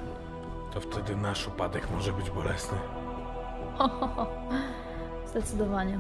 [0.74, 2.78] To wtedy nasz upadek może być bolesny.
[5.30, 5.98] Zdecydowanie.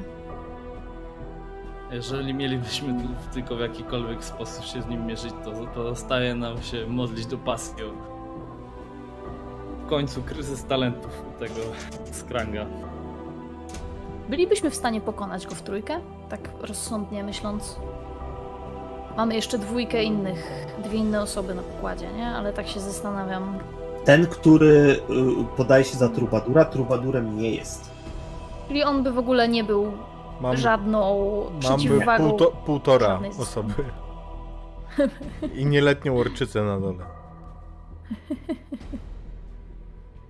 [1.90, 2.94] Jeżeli mielibyśmy
[3.32, 7.74] tylko w jakikolwiek sposób się z nim mierzyć, to pozostaje nam się modlić do pasji.
[9.88, 11.54] Końcu kryzys talentów u tego
[12.12, 12.66] Skranga.
[14.28, 16.00] Bylibyśmy w stanie pokonać go w trójkę?
[16.28, 17.76] Tak rozsądnie myśląc.
[19.16, 22.26] Mamy jeszcze dwójkę innych, dwie inne osoby na pokładzie, nie?
[22.26, 23.58] Ale tak się zastanawiam.
[24.04, 25.00] Ten, który y,
[25.56, 27.90] podaje się za trubadura, trubadurem nie jest.
[28.68, 29.92] Czyli on by w ogóle nie był
[30.40, 32.28] Mam, żadną mamy przeciwwagą.
[32.28, 33.74] półto, półtora osoby.
[35.54, 37.04] I nieletnią orczycę na dole.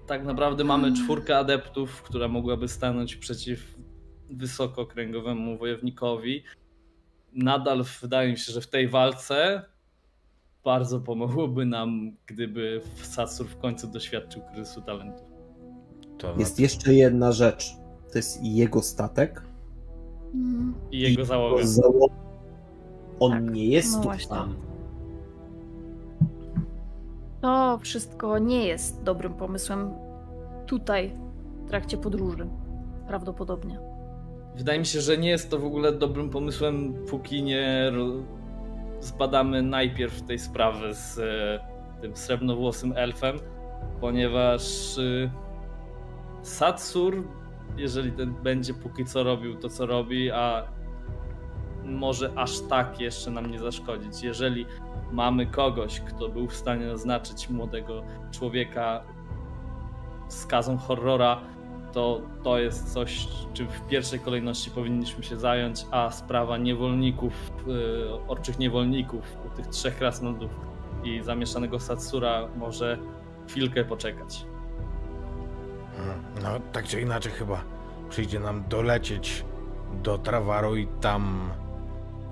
[0.09, 3.75] Tak naprawdę mamy czwórkę adeptów, która mogłaby stanąć przeciw
[4.31, 6.43] wysokokręgowemu wojownikowi.
[7.33, 9.63] Nadal wydaje mi się, że w tej walce
[10.65, 15.27] bardzo pomogłoby nam, gdyby Satsur w końcu doświadczył kryzysu talentów.
[16.19, 17.71] To Jest jeszcze jedna rzecz.
[18.13, 19.43] To jest jego statek.
[20.35, 21.63] Mm, I jego załoga.
[21.67, 22.11] Zało-
[23.21, 24.27] On Tak, nie jest no tu właśnie.
[24.29, 24.55] sam.
[27.41, 29.91] To wszystko nie jest dobrym pomysłem
[30.67, 31.17] tutaj,
[31.65, 32.49] w trakcie podróży.
[33.07, 33.79] Prawdopodobnie.
[34.57, 37.93] Wydaje mi się, że nie jest to w ogóle dobrym pomysłem, póki nie
[39.01, 43.37] zbadamy najpierw tej sprawy z e, tym srebrnowłosym elfem,
[44.01, 45.31] ponieważ e,
[46.43, 47.25] Satsur,
[47.77, 50.69] jeżeli ten będzie póki co robił to, co robi, a
[51.89, 54.23] może aż tak jeszcze nam nie zaszkodzić.
[54.23, 54.67] Jeżeli
[55.13, 59.03] mamy kogoś, kto był w stanie naznaczyć młodego człowieka
[60.29, 61.41] skazą horrora,
[61.93, 68.09] to to jest coś, czym w pierwszej kolejności powinniśmy się zająć, a sprawa niewolników, yy,
[68.29, 70.51] orczych niewolników, tych trzech krasnodów
[71.05, 72.99] i zamieszanego Satsura może
[73.49, 74.47] chwilkę poczekać.
[76.43, 77.63] No, tak czy inaczej chyba
[78.11, 79.45] przyjdzie nam dolecieć
[80.03, 81.51] do Travaru i tam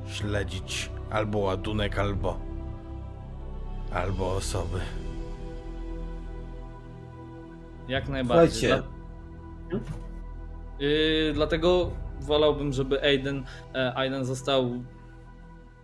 [0.08, 2.46] śledzić albo ładunek, albo
[3.92, 4.80] albo osoby.
[7.88, 8.70] Jak najbardziej.
[8.70, 8.82] Dla...
[10.78, 14.84] Yy, dlatego wolałbym, żeby Aiden, e, Aiden został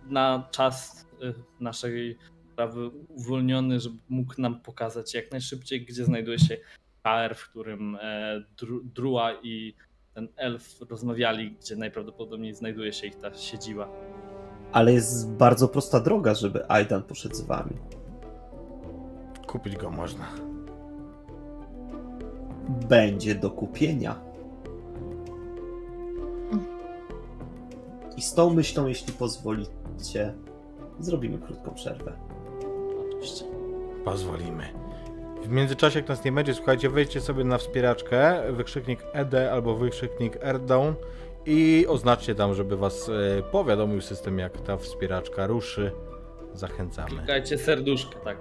[0.05, 2.17] na czas e, naszej
[2.51, 6.57] sprawy uwolniony, żeby mógł nam pokazać jak najszybciej, gdzie znajduje się
[7.03, 9.75] KR, w którym e, Dru, Drua i
[10.13, 13.89] ten elf rozmawiali, gdzie najprawdopodobniej znajduje się ich ta siedziba.
[14.71, 17.77] ale jest bardzo prosta droga, żeby Aidan poszedł z wami.
[19.47, 20.25] Kupić go można.
[22.89, 24.15] Będzie do kupienia.
[28.17, 30.33] I z tą myślą, jeśli pozwolicie,
[30.99, 32.13] zrobimy krótką przerwę.
[33.07, 33.45] Oczywiście.
[34.05, 34.82] Pozwolimy.
[35.43, 40.43] W międzyczasie, jak nas nie będzie, słuchajcie, wejdźcie sobie na wspieraczkę, wykrzyknik ED albo wykrzyknik
[40.43, 40.95] AirDown
[41.45, 45.91] i oznaczcie tam, żeby was e, powiadomił system, jak ta wspieraczka ruszy.
[46.53, 47.09] Zachęcamy.
[47.09, 48.37] Klikajcie serduszko, tak.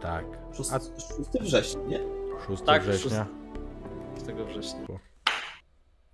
[0.00, 0.24] Tak.
[0.56, 0.90] 6, A 6
[1.40, 2.00] września, nie?
[2.48, 3.26] 6 Tak, września.
[4.14, 4.98] 6 września.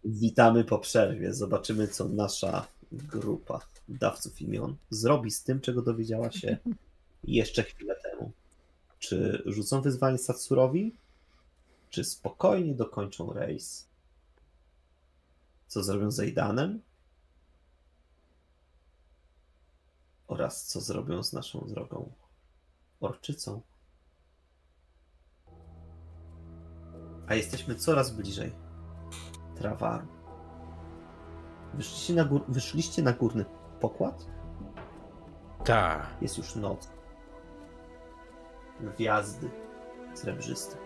[0.04, 1.34] Witamy po przerwie.
[1.34, 6.56] Zobaczymy, co nasza grupa dawców imion zrobi z tym, czego dowiedziała się
[7.24, 8.32] jeszcze chwilę temu.
[9.00, 10.96] Czy rzucą wyzwanie Satsurowi,
[11.90, 13.88] czy spokojnie dokończą rejs?
[15.66, 16.82] Co zrobią z Aidanem?
[20.26, 22.12] Oraz co zrobią z naszą drogą
[23.00, 23.60] orczycą?
[27.26, 28.52] A jesteśmy coraz bliżej
[29.56, 30.06] Trawaru.
[31.74, 32.44] Wyszliście na, gór...
[32.48, 33.44] Wyszliście na górny
[33.80, 34.26] pokład?
[35.64, 36.16] Tak.
[36.22, 36.99] Jest już noc.
[38.82, 39.50] Gwiazdy
[40.14, 40.76] srebrzyste.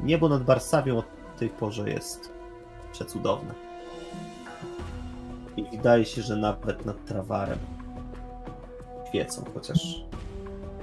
[0.00, 1.04] Niebo nad Barsawią o
[1.38, 2.32] tej porze jest
[2.92, 3.54] przecudowne.
[5.56, 7.58] I wydaje się, że nawet nad Trawarem
[9.08, 10.04] świecą, chociaż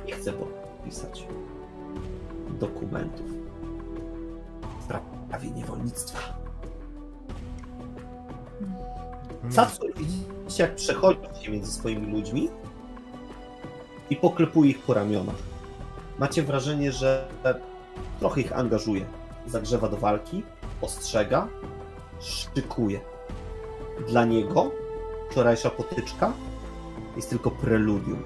[0.08, 1.28] nie chcę podpisać
[2.60, 3.26] dokumentów
[4.80, 6.20] w sprawie niewolnictwa.
[9.50, 12.50] Satsur widzicie, jak przechodzi się między swoimi ludźmi
[14.10, 15.36] i poklepuje ich po ramionach.
[16.20, 17.28] Macie wrażenie, że
[18.20, 19.06] trochę ich angażuje.
[19.48, 20.44] Zagrzewa do walki,
[20.82, 21.48] ostrzega,
[22.20, 23.00] szykuje.
[24.08, 24.72] Dla niego
[25.32, 26.34] wczorajsza potyczka
[27.16, 28.24] jest tylko preludium,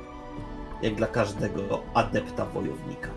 [0.81, 3.09] jak dla każdego adepta wojownika.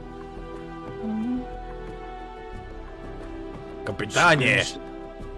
[3.84, 4.64] Kapitanie!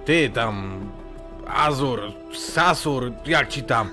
[0.04, 0.80] Ty tam,
[1.46, 2.00] Azur,
[2.34, 3.90] Sasur, jak ci tam?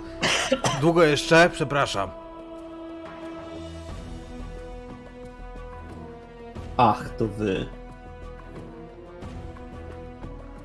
[0.81, 1.49] Długo jeszcze?
[1.53, 2.24] Przepraszam.
[6.77, 7.65] Ach, to wy.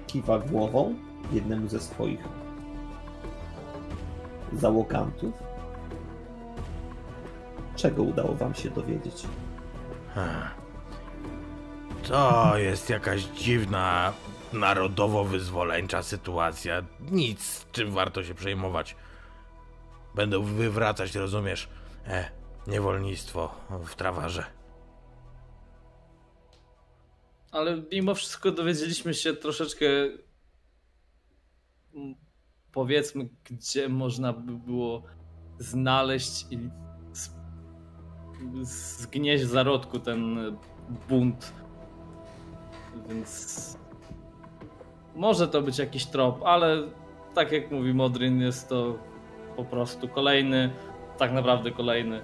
[0.06, 0.94] Kiwa głową
[1.32, 2.20] jednemu ze swoich
[4.52, 5.34] załogantów.
[7.76, 9.26] Czego udało wam się dowiedzieć?
[12.08, 14.12] To jest jakaś dziwna,
[14.52, 16.82] narodowo-wyzwoleńcza sytuacja.
[17.00, 18.96] Nic, czym warto się przejmować.
[20.14, 21.68] Będą wywracać, rozumiesz,
[22.06, 22.30] e,
[22.66, 23.54] niewolnictwo
[23.84, 24.59] w trawarze.
[27.50, 29.86] Ale mimo wszystko dowiedzieliśmy się troszeczkę,
[32.72, 35.02] powiedzmy, gdzie można by było
[35.58, 36.58] znaleźć i
[38.62, 40.38] zgnieść w zarodku ten
[41.08, 41.52] bunt.
[43.08, 43.78] Więc
[45.16, 46.82] może to być jakiś trop, ale
[47.34, 48.98] tak jak mówi Modrin, jest to
[49.56, 50.70] po prostu kolejny,
[51.18, 52.22] tak naprawdę kolejny e,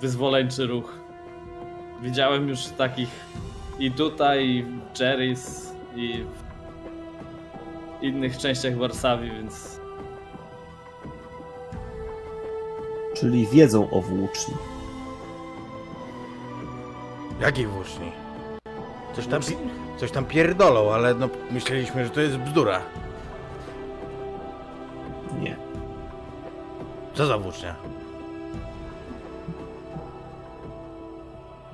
[0.00, 0.98] wyzwoleńczy ruch.
[2.02, 3.08] Widziałem już takich
[3.78, 9.78] i tutaj, i w Jerry's, i w innych częściach Warszawy, więc
[13.20, 14.54] Czyli wiedzą o włóczni.
[17.40, 18.12] Jakiej włóczni?
[19.16, 19.42] Coś tam,
[19.96, 22.80] coś tam pierdolą, ale no myśleliśmy, że to jest bzdura.
[25.40, 25.56] Nie.
[27.14, 27.74] Co za włócznia?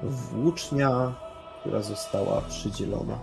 [0.03, 1.13] Włócznia,
[1.65, 3.19] która została przydzielona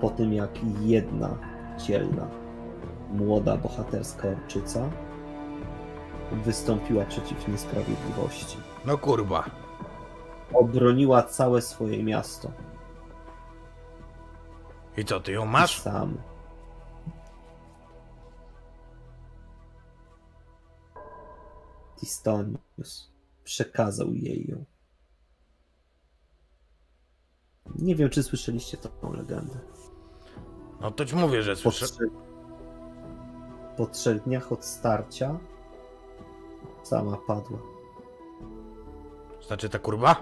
[0.00, 0.50] po tym, jak
[0.80, 1.38] jedna
[1.78, 2.26] dzielna,
[3.12, 4.90] młoda, bohaterska orczyca
[6.32, 8.56] wystąpiła przeciw niesprawiedliwości.
[8.84, 9.50] No kurwa.
[10.52, 12.50] Obroniła całe swoje miasto.
[14.96, 15.80] I co, ty ją I masz?
[15.80, 16.18] sam.
[22.00, 23.10] Tistonius
[23.44, 24.64] przekazał jej ją.
[27.78, 29.54] Nie wiem, czy słyszeliście tą legendę.
[30.80, 31.86] No to ci mówię, że Po słyszę.
[31.86, 32.08] trzech,
[33.76, 35.38] po trzech dniach od starcia
[36.82, 37.58] sama padła.
[39.46, 40.16] Znaczy ta kurwa?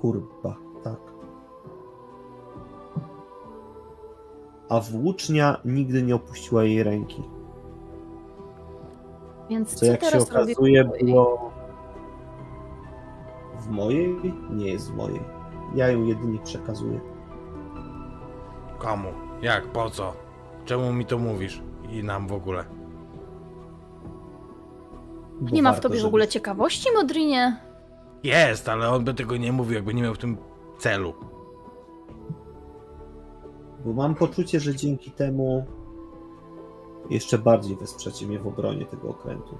[0.00, 0.98] Kurba, tak.
[4.68, 7.22] A włócznia nigdy nie opuściła jej ręki.
[9.50, 10.52] Więc Co co jak się teraz robię?
[10.52, 11.50] okazuje było
[13.60, 14.34] w mojej?
[14.50, 15.35] Nie jest w mojej.
[15.74, 17.00] Ja ją jedynie przekazuję.
[18.78, 19.08] Komu?
[19.42, 19.66] Jak?
[19.66, 20.12] Po co?
[20.64, 21.62] Czemu mi to mówisz?
[21.90, 22.64] I nam w ogóle.
[25.40, 27.56] Bo Nie ma w tobie w żebyś- ogóle ciekawości, Modrinie?
[28.22, 30.36] Jest, ale on by tego nie mówił, jakby nie miał w tym
[30.78, 31.14] celu.
[33.84, 35.64] Bo mam poczucie, że dzięki temu
[37.10, 39.58] jeszcze bardziej wesprzecie mnie w obronie tego okrętu.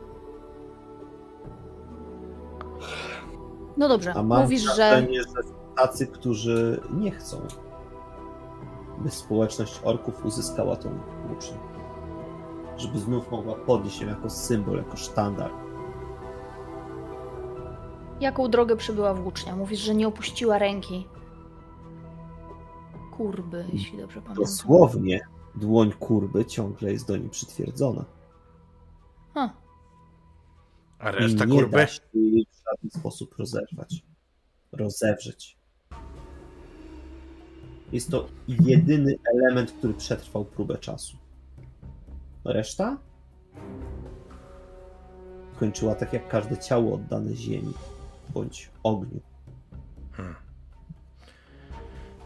[3.77, 7.41] No dobrze, A mam mówisz, że wrażenie, że tacy, którzy nie chcą,
[8.99, 11.59] by społeczność orków uzyskała tą włócznię.
[12.77, 15.51] Żeby znów mogła podnieść ją jako symbol, jako sztandar.
[18.21, 19.57] jaką drogę przybyła włócznia?
[19.57, 21.07] Mówisz, że nie opuściła ręki.
[23.17, 24.45] Kurby, jeśli dobrze pamiętam.
[24.45, 25.21] Dosłownie
[25.55, 28.05] dłoń kurby ciągle jest do niej przytwierdzona.
[29.35, 29.51] Ha,
[30.99, 31.77] A I reszta nie kurby?
[31.77, 34.03] da się jej w żaden sposób rozerwać.
[34.73, 35.57] Rozewrzeć.
[37.93, 41.17] Jest to jedyny element, który przetrwał próbę czasu.
[42.45, 42.97] Reszta?
[45.61, 47.75] Kończyła tak jak każde ciało oddane ziemi
[48.35, 49.21] bądź ogniu.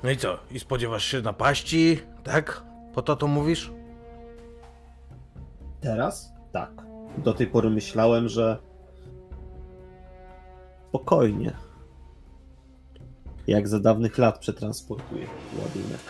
[0.03, 0.39] No i co?
[0.51, 2.01] I spodziewasz się napaści?
[2.25, 2.65] Tak?
[2.95, 3.73] Po to to mówisz?
[5.81, 6.33] Teraz?
[6.53, 6.71] Tak.
[7.19, 8.59] Do tej pory myślałem, że
[10.89, 11.53] spokojnie.
[13.51, 15.27] Jak za dawnych lat przetransportuję
[15.59, 16.01] ładunek.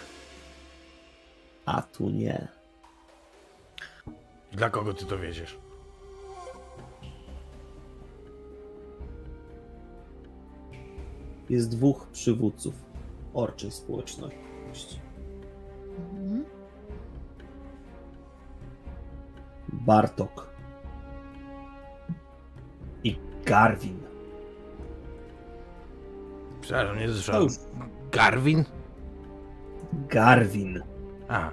[1.67, 2.49] A tu nie.
[4.53, 5.59] Dla kogo ty to wiedziesz?
[11.51, 12.75] Jest dwóch przywódców
[13.35, 15.01] orczej społeczności.
[16.13, 16.45] mhm.
[19.73, 20.51] Bartok
[23.05, 24.10] i Garwin.
[26.61, 27.49] Przepraszam, nie słyszałem.
[28.13, 28.65] Garwin?
[29.93, 30.83] Garwin.
[31.29, 31.51] A.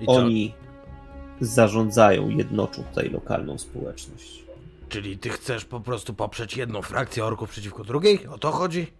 [0.00, 0.12] I co?
[0.12, 0.54] Oni
[1.40, 4.44] zarządzają, jednoczą tutaj lokalną społeczność.
[4.88, 8.26] Czyli ty chcesz po prostu poprzeć jedną frakcję orków przeciwko drugiej?
[8.26, 8.92] O to chodzi?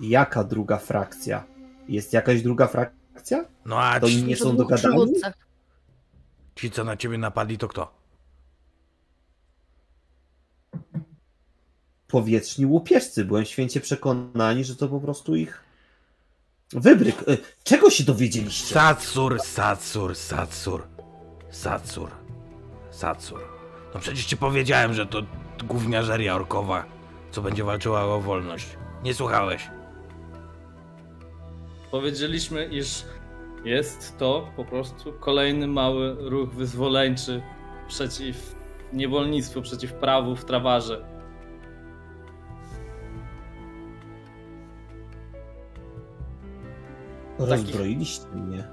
[0.00, 1.44] Jaka druga frakcja?
[1.88, 3.44] Jest jakaś druga frakcja?
[3.64, 5.12] No a To ci, nie są dogadani?
[6.54, 8.01] ci co na ciebie napadli to kto?
[12.12, 13.24] Powietrzni łupieżcy.
[13.24, 15.64] Byłem święcie przekonani, że to po prostu ich
[16.72, 17.16] wybryk.
[17.28, 18.74] E, Czego się dowiedzieliście?
[18.74, 20.82] Satsur, Satsur, Satsur.
[21.50, 22.10] Satsur.
[22.90, 23.40] Satsur.
[23.94, 25.22] No przecież ci powiedziałem, że to
[25.64, 26.84] gówniarzeria orkowa,
[27.30, 28.66] co będzie walczyła o wolność.
[29.04, 29.70] Nie słuchałeś.
[31.90, 33.04] Powiedzieliśmy, iż
[33.64, 37.42] jest to po prostu kolejny mały ruch wyzwoleńczy
[37.88, 38.54] przeciw
[38.92, 41.11] niewolnictwu, przeciw prawu w trawarze.
[47.46, 48.64] Rozbroiliście mnie.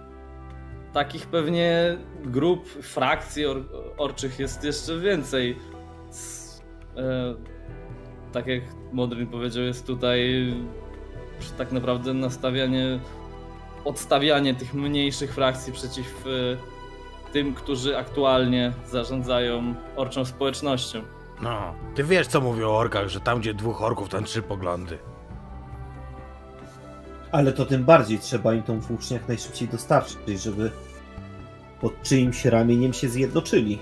[0.94, 3.64] Takich pewnie grup, frakcji or,
[3.98, 5.58] orczych jest jeszcze więcej.
[6.10, 6.50] S-
[6.98, 7.36] E,
[8.32, 10.54] tak jak Modrin powiedział, jest tutaj
[11.58, 13.00] tak naprawdę nastawianie,
[13.86, 21.02] odstawianie tych mniejszych frakcji przeciw e, tym, którzy aktualnie zarządzają orczą społecznością.
[21.42, 24.98] No, ty wiesz co mówię o orkach, że tam gdzie dwóch orków, tam trzy poglądy.
[27.32, 30.72] Ale to tym bardziej trzeba im tą włócznię jak najszybciej dostarczyć, żeby
[31.82, 33.80] pod czyimś ramieniem się zjednoczyli.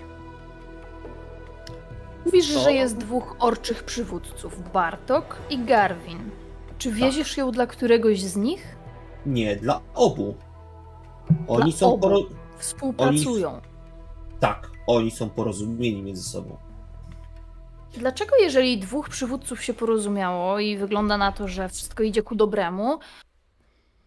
[2.25, 6.29] Mówisz, To- że jest dwóch orczych przywódców, Bartok i Garwin.
[6.77, 8.75] Czy wieziesz ją dla któregoś z nich?
[9.25, 10.35] Nie, dla obu.
[11.47, 11.97] Oni Dla są obu.
[12.01, 12.19] poro...
[12.57, 13.61] Współpracują.
[14.39, 16.57] Tak, oni są porozumieni między sobą.
[17.93, 22.99] Dlaczego, jeżeli dwóch przywódców się porozumiało i wygląda na to, że wszystko idzie ku dobremu,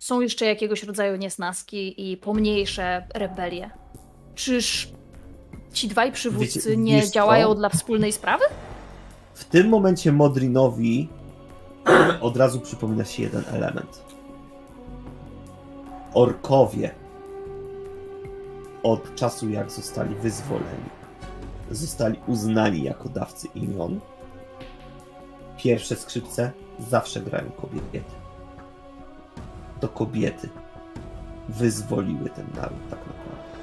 [0.01, 3.71] są jeszcze jakiegoś rodzaju niesnaski i pomniejsze rebelie?
[4.35, 4.89] Czyż
[5.73, 8.45] ci dwaj przywódcy Wiecie- nie działają dla wspólnej sprawy?
[9.35, 11.09] W tym momencie Modrinowi
[12.21, 14.05] od razu przypomina się jeden element.
[16.15, 16.95] Orkowie
[18.83, 20.89] od czasu jak zostali wyzwoleni,
[21.71, 24.01] zostali uznani jako dawcy imion,
[25.57, 28.20] pierwsze skrzypce zawsze grają kobiety.
[29.81, 30.49] To kobiety
[31.49, 33.57] wyzwoliły ten naród tak naprawdę.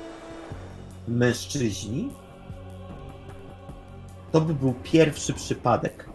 [1.08, 2.10] Mężczyźni
[4.32, 6.10] to by był pierwszy przypadek,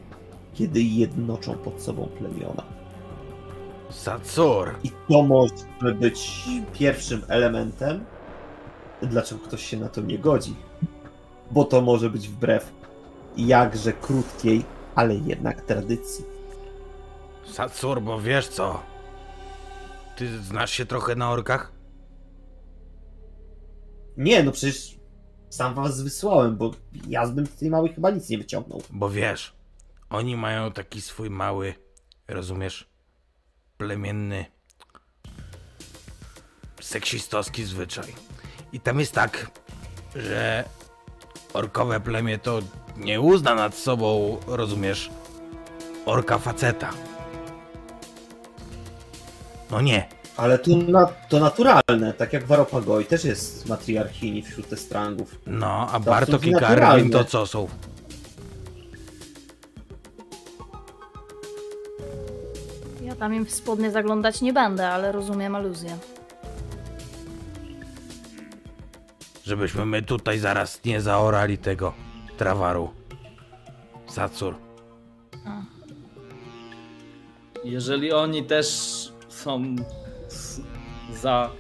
[0.54, 2.62] kiedy jednoczą pod sobą plemiona.
[3.90, 4.74] Sacor!
[4.84, 8.04] I to może być pierwszym elementem,
[9.02, 10.56] dlaczego ktoś się na to nie godzi.
[11.50, 12.72] Bo to może być wbrew
[13.36, 14.64] jakże krótkiej,
[14.94, 16.24] ale jednak tradycji.
[17.44, 18.91] Sacor, bo wiesz co?
[20.22, 21.72] Ty znasz się trochę na orkach?
[24.16, 24.96] Nie, no przecież
[25.50, 26.70] sam was wysłałem, bo
[27.08, 28.82] ja bym z tej małej chyba nic nie wyciągnął.
[28.90, 29.56] Bo wiesz,
[30.10, 31.74] oni mają taki swój mały,
[32.28, 32.90] rozumiesz,
[33.76, 34.44] plemienny,
[36.80, 38.14] seksistowski zwyczaj.
[38.72, 39.50] I tam jest tak,
[40.16, 40.64] że
[41.52, 42.60] orkowe plemię to
[42.96, 45.10] nie uzna nad sobą, rozumiesz,
[46.06, 46.90] orka faceta.
[49.72, 50.08] No nie.
[50.36, 55.38] Ale to, na, to naturalne, tak jak Waropagoi też jest matriarchini wśród te strangów.
[55.46, 57.68] No, a To Bartok i Garwin to co są?
[63.02, 65.98] Ja tam im w spodnie zaglądać nie będę, ale rozumiem aluzję.
[69.44, 71.92] Żebyśmy my tutaj zaraz nie zaorali tego
[72.36, 72.90] trawaru.
[74.06, 74.54] Sacur.
[77.64, 79.11] Jeżeli oni też
[79.42, 79.76] są
[81.12, 81.50] za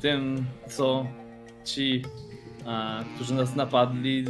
[0.00, 1.06] tym, co
[1.64, 2.02] ci,
[2.66, 4.24] e, którzy nas napadli,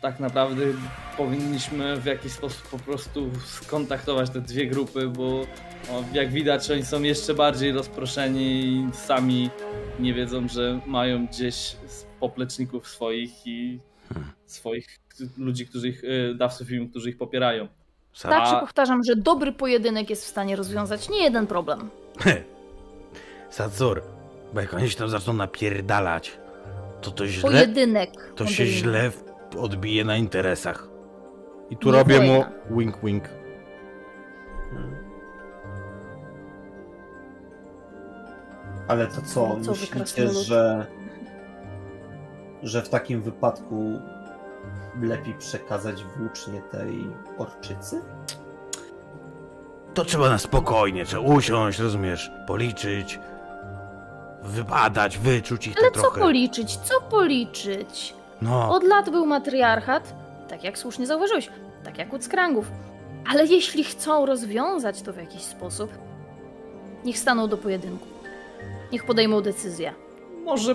[0.00, 0.62] tak naprawdę
[1.16, 5.40] powinniśmy w jakiś sposób po prostu skontaktować te dwie grupy, bo
[5.90, 9.50] o, jak widać oni są jeszcze bardziej rozproszeni i sami
[10.00, 11.76] nie wiedzą, że mają gdzieś
[12.20, 13.80] popleczników swoich i
[14.46, 14.98] swoich
[15.36, 17.68] ludzi, którzy ich, e, dawców im, którzy ich popierają.
[18.14, 21.90] Sa- Także powtarzam, że dobry pojedynek jest w stanie rozwiązać nie jeden problem.
[23.50, 24.02] Sacur,
[24.54, 26.38] bo jak oni się tam zaczną napierdalać,
[27.00, 28.32] to to źle, Pojedynek.
[28.36, 29.10] to się źle
[29.58, 30.88] odbije na interesach.
[31.70, 32.50] I tu Nie robię mu wojna.
[32.70, 33.24] wink wink.
[38.88, 40.86] Ale to co, No co myślicie, że,
[42.62, 44.00] że w takim wypadku
[45.02, 47.06] lepiej przekazać włócznie tej
[47.38, 48.02] orczycy?
[49.94, 53.18] To trzeba na spokojnie, trzeba usiąść, rozumiesz, policzyć,
[54.42, 56.20] wybadać, wyczuć ich Ale co trochę.
[56.20, 56.76] policzyć?
[56.76, 58.14] Co policzyć?
[58.42, 60.14] No, Od lat był matriarchat,
[60.48, 61.50] tak jak słusznie zauważyłeś,
[61.84, 62.70] tak jak u Skrangów.
[63.30, 65.90] Ale jeśli chcą rozwiązać to w jakiś sposób,
[67.04, 68.06] niech staną do pojedynku.
[68.92, 69.94] Niech podejmą decyzję.
[70.44, 70.74] Może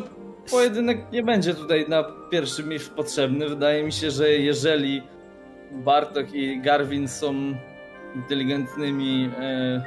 [0.51, 3.49] pojedynek nie będzie tutaj na pierwszym miejscu potrzebny.
[3.49, 5.01] Wydaje mi się, że jeżeli
[5.71, 7.33] Bartok i Garwin są
[8.15, 9.81] inteligentnymi, e,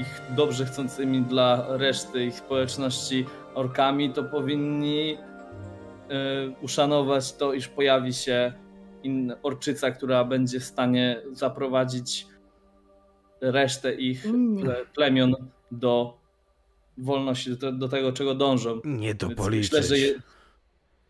[0.00, 5.18] ich dobrze chcącymi dla reszty ich społeczności orkami, to powinni e,
[6.62, 8.52] uszanować to, iż pojawi się
[9.42, 12.26] orczyca, która będzie w stanie zaprowadzić
[13.40, 14.26] resztę ich
[14.62, 15.34] ple, plemion
[15.70, 16.21] do
[17.04, 18.80] wolności, do, do tego, czego dążą.
[18.84, 19.72] nie to Więc policzyć.
[19.72, 20.14] Myślę, że je,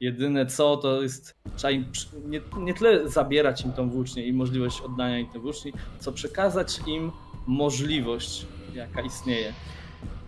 [0.00, 4.32] jedyne co to jest, trzeba im przy- nie, nie tyle zabierać im tą włócznię i
[4.32, 7.12] możliwość oddania im tej włóczni, co przekazać im
[7.46, 9.52] możliwość, jaka istnieje.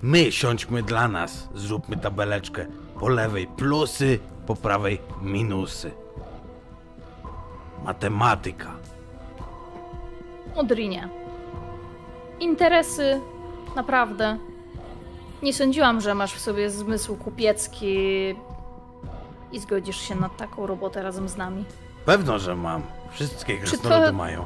[0.02, 2.66] My siądźmy dla nas, zróbmy tabeleczkę.
[3.00, 5.90] Po lewej plusy, po prawej minusy.
[7.84, 8.76] Matematyka.
[10.56, 11.08] Modrinie.
[12.40, 13.20] Interesy,
[13.76, 14.38] naprawdę.
[15.44, 17.96] Nie sądziłam, że masz w sobie zmysł kupiecki
[19.52, 21.64] i zgodzisz się na taką robotę razem z nami.
[22.04, 22.82] Pewno, że mam.
[23.10, 24.44] Wszystkie Czy to- krasnoludy mają.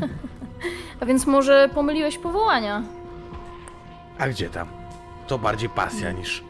[1.00, 2.82] A więc może pomyliłeś powołania?
[4.18, 4.68] A gdzie tam?
[5.26, 6.44] To bardziej pasja niż...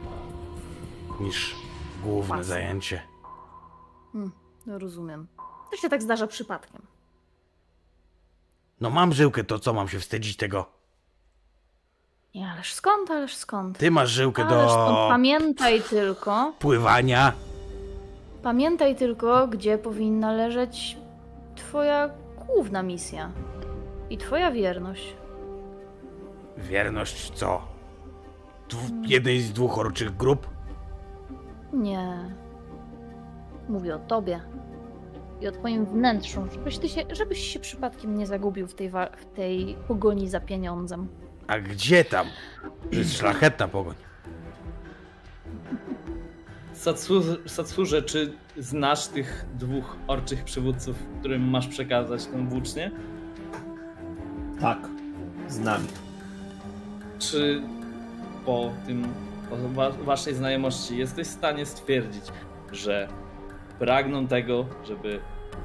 [1.21, 1.57] niż
[2.03, 2.45] główne Pasja.
[2.45, 3.03] zajęcie.
[4.13, 4.33] Hmm,
[4.67, 5.27] no rozumiem.
[5.71, 6.83] To się tak zdarza przypadkiem.
[8.81, 10.78] No mam żyłkę, to co mam się wstydzić tego?
[12.35, 13.79] Nie, ależ skąd, ależ skąd?
[13.79, 14.89] Ty masz żyłkę Ależ skąd?
[14.89, 17.33] do Pamiętaj tylko, pływania.
[18.43, 20.97] pamiętaj tylko, gdzie powinna leżeć
[21.57, 22.11] twoja
[22.47, 23.31] główna misja.
[24.11, 25.15] I twoja wierność.
[26.59, 27.63] Wierność co?
[28.69, 30.49] Dw- jednej z dwóch orczych grup?
[31.73, 32.35] Nie.
[33.69, 34.41] Mówię o tobie.
[35.41, 39.25] I o twoim wnętrzu, żebyś, ty się, żebyś się przypadkiem nie zagubił w tej, w
[39.37, 41.09] tej pogoni za pieniądzem.
[41.49, 42.27] A gdzie tam?
[42.93, 43.95] To jest szlachetna pogoń.
[46.75, 52.91] Satsu- Satsurze, czy znasz tych dwóch orczych przywódców, którym masz przekazać tę włócznię?
[54.61, 54.79] Tak,
[55.49, 55.87] z nami.
[57.19, 57.63] Czy
[58.47, 59.07] po tym,
[59.51, 62.25] po wa- waszej znajomości jesteś w stanie stwierdzić,
[62.73, 63.09] że
[63.79, 65.21] pragną tego, żeby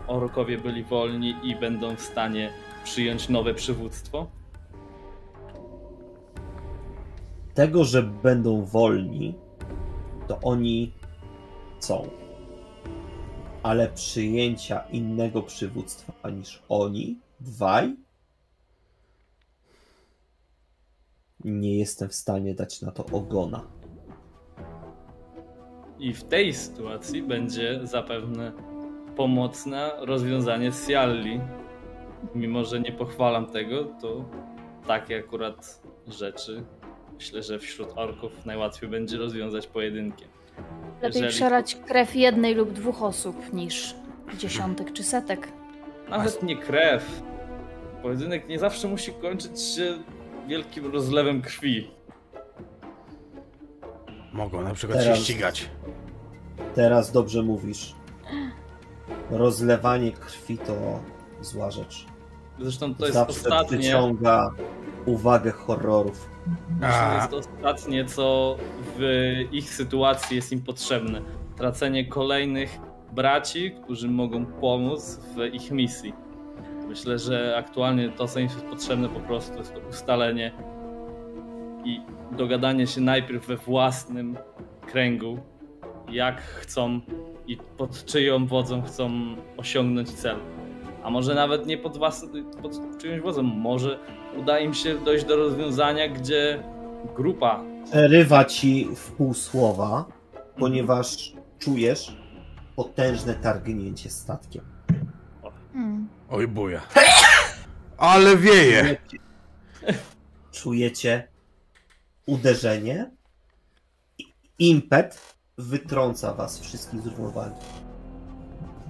[0.08, 2.50] orkowie byli wolni i będą w stanie
[2.84, 4.28] przyjąć nowe przywództwo?
[7.54, 9.36] Tego, że będą wolni,
[10.28, 10.92] to oni
[11.80, 12.10] są.
[13.64, 17.96] Ale przyjęcia innego przywództwa niż oni, dwaj,
[21.44, 23.62] nie jestem w stanie dać na to ogona.
[26.00, 28.52] I w tej sytuacji będzie zapewne
[29.16, 31.40] pomocne rozwiązanie Sialli.
[32.36, 34.26] Mimo, że nie pochwalam tego, to
[34.88, 36.64] takie akurat rzeczy
[37.15, 40.27] myślę, że wśród orków najłatwiej będzie rozwiązać pojedynkiem.
[41.02, 43.95] Lepiej Jeżeli- przelać krew jednej lub dwóch osób niż
[44.38, 45.48] dziesiątek czy setek.
[46.10, 47.22] Nawet nie krew.
[48.02, 49.98] Pojedynek nie zawsze musi kończyć się
[50.48, 51.91] wielkim rozlewem krwi.
[54.34, 55.69] Mogą na przykład Teraz- się ścigać.
[56.76, 57.95] Teraz dobrze mówisz.
[59.31, 60.99] Rozlewanie krwi to
[61.41, 62.06] zła rzecz.
[62.60, 63.77] Zresztą to jest Zawsze ostatnie.
[63.80, 64.52] przyciąga
[65.06, 66.30] uwagę horrorów.
[66.70, 68.57] Myślę, jest to ostatnie, co
[68.98, 69.02] w
[69.52, 71.22] ich sytuacji jest im potrzebne.
[71.57, 72.80] Tracenie kolejnych
[73.11, 76.14] braci, którzy mogą pomóc w ich misji.
[76.88, 80.52] Myślę, że aktualnie to, co im jest potrzebne, po prostu jest to ustalenie
[81.86, 82.02] i
[82.32, 84.38] dogadanie się najpierw we własnym
[84.88, 85.38] kręgu,
[86.10, 87.02] jak chcą
[87.48, 89.11] i pod czyją wodzą chcą
[89.57, 90.36] osiągnąć cel.
[91.03, 92.26] A może nawet nie pod, włas...
[92.61, 93.99] pod czyjąś wodzą, może
[94.40, 96.64] uda im się dojść do rozwiązania, gdzie
[97.16, 100.06] grupa Przerywa ci w pół słowa,
[100.58, 102.18] ponieważ czujesz
[102.76, 104.64] potężne targnięcie statkiem.
[105.74, 106.08] Hmm.
[106.30, 106.82] Oj buja.
[107.98, 108.98] Ale wieje!
[110.52, 111.28] Czujecie
[112.26, 113.12] uderzenie
[114.18, 117.56] i impet wytrąca was wszystkich z równowagi.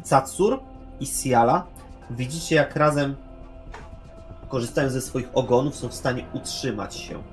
[0.03, 0.59] Satsur
[0.99, 1.67] i Siala
[2.09, 3.15] widzicie jak razem
[4.53, 7.23] korzystając ze swoich ogonów są w stanie utrzymać się.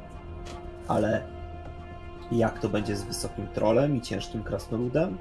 [0.89, 1.23] Ale
[2.33, 5.19] jak to będzie z wysokim trolem i ciężkim krasnoludem?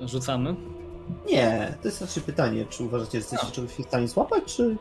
[0.00, 0.54] rzucamy.
[1.30, 4.76] Nie, to jest raczej pytanie, czy uważacie, że jesteście czegoś w stanie złapać, czy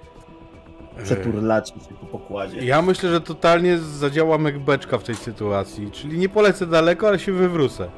[0.97, 2.65] E, przeturlacie się po pokładzie?
[2.65, 7.31] Ja myślę, że totalnie zadziała mekbeczka w tej sytuacji, czyli nie polecę daleko, ale się
[7.31, 7.89] wywrócę.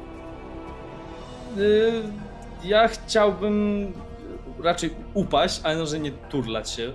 [1.56, 2.02] Yy,
[2.64, 3.92] ja chciałbym
[4.64, 6.92] raczej upaść, ale może nie turlać się.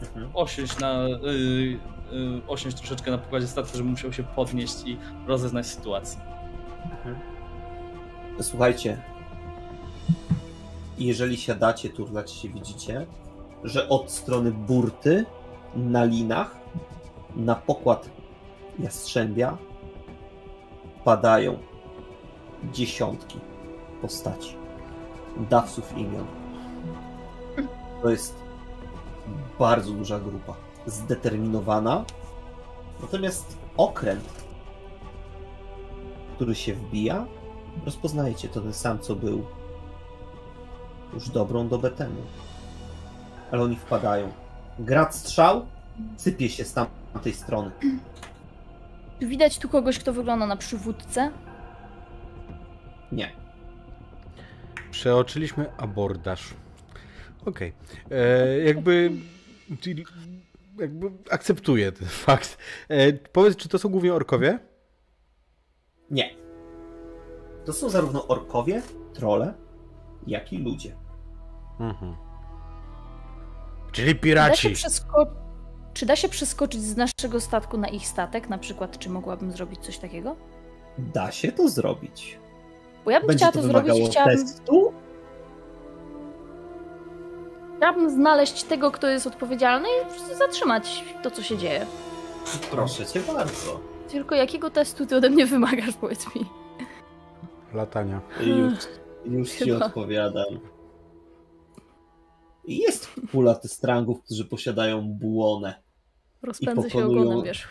[0.00, 0.30] Mhm.
[0.34, 1.02] Osiąść na.
[1.02, 1.78] Yy,
[2.12, 6.20] yy, osiąść troszeczkę na pokładzie statku, żeby musiał się podnieść i rozeznać sytuację.
[8.40, 9.02] Słuchajcie,
[10.98, 13.06] jeżeli siadacie, turlać się, widzicie,
[13.64, 15.24] że od strony burty
[15.76, 16.56] na linach
[17.36, 18.10] na pokład
[18.78, 19.58] jastrzębia
[21.04, 21.58] padają
[22.72, 23.38] dziesiątki
[24.02, 24.56] postaci,
[25.50, 26.41] dawców imion.
[28.02, 28.34] To jest
[29.58, 30.54] bardzo duża grupa,
[30.86, 32.04] zdeterminowana.
[33.00, 34.44] Natomiast okręt,
[36.34, 37.26] który się wbija,
[37.84, 39.46] rozpoznajecie to ten sam, co był
[41.14, 42.22] już dobrą dobę temu.
[43.52, 44.32] Ale oni wpadają.
[44.78, 45.66] Grad strzał
[46.16, 47.70] sypie się z tamtej strony.
[49.20, 51.30] Czy widać tu kogoś, kto wygląda na przywódcę?
[53.12, 53.32] Nie.
[54.90, 56.54] Przeoczyliśmy abordaż.
[57.46, 57.72] Okej.
[58.10, 59.10] E, Jakby...
[60.78, 62.58] Jakby akceptuję ten fakt.
[62.88, 64.58] E, powiedz, czy to są głównie orkowie?
[66.10, 66.30] Nie.
[67.64, 68.82] To są zarówno orkowie,
[69.14, 69.54] trole,
[70.26, 70.96] jak i ludzie.
[71.80, 72.16] Mhm.
[73.92, 74.68] Czyli Da piraci.
[74.74, 75.26] przesko-
[75.94, 78.48] czy da się przeskoczyć z naszego statku na ich statek?
[78.48, 80.36] Na przykład, czy mogłabym zrobić coś takiego?
[80.98, 82.38] Da się to zrobić.
[83.04, 84.92] Bo ja bym Będzie chciała to to zrobić i chciałabym, testu.
[87.82, 91.86] Chciałabym znaleźć tego, kto jest odpowiedzialny i po prostu zatrzymać to, co się dzieje.
[92.70, 93.80] Proszę cię bardzo.
[94.08, 96.44] Tylko jakiego testu ty ode mnie wymagasz, powiedz mi?
[97.74, 98.20] Latania.
[98.40, 98.74] Już,
[99.24, 100.44] już ci odpowiadam.
[102.64, 105.74] Jest pula tystrangów, którzy posiadają bułonę
[106.42, 107.68] Rozpędzę się pokonują- ogonem, wiesz.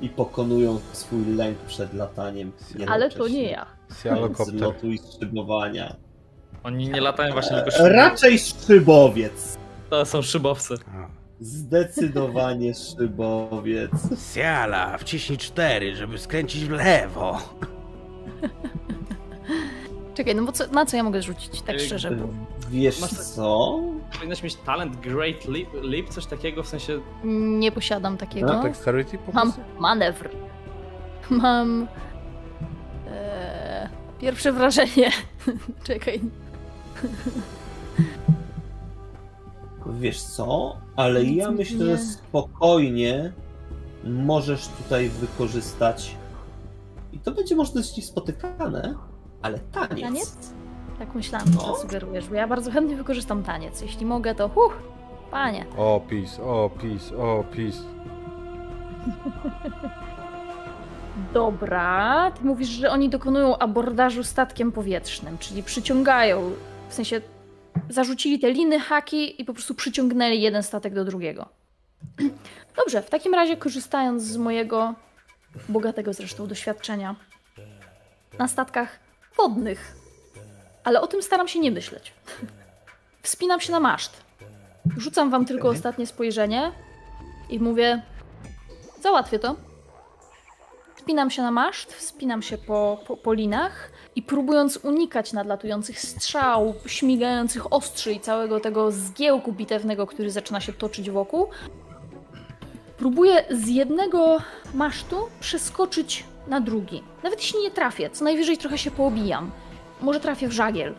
[0.00, 2.52] i pokonują swój lęk przed lataniem.
[2.88, 3.66] Ale to nie ja.
[3.88, 6.07] Z lotu i szybowania.
[6.62, 7.88] Oni nie latają właśnie tylko szyby.
[7.88, 9.58] Raczej szybowiec.
[9.90, 10.74] To są szybowce.
[10.94, 11.06] A.
[11.40, 13.90] Zdecydowanie szybowiec.
[14.34, 17.38] Siala, wciśnij cztery, żeby skręcić w lewo.
[20.14, 22.10] Czekaj, no bo co, na co ja mogę rzucić, tak Ej, szczerze?
[22.10, 22.28] Bo
[22.70, 23.80] Wiesz Masz- co?
[24.12, 27.00] Powinnaś mieć talent Great Leap, leap coś takiego, w sensie...
[27.58, 28.46] nie posiadam takiego.
[28.46, 30.30] No, dexterity po Mam manewr.
[31.30, 31.86] Mam.
[33.10, 33.88] E,
[34.20, 35.10] pierwsze wrażenie.
[35.86, 36.20] Czekaj.
[40.00, 40.76] Wiesz co?
[40.96, 43.32] Ale Nic ja myślę, nie- że spokojnie
[44.04, 46.16] możesz tutaj wykorzystać.
[47.12, 48.94] I to będzie może dość spotykane,
[49.42, 50.00] ale taniec.
[50.00, 50.52] Taniec?
[50.98, 51.60] Tak myślałam, No.
[51.60, 53.80] co sugerujesz, bo ja bardzo chętnie wykorzystam taniec.
[53.82, 54.72] Jeśli mogę, to huh,
[55.30, 55.66] panie.
[55.76, 57.78] O, peace, o, peace, o, peace.
[61.34, 66.50] Dobra, ty mówisz, że oni dokonują abordażu statkiem powietrznym, czyli przyciągają,
[66.88, 67.20] w sensie
[67.88, 71.48] zarzucili te liny, haki i po prostu przyciągnęli jeden statek do drugiego.
[72.76, 74.94] Dobrze, w takim razie korzystając z mojego
[75.68, 77.16] bogatego zresztą doświadczenia
[78.38, 78.98] na statkach
[79.36, 79.96] wodnych,
[80.84, 82.12] ale o tym staram się nie myśleć.
[83.22, 84.22] Wspinam się na maszt.
[84.96, 86.72] Rzucam wam tylko ostatnie spojrzenie
[87.50, 88.02] i mówię:
[89.02, 89.56] Załatwię to.
[90.96, 96.74] Wspinam się na maszt, wspinam się po, po, po linach i próbując unikać nadlatujących strzał,
[96.86, 101.46] śmigających ostrzy i całego tego zgiełku bitewnego, który zaczyna się toczyć wokół,
[102.96, 104.38] próbuję z jednego
[104.74, 107.02] masztu przeskoczyć na drugi.
[107.22, 109.50] Nawet jeśli nie trafię, co najwyżej trochę się poobijam.
[110.00, 110.94] Może trafię w żagiel.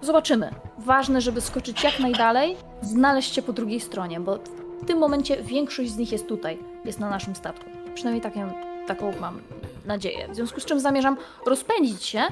[0.00, 0.50] Zobaczymy.
[0.78, 4.38] Ważne, żeby skoczyć jak najdalej, znaleźć się po drugiej stronie, bo
[4.82, 7.70] w tym momencie większość z nich jest tutaj, jest na naszym statku.
[7.94, 8.52] Przynajmniej taką,
[8.86, 9.40] taką mam
[9.84, 10.28] nadzieję.
[10.28, 12.22] W związku z czym zamierzam rozpędzić się.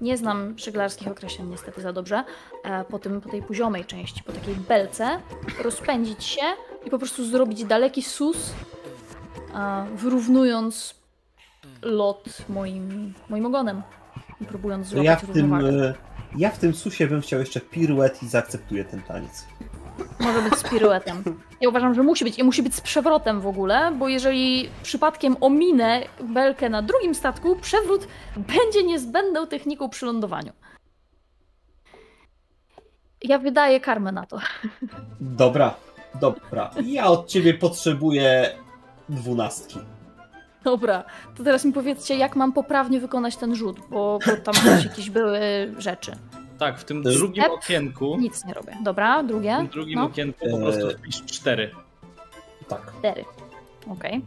[0.00, 2.24] Nie znam żeglarskich określeń niestety za dobrze.
[2.64, 5.20] E, po, tym, po tej poziomej części, po takiej belce,
[5.64, 6.42] rozpędzić się
[6.86, 8.52] i po prostu zrobić daleki sus,
[9.54, 10.94] e, wyrównując
[11.82, 13.82] lot moim, moim ogonem.
[14.40, 15.28] I próbując To złapać ja w tym.
[15.54, 15.88] równowagę.
[15.88, 15.94] e,
[16.38, 19.46] Ja w tym susie bym chciał jeszcze piruet i zaakceptuję ten taniec.
[20.20, 21.24] Może być z piruetem.
[21.60, 22.38] Ja uważam, że musi być.
[22.38, 27.56] I musi być z przewrotem w ogóle, bo jeżeli przypadkiem ominę belkę na drugim statku,
[27.56, 28.06] przewrót
[28.36, 30.52] będzie niezbędną techniką przy lądowaniu.
[33.22, 34.38] Ja wydaję karmę na to.
[35.20, 35.74] Dobra,
[36.20, 36.70] dobra.
[36.84, 38.50] Ja od ciebie potrzebuję
[39.08, 39.78] dwunastki.
[40.64, 41.04] Dobra,
[41.36, 44.54] to teraz mi powiedzcie, jak mam poprawnie wykonać ten rzut, bo, bo tam
[44.84, 45.40] jakieś były
[45.78, 46.12] rzeczy.
[46.62, 47.52] Tak, w tym drugim Step?
[47.52, 48.76] okienku, Nic nie robię.
[48.82, 49.56] Dobra, w drugie.
[49.56, 50.04] tym drugim No.
[50.04, 50.94] okienku po prostu Eee.
[50.96, 51.70] wpisz cztery.
[52.68, 52.92] Tak.
[52.98, 53.24] Cztery.
[53.90, 54.22] Okej.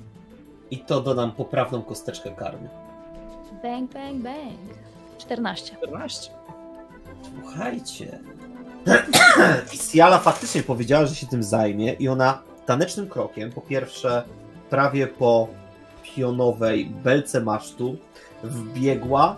[0.71, 2.69] I to dodam poprawną kosteczkę karmy.
[3.63, 4.59] Bang, bang, bang.
[5.17, 5.75] 14.
[5.77, 6.31] 14.
[7.41, 8.19] Słuchajcie.
[9.91, 14.23] Siala faktycznie powiedziała, że się tym zajmie i ona tanecznym krokiem, po pierwsze
[14.69, 15.47] prawie po
[16.03, 17.97] pionowej belce masztu,
[18.43, 19.35] wbiegła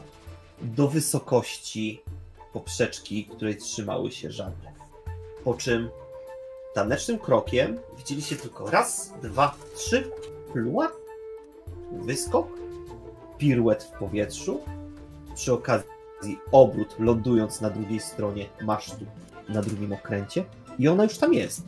[0.61, 2.01] do wysokości
[2.53, 4.73] poprzeczki, której trzymały się żagle.
[5.43, 5.89] Po czym
[6.73, 10.11] tanecznym krokiem widzieliście tylko raz, dwa, trzy,
[10.53, 10.91] pluła,
[11.91, 12.47] wyskok,
[13.37, 14.61] piruet w powietrzu,
[15.35, 19.05] przy okazji obrót, lądując na drugiej stronie masztu,
[19.49, 20.45] na drugim okręcie.
[20.79, 21.61] I ona już tam jest.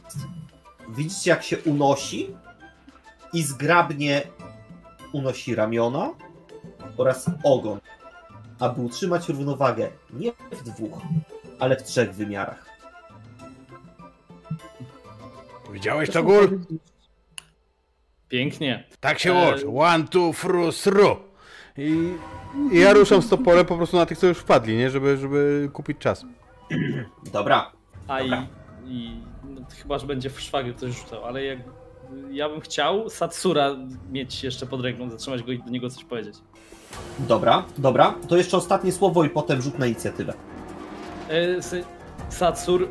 [0.90, 2.36] Widzicie, jak się unosi
[3.34, 4.22] i zgrabnie
[5.14, 6.14] unosi ramiona
[6.98, 7.80] oraz ogon,
[8.60, 11.02] aby utrzymać równowagę nie w dwóch,
[11.60, 12.66] ale w trzech wymiarach.
[15.74, 16.60] Widziałeś to, Gul?
[18.30, 18.84] Pięknie.
[19.00, 19.68] Tak się łączy.
[19.78, 21.18] One, two, fru, sru.
[21.78, 22.14] I,
[22.72, 24.90] I ja ruszam z toporem po prostu na tych, co już wpadli, nie?
[24.90, 26.26] Żeby, żeby kupić czas.
[27.34, 27.72] Dobra,
[28.08, 28.48] A i, Dobra.
[28.86, 31.60] i no, chyba, że będzie w szwagier coś rzucał, ale jak
[32.32, 33.76] ja bym chciał Satsura
[34.12, 36.36] mieć jeszcze pod ręką, zatrzymać go i do niego coś powiedzieć.
[37.20, 38.16] dobra, dobra.
[38.28, 40.34] To jeszcze ostatnie słowo i potem rzut na inicjatywę.
[41.30, 41.46] E,
[42.30, 42.88] Satsur,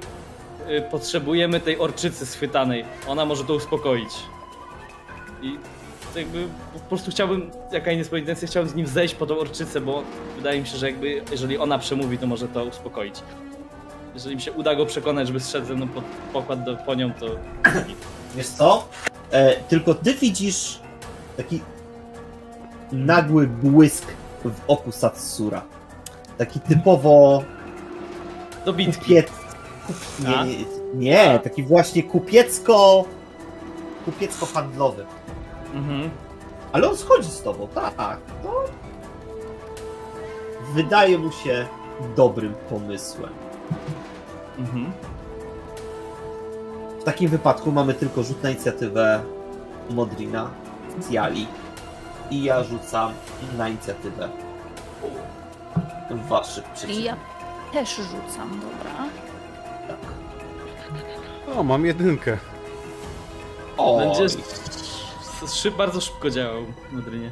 [0.67, 2.85] e, potrzebujemy tej orczycy schwytanej.
[3.09, 4.11] Ona może to uspokoić.
[5.43, 5.59] I
[6.17, 10.03] jakby po prostu chciałbym, jaka jest intencja, chciałbym z nim zejść po tą orczycę, bo
[10.37, 13.15] wydaje mi się, że jakby jeżeli ona przemówi, to może to uspokoić.
[14.15, 17.13] Jeżeli mi się uda go przekonać, żeby zszedł ze mną pod pokład do, po nią,
[17.13, 17.27] to
[18.37, 18.89] Wiesz co?
[19.31, 20.81] E, tylko ty widzisz
[21.37, 21.61] taki
[22.93, 24.07] nagły błysk
[24.45, 25.63] w oku Satsura.
[26.39, 27.43] Taki typowo
[28.65, 29.31] kupiec...
[30.21, 30.65] Nie, nie,
[30.95, 33.05] nie, taki właśnie kupiecko...
[34.05, 35.05] kupiecko-handlowy.
[35.75, 36.11] Mhm.
[36.73, 38.19] Ale on schodzi z tobą, tak.
[38.43, 38.65] To...
[40.75, 41.67] Wydaje mu się
[42.17, 43.33] dobrym pomysłem.
[44.59, 44.93] Mhm.
[47.09, 49.23] W takim wypadku mamy tylko rzut na inicjatywę
[49.91, 50.51] Modrina,
[51.13, 51.47] Ciali
[52.31, 53.13] i ja rzucam
[53.59, 54.29] na inicjatywę
[56.29, 57.05] waszych I przeciwników.
[57.05, 57.17] ja
[57.73, 59.09] też rzucam, dobra.
[61.57, 62.39] O, mam jedynkę.
[63.77, 64.33] O, Będziesz
[65.55, 66.63] szyb, bardzo szybko działał,
[66.93, 67.31] Madrynie.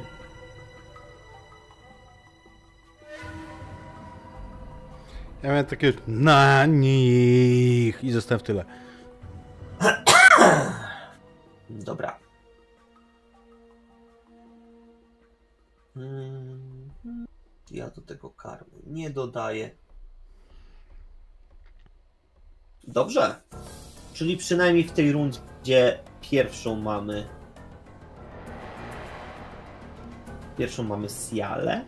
[5.43, 8.65] Ja miałem takie na nich i zostałem w tyle.
[11.69, 12.17] Dobra.
[15.95, 16.89] Mm,
[17.71, 19.69] Ja do tego karmy nie dodaję.
[22.87, 23.41] Dobrze.
[24.13, 27.27] Czyli przynajmniej w tej rundzie pierwszą mamy.
[30.57, 31.85] Pierwszą mamy Siale.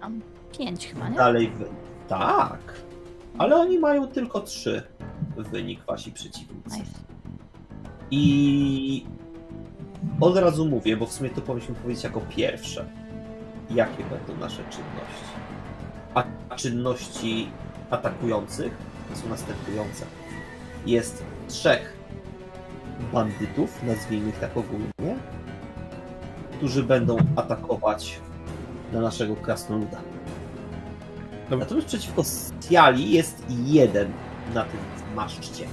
[0.00, 0.20] Mam
[0.58, 1.16] pięć chyba, nie?
[1.16, 1.50] Dalej.
[1.50, 1.64] W...
[2.08, 2.60] Tak.
[3.38, 4.82] Ale oni mają tylko trzy
[5.42, 6.78] wynik wasi przeciwnicy.
[6.78, 7.00] Nice.
[8.10, 9.06] I
[10.20, 12.86] od razu mówię, bo w sumie to powinniśmy powiedzieć jako pierwsze.
[13.70, 15.24] Jakie będą nasze czynności?
[16.14, 16.24] A
[16.56, 17.48] czynności
[17.90, 18.76] atakujących
[19.14, 20.06] są następujące.
[20.86, 21.96] Jest trzech
[23.12, 25.16] bandytów, nazwijmy ich tak ogólnie,
[26.52, 28.20] którzy będą atakować
[28.92, 30.00] na naszego krasnoluda.
[31.50, 31.58] Dobra.
[31.58, 34.12] Natomiast przeciwko Stiali jest jeden
[34.54, 34.80] na tym
[35.16, 35.64] maszczcie.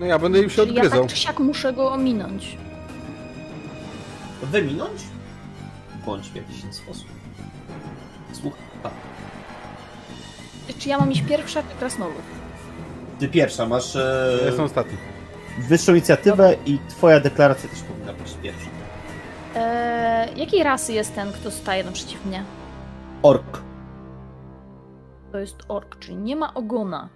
[0.00, 1.00] No ja będę im się Czyli ja odgryzał.
[1.00, 2.58] tak czy siak muszę go ominąć.
[4.42, 5.02] wyminąć
[6.06, 7.06] bądź w jakiś inny sposób.
[8.32, 8.60] Słuchaj,
[10.78, 12.14] Czy ja mam iść pierwsza, czy krasnolud?
[13.18, 14.96] ty pierwsza masz e, Ja jestem ostatni.
[15.68, 18.68] wyższą inicjatywę i twoja deklaracja też powinna być pierwsza.
[19.56, 22.42] Eee, jakiej rasy jest ten, kto staje naprzeciw mnie?
[23.22, 23.58] Ork.
[25.32, 27.08] To jest ork, czyli nie ma ogona.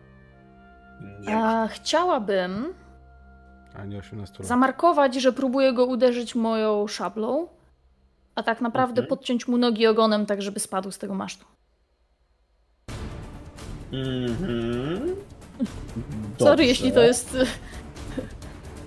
[1.21, 1.63] Nie ma.
[1.63, 2.75] A, chciałabym
[3.75, 4.47] A nie 18 lat.
[4.47, 7.49] zamarkować, że próbuję go uderzyć moją szablą,
[8.35, 9.09] a tak naprawdę Mhm.
[9.09, 11.45] podciąć mu nogi ogonem, tak żeby spadł z tego masztu.
[13.93, 15.17] Mhm.
[16.39, 17.37] Sorry, jeśli to jest...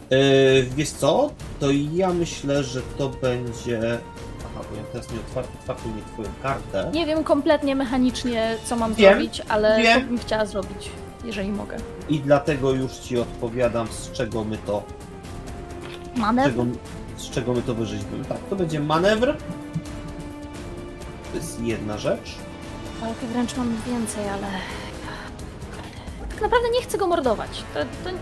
[0.09, 1.29] E, wiesz co?
[1.59, 3.99] To ja myślę, że to będzie...
[4.45, 6.91] Aha, bo ja teraz nie otwarty, otwarty nie twoją kartę.
[6.93, 10.01] Nie wiem kompletnie mechanicznie, co mam Wiem, zrobić, ale wiem.
[10.01, 10.89] to bym chciała zrobić,
[11.25, 11.77] jeżeli mogę.
[12.09, 14.83] I dlatego już ci odpowiadam, z czego my to
[16.15, 16.49] Manewr?
[16.51, 16.65] czego,
[17.17, 18.25] z czego my to wyrzeźbimy.
[18.25, 19.35] Tak, to będzie manewr.
[21.31, 22.35] To jest jedna rzecz.
[23.01, 24.47] Ale wręcz mam więcej, ale...
[26.29, 27.63] Tak naprawdę nie chcę go mordować.
[27.73, 28.15] To, to,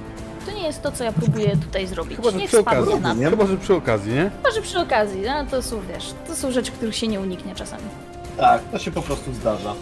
[0.46, 2.18] to nie jest to, co ja próbuję tutaj zrobić.
[2.18, 3.02] Chyba, że przy spadnie okazji.
[3.02, 3.30] na Nie?
[3.30, 4.32] Chyba, że przy okazji, nie?
[4.38, 7.56] Chyba, że przy okazji, no, to są, wiesz, to są rzeczy, których się nie uniknie
[7.56, 7.84] czasami.
[8.38, 9.74] Tak, to się po prostu zdarza.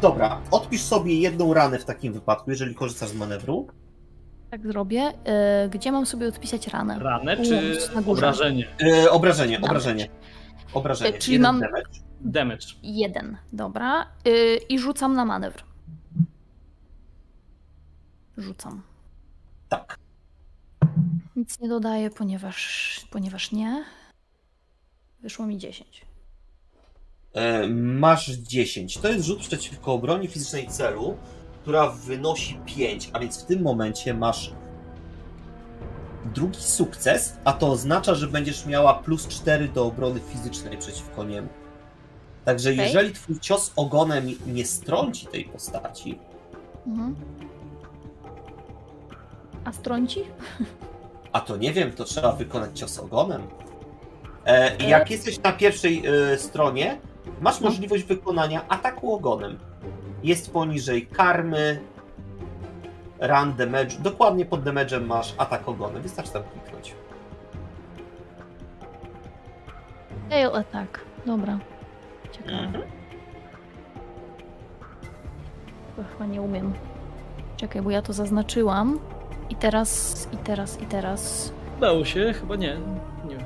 [0.00, 3.68] Dobra, odpisz sobie jedną ranę w takim wypadku, jeżeli korzystasz z manewru.
[4.50, 5.12] Tak zrobię.
[5.24, 6.98] E, gdzie mam sobie odpisać ranę?
[6.98, 8.18] Ranę czy na górze.
[8.26, 8.66] obrażenie?
[8.80, 10.08] Yy, obrażenie, obrażenie.
[10.74, 11.14] Obrażenie.
[11.16, 11.90] E, czyli jeden mam- damage.
[12.20, 12.66] Damage.
[12.82, 14.02] Jeden, dobra.
[14.24, 15.62] E, I rzucam na manewr.
[18.36, 18.82] Rzucam.
[19.68, 19.98] Tak.
[21.36, 23.84] Nic nie dodaję, ponieważ, ponieważ nie.
[25.20, 26.04] Wyszło mi 10.
[27.34, 28.98] E, masz 10.
[28.98, 31.16] To jest rzut przeciwko obronie fizycznej celu,
[31.62, 34.52] która wynosi 5, a więc w tym momencie masz
[36.34, 41.48] drugi sukces, a to oznacza, że będziesz miała plus 4 do obrony fizycznej przeciwko niemu.
[42.44, 42.84] Także Okej.
[42.86, 46.18] jeżeli twój cios ogonem nie strąci tej postaci,
[46.86, 47.14] Mhm.
[49.64, 50.20] A strąci?
[51.32, 53.42] a to nie wiem, to trzeba wykonać cios ogonem.
[54.46, 56.98] E, i jak jesteś na pierwszej e, stronie,
[57.40, 57.68] masz No.
[57.68, 59.58] możliwość wykonania ataku ogonem.
[60.22, 61.80] Jest poniżej karmy,
[63.20, 63.98] run damage.
[64.02, 66.02] Dokładnie pod damage'em masz atak ogonem.
[66.02, 66.94] Wystarczy tam kliknąć.
[70.30, 71.00] Tail attack.
[71.26, 71.58] Dobra.
[72.32, 72.58] Ciekawe.
[72.58, 72.84] Mhm.
[76.12, 76.72] Chyba nie umiem.
[77.56, 78.98] Czekaj, bo ja to zaznaczyłam.
[79.50, 81.52] I teraz, i teraz, i teraz.
[81.78, 82.32] Udało się?
[82.40, 82.76] Chyba nie.
[83.28, 83.44] Nie wiem.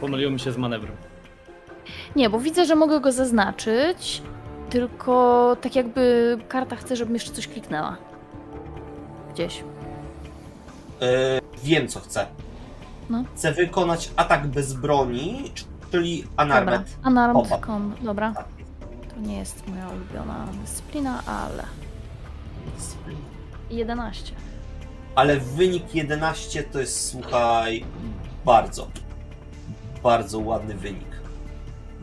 [0.00, 0.96] Pomyliło mi się z manewrem.
[2.16, 4.22] Nie, bo widzę, że mogę go zaznaczyć,
[4.70, 7.96] tylko tak jakby karta chce, żebym jeszcze coś kliknęła.
[9.34, 9.64] Gdzieś.
[11.02, 12.26] E, wiem, co chcę.
[13.10, 13.24] No.
[13.36, 15.52] Chcę wykonać atak bez broni,
[15.90, 16.84] czyli Dobra.
[17.06, 17.60] Unarmed Combat.
[17.60, 17.92] con.
[18.02, 18.32] Dobra.
[18.34, 18.46] Tak.
[19.14, 21.64] To nie jest moja ulubiona dyscyplina, ale
[23.70, 24.32] 11.
[25.14, 27.84] Ale wynik 11 to jest, słuchaj,
[28.44, 28.88] bardzo,
[30.02, 31.13] bardzo ładny wynik.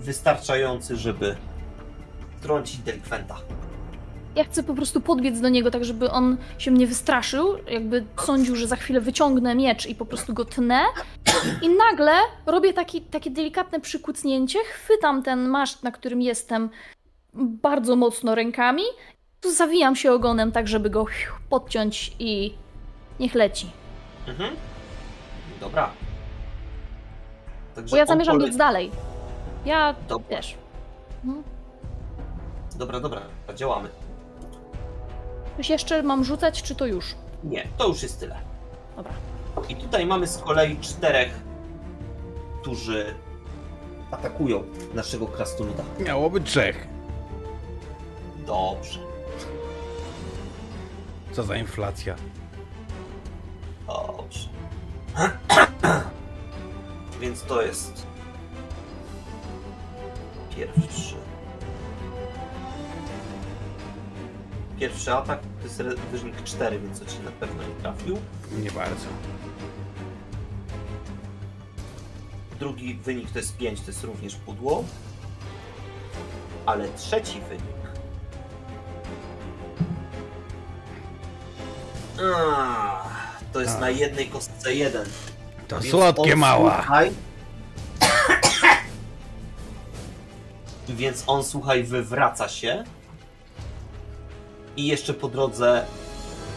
[0.01, 1.35] Wystarczający, żeby
[2.41, 3.37] trącić delikwenta.
[4.35, 8.55] Ja chcę po prostu podbiec do niego, tak żeby on się mnie wystraszył, jakby sądził,
[8.55, 10.79] że za chwilę wyciągnę miecz i po prostu go tnę
[11.61, 12.11] I nagle
[12.45, 16.69] robię taki, takie delikatne przykucnięcie, chwytam ten maszt, na którym jestem
[17.33, 18.83] bardzo mocno rękami,
[19.41, 21.05] tu zawijam się ogonem tak, żeby go
[21.49, 22.53] podciąć i
[23.19, 23.71] niech leci.
[24.27, 24.55] Mhm.
[25.59, 25.89] Dobra.
[27.75, 28.91] Także Bo ja zamierzam biec dalej.
[29.65, 30.27] Ja Dobra.
[30.37, 30.57] też.
[31.25, 31.43] Mhm.
[32.75, 33.21] Dobra, dobra,
[33.55, 33.89] działamy.
[35.57, 37.15] Coś jeszcze mam rzucać, czy to już?
[37.43, 38.37] Nie, to już jest tyle.
[38.95, 39.13] Dobra.
[39.69, 41.39] I tutaj mamy z kolei czterech,
[42.61, 43.15] którzy
[44.11, 44.63] atakują
[44.93, 45.83] naszego krasnoluda.
[45.99, 46.87] Miałoby trzech.
[48.45, 48.99] Dobrze,
[51.31, 52.15] Co za inflacja.
[53.87, 54.49] dobrze.
[57.21, 58.05] Więc to jest
[60.55, 61.15] pierwszy.
[64.79, 68.17] Pierwszy atak to jest wynik 4, więc to ci na pewno nie trafił.
[68.63, 69.05] Nie bardzo.
[72.59, 74.83] Drugi wynik to jest 5, to jest również pudło.
[76.65, 77.81] Ale trzeci wynik.
[82.35, 83.03] Ah,
[83.53, 83.79] to jest A.
[83.79, 85.05] na jednej kostce jeden.
[85.67, 86.75] To słodkie mała.
[86.77, 87.11] Słuchaj,
[90.89, 92.83] więc on, słuchaj, wywraca się
[94.77, 95.85] i jeszcze po drodze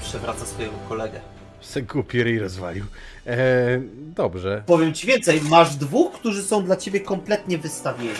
[0.02, 1.20] przewraca swojego kolegę.
[1.60, 2.84] Se głupi rozwalił.
[3.26, 4.62] E, dobrze.
[4.66, 8.10] Powiem ci więcej, masz dwóch, którzy są dla ciebie kompletnie wystawieni.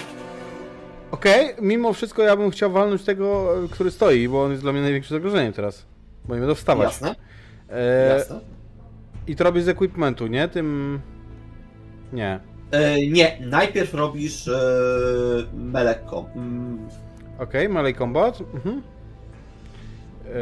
[1.10, 4.82] Okej, mimo wszystko ja bym chciał walnąć tego, który stoi, bo on jest dla mnie
[4.82, 5.86] największym zagrożeniem teraz.
[6.24, 6.86] Bo nie będą wstawać.
[6.86, 7.14] Jasne?
[7.70, 8.40] E, Jasne.
[9.26, 10.48] I to robię z equipmentu, nie?
[10.48, 11.01] Tym...
[12.12, 12.40] Nie.
[12.74, 14.52] E, nie, najpierw robisz e,
[15.55, 16.26] melekko.
[16.36, 16.88] Mm,
[17.38, 18.38] Okej, melee combat.
[18.55, 18.82] Mhm.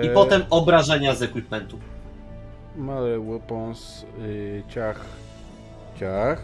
[0.03, 1.79] I E, potem obrażenia z equipmentu.
[2.77, 5.01] Melee weapons, y, ciach,
[6.01, 6.43] ciach.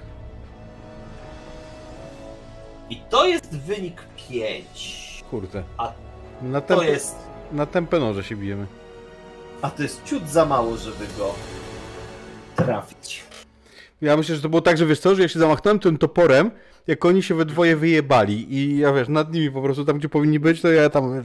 [2.91, 5.25] I to jest wynik 5.
[5.31, 5.63] Kurde.
[5.79, 5.93] A
[6.43, 7.17] Na, To temp- jest.
[7.53, 8.67] na tempenorze się bijemy.
[9.63, 11.35] A to jest ciut za mało, żeby go
[12.57, 13.23] trafić.
[14.01, 16.51] Ja myślę, że to było tak, że wiesz co, że ja się zamachnąłem tym toporem,
[16.87, 20.09] jak oni się we dwoje wyjebali i ja wiesz, nad nimi po prostu tam, gdzie
[20.09, 21.25] powinni być, to ja tam...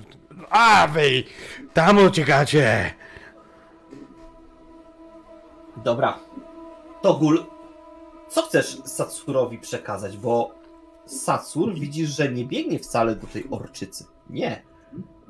[0.49, 1.23] A wy!
[1.73, 2.93] Tam uciekacie!
[5.83, 6.19] Dobra.
[7.01, 7.45] Togul,
[8.29, 10.17] co chcesz Satsurowi przekazać?
[10.17, 10.51] Bo
[11.05, 14.05] Satsur widzisz, że nie biegnie wcale do tej orczycy.
[14.29, 14.63] Nie.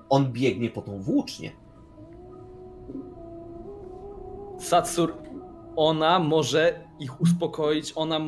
[0.09, 1.51] On biegnie po tą włócznię.
[4.59, 5.13] Satsur,
[5.75, 8.19] ona może ich uspokoić, ona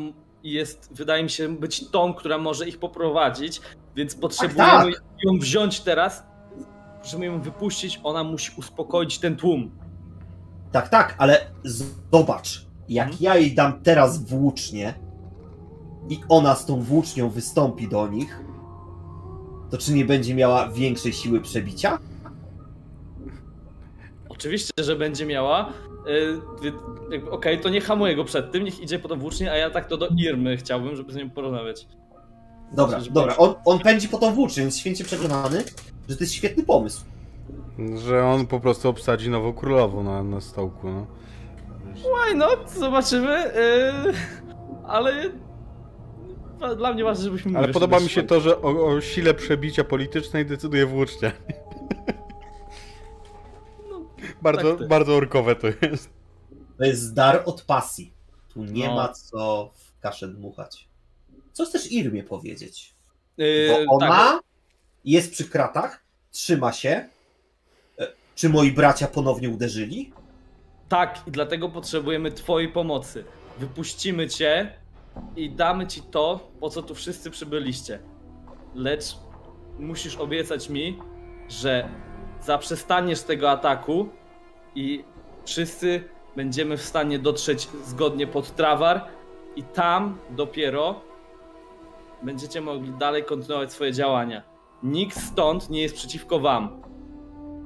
[0.43, 3.61] jest, wydaje mi się, być tą, która może ich poprowadzić,
[3.95, 5.03] więc potrzebujemy tak.
[5.23, 6.23] ją wziąć teraz,
[7.03, 9.71] żeby ją wypuścić, ona musi uspokoić ten tłum.
[10.71, 11.51] Tak, tak, ale
[12.11, 12.65] zobacz.
[12.89, 13.23] Jak Mhm.
[13.23, 14.93] ja jej dam teraz włócznię
[16.09, 18.39] i ona z tą włócznią wystąpi do nich,
[19.71, 21.99] to czy nie będzie miała większej siły przebicia?
[24.29, 25.73] Oczywiście, że będzie miała.
[26.61, 26.71] Wy-
[27.11, 29.69] jakby, Okej, to nie hamuję go przed tym, niech idzie po tą włócznię, a ja
[29.69, 31.87] tak to do Irmy chciałbym, żeby z nią porozmawiać.
[32.71, 35.63] Dobra, Czyżby- dobra, on, on pędzi po tą włócznię, więc święcie przekonany,
[36.09, 37.01] że to jest świetny pomysł.
[38.07, 41.05] Że on po prostu obsadzi nową królową na, na stołku, no.
[41.95, 42.71] Why not?
[42.71, 43.51] Zobaczymy.
[44.05, 44.13] Yy,
[44.87, 45.29] ale
[46.77, 50.45] dla mnie ważne, żebyśmy Ale podoba mi się to, że o, o sile przebicia politycznej
[50.45, 51.31] decyduje włócznia.
[54.53, 56.09] Bardzo, tak to- bardzo orkowe to jest.
[56.77, 58.13] To jest dar od pasji.
[58.53, 58.95] Tu nie No.
[58.95, 60.87] ma co w kaszę dmuchać.
[61.53, 62.93] Co chcesz Irmie powiedzieć?
[63.37, 64.39] Yy, Bo ona tak,
[65.05, 67.09] jest przy kratach, trzyma się.
[67.99, 70.13] E, Czy moi bracia ponownie uderzyli?
[70.89, 73.23] tak, i dlatego potrzebujemy twojej pomocy.
[73.59, 74.73] Wypuścimy cię
[75.35, 77.99] i damy ci to, po co tu wszyscy przybyliście.
[78.75, 79.03] Lecz
[79.79, 80.99] musisz obiecać mi,
[81.49, 81.89] że
[82.43, 84.09] zaprzestaniesz tego ataku
[84.75, 85.03] i
[85.45, 86.03] wszyscy
[86.35, 89.05] będziemy w stanie dotrzeć zgodnie pod Trawar
[89.55, 91.01] i tam dopiero
[92.23, 94.43] będziecie mogli dalej kontynuować swoje działania.
[94.83, 96.81] Nikt stąd nie jest przeciwko wam.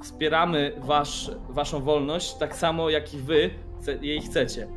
[0.04, 3.50] Wspieramy wasz, waszą wolność tak samo jak i wy
[4.02, 4.68] jej chcecie.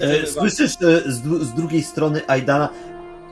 [0.00, 2.68] E, Słyszysz e, z, dru- z drugiej strony Aidana.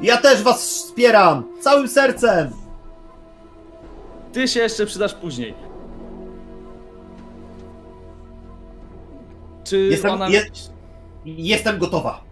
[0.01, 1.45] Ja też was wspieram!
[1.61, 2.51] Całym sercem!
[4.33, 5.55] Ty się jeszcze przydasz później.
[9.65, 10.29] Czy Jestem- ona.
[10.29, 10.47] je-
[11.25, 12.25] Jestem gotowa.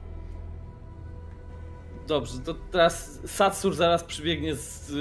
[2.06, 4.92] Dobrze, to teraz Satsur zaraz przybiegnie z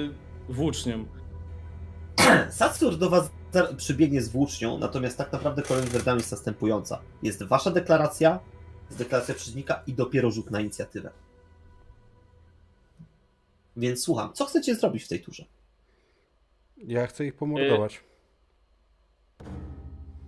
[0.50, 1.06] włócznią.
[2.50, 3.32] Satsur do was
[3.78, 5.62] przybiegnie z włócznią, natomiast tak naprawdę
[5.92, 7.02] werdami jest następująca.
[7.24, 8.40] Jest wasza deklaracja,
[8.86, 11.12] jest deklaracja przeciwnika i dopiero rzut na inicjatywę.
[13.78, 15.46] Więc słucham, co chcecie zrobić w tej turze?
[16.78, 18.04] Ja chcę ich pomordować.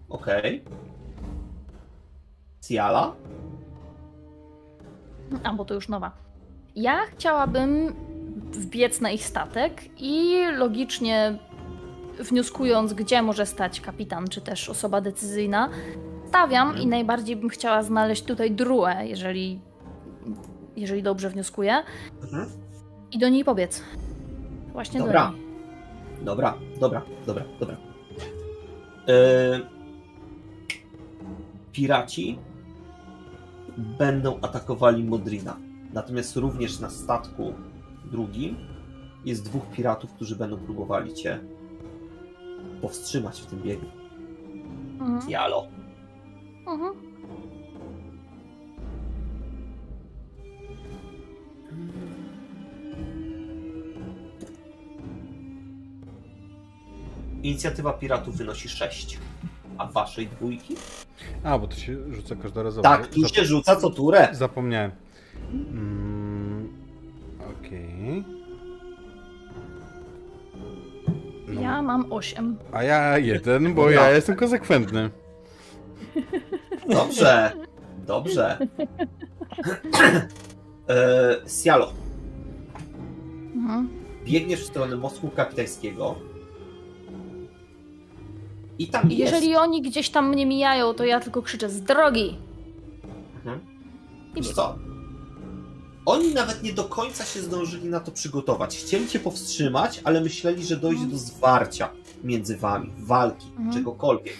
[0.09, 0.63] Okej.
[2.61, 3.15] Ciala?
[5.43, 6.11] A, bo to już nowa.
[6.75, 7.95] Ja chciałabym
[8.51, 11.37] wbiec na ich statek i logicznie
[12.19, 15.69] wnioskując, gdzie może stać kapitan, czy też osoba decyzyjna,
[16.27, 19.59] stawiam i najbardziej bym chciała znaleźć tutaj druę, jeżeli,
[20.75, 21.83] jeżeli dobrze wnioskuję,
[22.23, 22.49] Mhm.
[23.11, 23.83] i do niej pobiec.
[24.73, 25.25] Właśnie Dobra.
[25.27, 25.45] do niej.
[26.21, 27.77] Dobra, dobra, dobra, dobra.
[29.07, 29.59] E,
[31.71, 32.39] piraci
[33.77, 35.57] będą atakowali Modrina.
[35.93, 37.53] Natomiast również na statku
[38.11, 38.55] drugim
[39.25, 41.39] jest dwóch piratów, którzy będą próbowali cię
[42.81, 43.85] powstrzymać w tym biegu.
[44.99, 45.29] Mhm.
[45.29, 45.67] Jalo.
[46.67, 47.11] Mhm.
[57.43, 59.19] Inicjatywa piratów wynosi 6.
[59.81, 60.75] A waszej dwójki?
[61.43, 62.83] A, bo to się rzuca każdorazowo.
[62.83, 64.27] Tak, tu się rzuca co turę.
[64.31, 64.91] Zapomniałem.
[65.53, 66.69] Mm,
[67.59, 68.23] Okej.
[71.47, 72.57] No, Ja mam 8.
[72.71, 75.09] A ja jeden, bo ja jestem konsekwentny.
[76.89, 77.51] Dobrze,
[78.07, 78.57] dobrze.
[80.89, 81.93] E, Sialo,
[83.55, 83.89] Mhm.
[84.25, 86.15] biegniesz w stronę mostu kapitańskiego.
[88.79, 89.61] I tam Jeżeli jest.
[89.61, 92.37] oni gdzieś tam mnie mijają, to ja tylko krzyczę z drogi.
[93.35, 93.59] Mhm.
[94.35, 94.75] I Wiesz co?
[96.05, 98.77] Oni nawet nie do końca się zdążyli na to przygotować.
[98.77, 101.89] Chcieli cię powstrzymać, ale myśleli, że dojdzie do zwarcia
[102.23, 103.73] między wami, walki, Mhm.
[103.73, 104.33] czegokolwiek.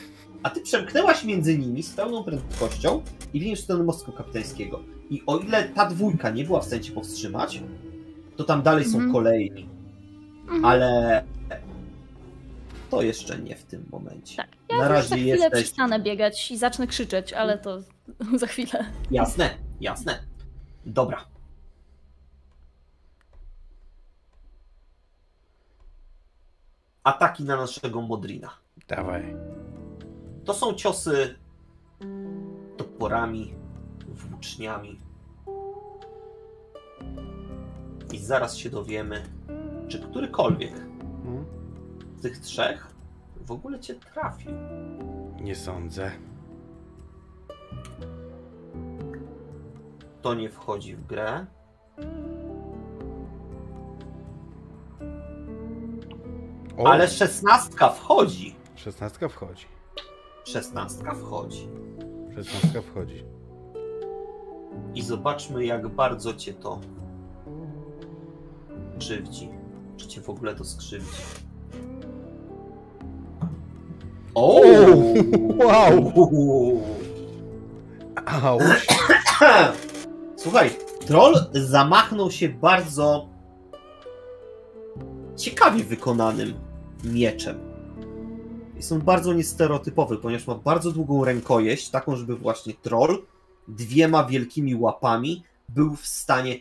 [0.44, 3.02] A ty przemknęłaś między nimi z pełną prędkością
[3.34, 4.80] i w stronę mostu kapitańskiego.
[5.10, 7.62] I o ile ta dwójka nie była w stanie cię powstrzymać,
[8.36, 9.14] to tam dalej są Mhm.
[9.14, 9.70] kolejni.
[10.41, 10.66] Mhm.
[10.66, 11.24] Ale
[12.91, 14.35] to jeszcze nie w tym momencie.
[14.38, 17.80] Tak, Ja Na razie za chwilę jesteś- przestanę biegać i zacznę krzyczeć, ale to
[18.41, 18.85] za chwilę.
[19.11, 19.49] Jasne,
[19.81, 20.19] jasne.
[20.85, 21.26] Dobra.
[27.03, 28.49] Ataki na naszego Modrina.
[28.88, 29.35] Dawaj.
[30.45, 31.35] To są ciosy
[32.77, 33.53] toporami,
[34.07, 34.99] włóczniami.
[38.13, 39.23] I zaraz się dowiemy,
[39.88, 40.81] czy którykolwiek z
[42.22, 42.88] tych trzech
[43.35, 44.52] w ogóle cię trafił.
[45.41, 46.11] Nie sądzę.
[50.22, 51.45] To nie wchodzi w grę.
[56.77, 58.56] O, Ale szesnastka wchodzi.
[58.76, 59.65] szesnastka wchodzi.
[60.43, 61.68] Szesnastka wchodzi.
[62.35, 63.23] Szesnastka wchodzi.
[64.95, 66.80] I zobaczmy, jak bardzo cię to
[68.99, 69.49] krzywdzi.
[69.98, 71.22] Czy cię w ogóle to skrzywdzi.
[74.36, 74.62] O!
[75.58, 76.82] Wow!
[78.26, 78.88] Auć.
[80.36, 80.70] Słuchaj,
[81.06, 83.30] troll zamachnął się bardzo
[85.38, 86.53] ciekawie wykonanym
[87.03, 87.72] mieczem.
[88.76, 93.26] Jest on bardzo niestereotypowy, ponieważ ma bardzo długą rękojeść, taką, żeby właśnie troll
[93.68, 96.60] dwiema wielkimi łapami był w stanie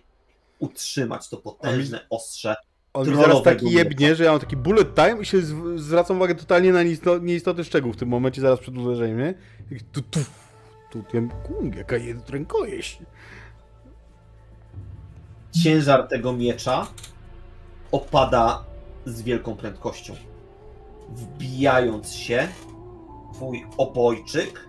[0.59, 2.57] utrzymać to potężne ostrze.
[2.95, 6.17] On mi zaraz taki jebnie, że ja mam taki bullet time i się zw- zwracam
[6.17, 9.35] uwagę totalnie na nieistotny, nieistotny szczegół w tym momencie, zaraz przed uderzeniem, nie?
[9.69, 10.21] Taki Tu, tu,
[10.91, 12.99] tu, tu, kung, jaka jest rękojeść.
[15.63, 16.87] Ciężar tego miecza
[17.93, 18.65] opada
[19.07, 20.15] z wielką prędkością,
[21.09, 22.49] wbijając się
[23.33, 24.69] w twój obojczyk,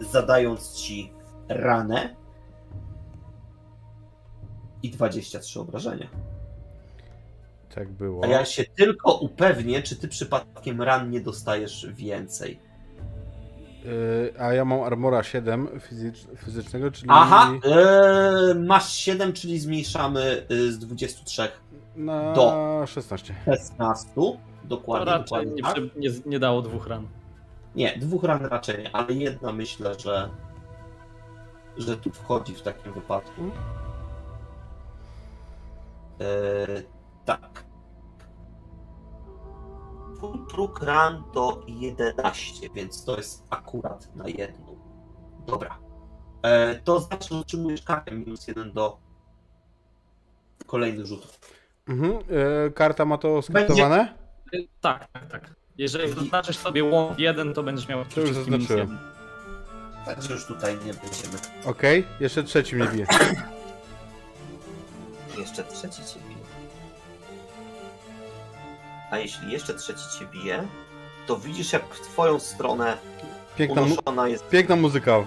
[0.00, 1.12] zadając ci
[1.48, 2.16] ranę
[4.82, 6.08] i 23 obrażenia.
[7.76, 8.24] Tak było.
[8.24, 12.58] A ja się tylko upewnię, czy ty przypadkiem ran nie dostajesz więcej.
[13.86, 20.46] Y, a ja mam armora 7 fizycz, fizycznego, czyli Aha, e, masz 7, czyli zmniejszamy
[20.50, 21.48] y, z 23
[21.96, 22.82] na do.
[22.86, 23.34] 16.
[23.44, 24.10] 16.
[24.14, 25.12] To Dokładnie.
[25.12, 25.96] raczej dokładnie nie, tak.
[25.96, 27.08] nie, nie dało dwóch ran.
[27.74, 30.30] Nie, dwóch ran raczej nie, ale jedna myślę, że
[31.76, 33.42] że tu wchodzi w takim wypadku.
[36.20, 36.82] Eee,
[37.24, 37.65] tak.
[40.16, 44.76] Twój próg ran to 11, więc to jest akurat na jedną.
[45.46, 45.78] Dobra.
[46.42, 48.98] Eee, to znaczy, że otrzymujesz kartę minus jeden do
[50.66, 51.40] kolejnych rzutów.
[51.88, 52.12] Mhm.
[52.66, 54.14] Y, karta ma to skryptowane?
[54.54, 55.54] Y, Tak, tak, tak.
[55.78, 58.98] Jeżeli zaznaczysz sobie łąk jeden, to będziesz miał To już zaznaczyłem.
[60.04, 61.38] Także już tutaj nie będziemy.
[61.64, 63.06] Okej, jeszcze trzeci mnie bije.
[65.38, 66.20] Jeszcze trzeci cię.
[69.10, 70.68] A jeśli jeszcze trzeci cię bije,
[71.26, 72.96] to widzisz jak w twoją stronę
[73.56, 75.24] Piękna, mu unoszona jest piękna muzyka.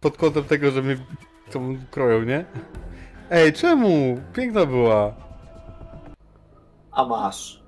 [0.00, 0.96] Pod kątem tego, że mnie
[1.50, 2.44] tą kroją, nie?
[3.30, 4.20] Ej, czemu?
[4.34, 5.14] Piękna była.
[6.90, 7.62] A masz.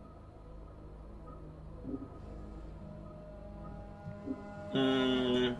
[4.74, 5.54] Mm,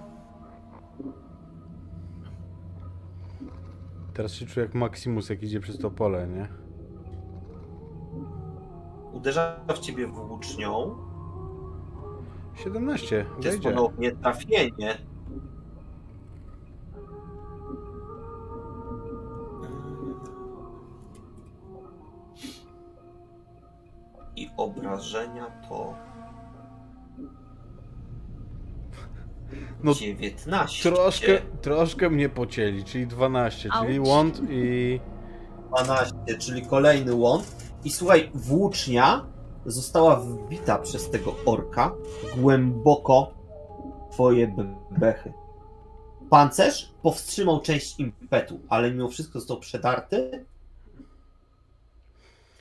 [4.15, 6.49] Teraz się czuję jak Maximus, jak idzie przez to pole, nie?
[9.15, 10.97] Uderza w ciebie włócznią.
[12.55, 14.99] 17, To jest ponownie trafienie.
[24.37, 25.95] I obrażenia to
[29.83, 30.91] No, 19.
[30.91, 34.09] Troszkę, troszkę mnie pocięli, czyli 12, czyli Auć.
[34.09, 35.01] łąd i...
[35.69, 37.64] 12, czyli kolejny łąd.
[37.85, 39.27] I słuchaj, włócznia
[39.67, 41.95] została wbita przez tego orka
[42.37, 43.35] głęboko
[44.11, 45.33] w twoje bebechy.
[46.31, 50.45] Pancerz powstrzymał część impetu, ale mimo wszystko został przedarty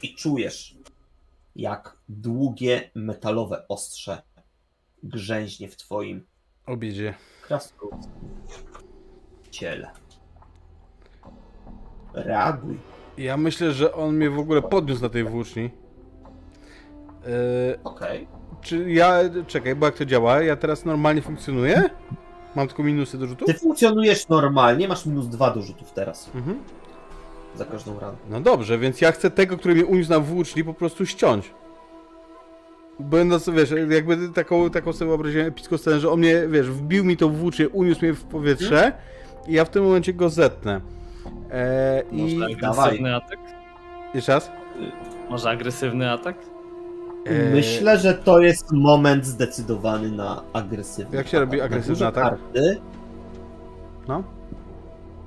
[0.02, 0.78] i czujesz,
[1.56, 4.22] jak długie metalowe ostrze
[5.04, 6.26] grzęźnie w twoim
[6.66, 7.14] Obiedzie.
[7.42, 8.30] krasnoludzkim
[9.52, 9.92] ciele.
[12.14, 12.93] Reaguj.
[13.18, 15.64] Ja myślę, że on mnie w ogóle podniósł na tej włóczni.
[17.28, 18.28] Eee, Okej.
[18.62, 19.20] czy ja...
[19.48, 20.42] Czekaj, bo jak to działa?
[20.42, 21.90] Ja teraz normalnie funkcjonuję?
[22.56, 23.46] Mam tylko minusy do rzutu?
[23.46, 26.58] Ty funkcjonujesz normalnie, masz minus dwa do rzutów teraz Mhm.
[27.56, 28.18] za każdą ranę.
[28.30, 31.54] No dobrze, więc ja chcę tego, który mnie uniósł na włóczni, po prostu ściąć.
[33.00, 37.18] Będąc, wiesz, jakby taką, taką sobie wyobraziłem epicką scenę, że on mnie, wiesz, wbił mi
[37.18, 38.92] to włócznie, uniósł mnie w powietrze
[39.48, 40.82] i ja w tym momencie go zetnę.
[41.52, 42.36] Eee, I...
[42.38, 42.86] Może dawaj.
[42.88, 43.40] agresywny atak?
[44.14, 44.52] Jeszcze raz?
[45.30, 46.36] Może agresywny atak?
[47.26, 51.72] Eee, Myślę, że to jest moment zdecydowany na agresywny Jak się robi atak.
[51.72, 52.40] agresywny na górze atak?
[52.40, 52.82] Karty,
[54.08, 54.24] No.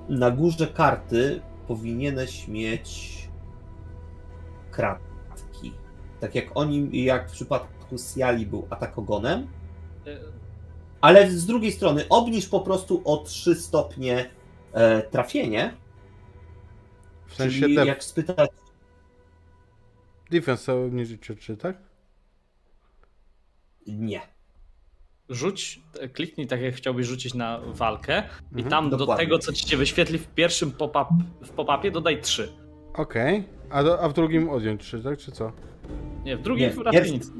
[0.08, 3.16] na górze karty powinieneś mieć
[4.70, 5.72] kratki.
[6.20, 9.46] Tak jak oni, jak w przypadku Siali był atakogonem,
[10.06, 10.10] E,
[11.00, 14.30] ale z drugiej strony obniż po prostu o 3 stopnie
[14.72, 15.74] e, trafienie.
[17.26, 18.50] W sensie czyli te jak spytać
[20.30, 20.72] defense
[21.20, 21.76] czy, czy tak?
[23.86, 24.20] nie.
[25.28, 25.80] Rzuć,
[26.12, 28.22] kliknij tak jak chciałbyś rzucić na walkę
[28.52, 29.24] i Mhm, tam do dokładnie.
[29.24, 31.06] tego, co ci się wyświetli w pierwszym pop-up,
[31.42, 32.52] w pop-upie dodaj 3.
[32.94, 33.44] Okej.
[33.70, 35.52] A, do, a w drugim odjąć, czy tak, czy co?
[36.24, 37.30] Nie, w drugim Nie, raczej pierwszy- nic.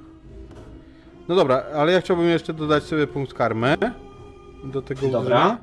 [1.28, 3.76] No dobra, ale ja chciałbym jeszcze dodać sobie punkt karmy
[4.64, 5.58] do tego Dobra.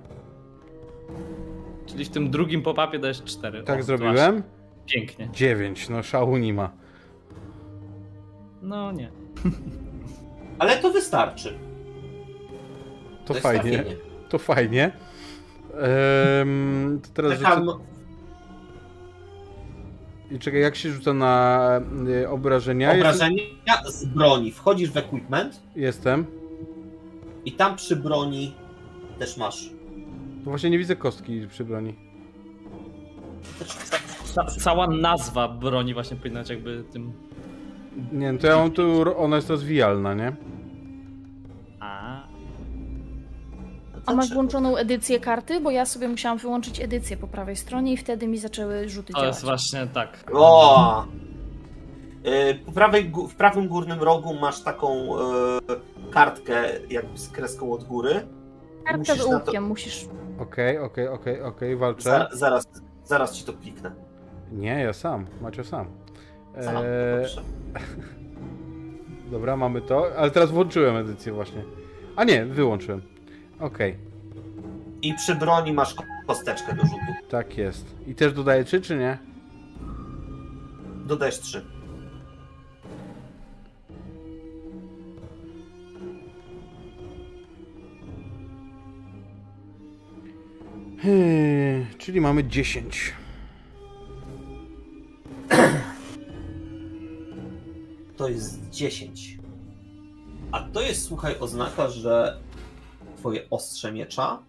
[1.86, 3.64] Czyli w tym drugim pop-upie dajesz 4.
[3.64, 4.44] Tak zrobiłem.
[4.86, 5.30] Pięknie.
[5.34, 6.72] 9, no szału nie ma.
[8.62, 9.12] No nie.
[10.60, 11.60] Ale to wystarczy.
[13.26, 13.86] To, jest fajnie,
[14.30, 14.92] to fajnie.
[15.74, 17.78] Ehm, to teraz rzucę...
[20.32, 21.82] I czekaj, jak się rzuca na
[22.24, 22.94] y, obrażenia?
[22.94, 23.44] obrażenia
[23.86, 24.52] z broni.
[24.52, 26.26] Wchodzisz w equipment Jestem.
[27.46, 28.54] i tam przy broni
[29.20, 29.70] też masz.
[30.45, 31.95] No właśnie nie widzę kostki przy broni.
[34.34, 37.14] Ca cała nazwa broni właśnie powinna być jakby tym...
[38.11, 40.36] Nie, to ja mam tu, ona jest rozwijalna, nie?
[41.80, 42.24] A,
[44.06, 45.60] A masz włączoną edycję karty?
[45.60, 49.20] Bo ja sobie musiałam wyłączyć edycję po prawej stronie i wtedy mi zaczęły rzuty to
[49.20, 49.36] działać.
[49.36, 50.32] jest właśnie tak.
[50.34, 51.06] O!
[52.26, 57.84] Y, Po prawej, w prawym górnym rogu masz taką y, kartkę jakby z kreską od
[57.84, 58.28] góry.
[58.98, 60.06] Musisz z ołówkiem musisz...
[60.40, 62.04] Okej, okej, okej, okej, walczę.
[62.04, 62.68] Za, zaraz,
[63.06, 63.92] zaraz ci to kliknę.
[64.52, 65.88] Nie, ja sam, Macio sam.
[66.62, 66.84] Sam, Eee,
[67.22, 67.42] dobrze.
[69.32, 71.64] dobra, mamy to, ale teraz włączyłem edycję właśnie.
[72.16, 73.02] A nie, wyłączyłem.
[73.60, 73.98] Okej,
[75.02, 75.96] I przy broni masz
[76.28, 76.96] kosteczkę do rzutu.
[77.30, 77.86] tak jest.
[78.08, 79.18] I też dodaję 3 czy nie?
[81.06, 81.66] Dodajesz 3.
[91.04, 93.14] Hmm, czyli mamy 10.
[98.18, 99.38] To jest 10.
[100.52, 102.40] A to jest, słuchaj, oznaka, że
[103.18, 104.44] twoje ostrze miecza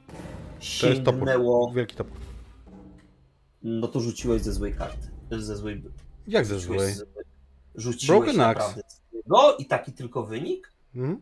[0.81, 1.73] To jest sięgnęło.
[1.75, 2.17] Wielki topór.
[3.63, 5.09] No to rzuciłeś ze złej karty.
[5.31, 5.83] Ze złej.
[6.29, 6.93] Jak ze złej?
[6.95, 7.05] z-
[7.75, 8.61] Rzuciłeś Broken Axe.
[8.61, 8.83] naprawdę.
[8.89, 10.73] z złego i taki tylko wynik?
[10.95, 11.21] Hmm?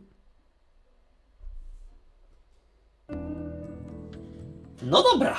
[4.81, 5.35] No dobra.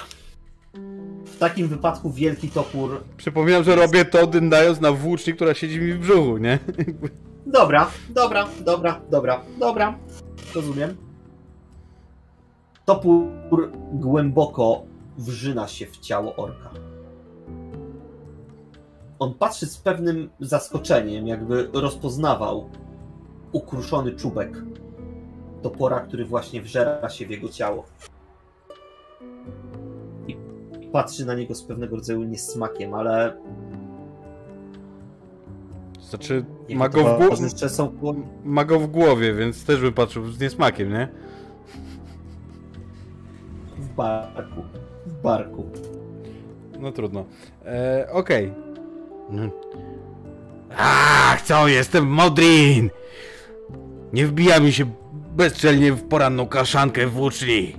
[1.25, 3.05] W takim wypadku wielki topór.
[3.17, 6.59] Przypominam, że robię to dyndając na włóczni, która siedzi mi w brzuchu, nie?
[7.47, 9.99] Dobra, dobra, dobra, dobra, dobra.
[10.55, 10.97] Rozumiem.
[12.85, 14.83] Topór głęboko
[15.19, 16.71] wrzyna się w ciało orka.
[19.19, 22.71] On patrzy z pewnym zaskoczeniem, jakby rozpoznawał
[23.53, 24.63] ukruszony czubek
[25.63, 27.87] topora, który właśnie wżera się w jego ciało.
[30.95, 33.37] Patrzy na niego z pewnego rodzaju niesmakiem, ale
[36.01, 37.93] Znaczy, jego ma go, w głowie, są
[38.45, 41.09] ma go w głowie, więc też bym patrzył z niesmakiem, nie?
[43.79, 44.63] w barku.
[45.07, 45.65] W barku.
[46.81, 47.25] No trudno.
[47.65, 48.53] E, Okej.
[49.31, 49.51] Mm.
[50.77, 52.91] Ach, co, jestem Modrin!
[54.13, 54.85] Nie wbija mi się
[55.37, 57.77] bezczelnie w poranną kaszankę w włóczni.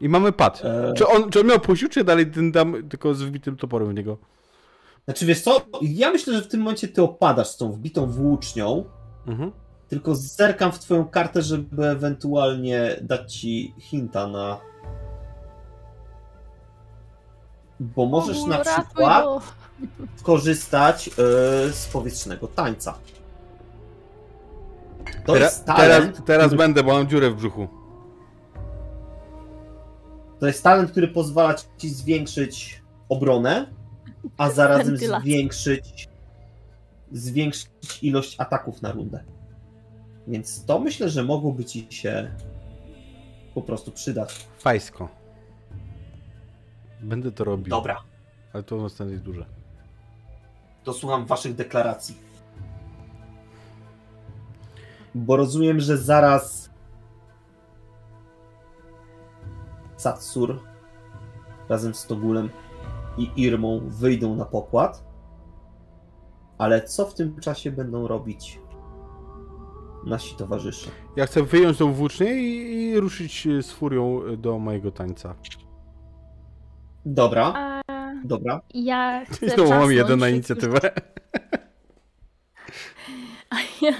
[0.00, 0.62] I mamy pad.
[0.64, 0.94] Eee.
[0.94, 3.94] Czy, on, czy on miał puścił, czy dalej ten dam tylko z wbitym toporem w
[3.94, 4.16] niego?
[5.04, 8.84] Znaczy wiesz co, ja myślę, że w tym momencie ty opadasz z tą wbitą włócznią,
[9.26, 9.52] Mhm.
[9.88, 14.60] tylko zerkam w twoją kartę, żeby ewentualnie dać ci hinta na...
[17.80, 19.40] Bo możesz O, na przykład go.
[20.22, 21.14] korzystać yy,
[21.72, 22.94] z powietrznego tańca.
[25.26, 27.68] To Tera, jest talent, teraz teraz który, będę, bo mam dziurę w brzuchu.
[30.40, 33.66] To jest talent, który pozwala ci zwiększyć obronę,
[34.36, 36.08] a zarazem zwiększyć
[37.12, 37.68] zwiększyć
[38.02, 39.24] ilość ataków na rundę.
[40.28, 42.30] Więc to myślę, że mogłoby ci się
[43.54, 44.46] po prostu przydać.
[44.58, 45.08] Fajsko.
[47.00, 47.70] Będę to robił.
[47.70, 48.02] Dobra,
[48.52, 49.46] Ale to następnie jest duże.
[50.84, 52.16] to słucham waszych deklaracji.
[55.14, 56.63] Bo rozumiem, że zaraz
[60.04, 60.60] Satsur
[61.68, 62.50] razem z Togulem
[63.18, 65.04] i Irmą wyjdą na pokład.
[66.58, 68.60] Ale co w tym czasie będą robić
[70.06, 70.90] nasi towarzysze?
[71.16, 75.34] Ja chcę wyjąć tą włócznię i, i ruszyć e, z furią do mojego tańca.
[77.06, 77.82] Dobra, A
[78.24, 78.60] dobra.
[78.74, 80.80] ja chcę Znowu mam wrzasnąć, jeden na jak inicjatywę.
[83.50, 83.92] A ja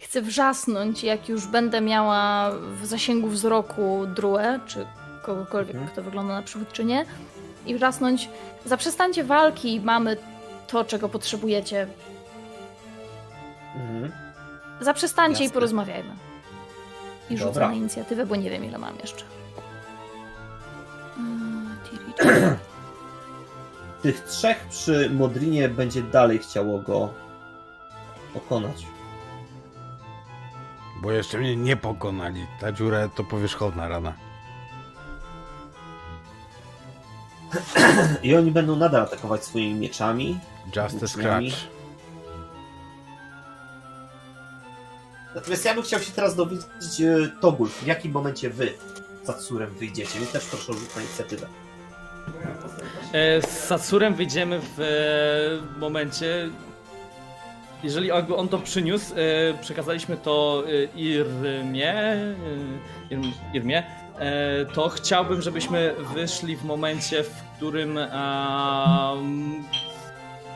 [0.00, 4.86] chcę wrzasnąć, jak już będę miała w zasięgu wzroku Druę, czy
[5.26, 5.92] kogokolwiek, Mhm.
[5.92, 7.04] kto wygląda na przywódczynię,
[7.66, 8.28] i wrzasnąć,
[8.64, 10.16] zaprzestańcie walki, mamy
[10.66, 11.86] to, czego potrzebujecie.
[13.76, 14.12] Mhm.
[14.80, 15.54] Zaprzestańcie i Jasne.
[15.54, 16.10] porozmawiajmy.
[17.30, 17.68] I rzucę Dobra.
[17.68, 19.24] na inicjatywę, bo nie wiem, ile mam jeszcze.
[24.02, 27.08] Tych trzech przy Modrinie będzie dalej chciało go
[28.34, 28.86] pokonać.
[31.02, 32.46] Bo jeszcze mnie nie pokonali.
[32.60, 34.12] Ta dziura to powierzchowna rana.
[38.22, 40.38] I oni będą nadal atakować swoimi mieczami.
[40.66, 41.50] Just a Włóczniami.
[41.50, 41.76] scratch.
[45.34, 46.64] Natomiast ja bym chciał się teraz dowiedzieć,
[47.00, 48.72] e, Togul, w jakim momencie wy
[49.22, 50.18] z Satsurem wyjdziecie.
[50.18, 51.46] Więc też proszę o rzut na inicjatywę.
[53.12, 56.48] E, Z Satsurem wyjdziemy w e, momencie.
[57.82, 59.14] Jeżeli jakby on to przyniósł,
[59.60, 60.64] przekazaliśmy to
[60.96, 61.94] Irmie,
[63.10, 63.82] Irm- Irmie,
[64.74, 67.98] to chciałbym, żebyśmy wyszli w momencie, w którym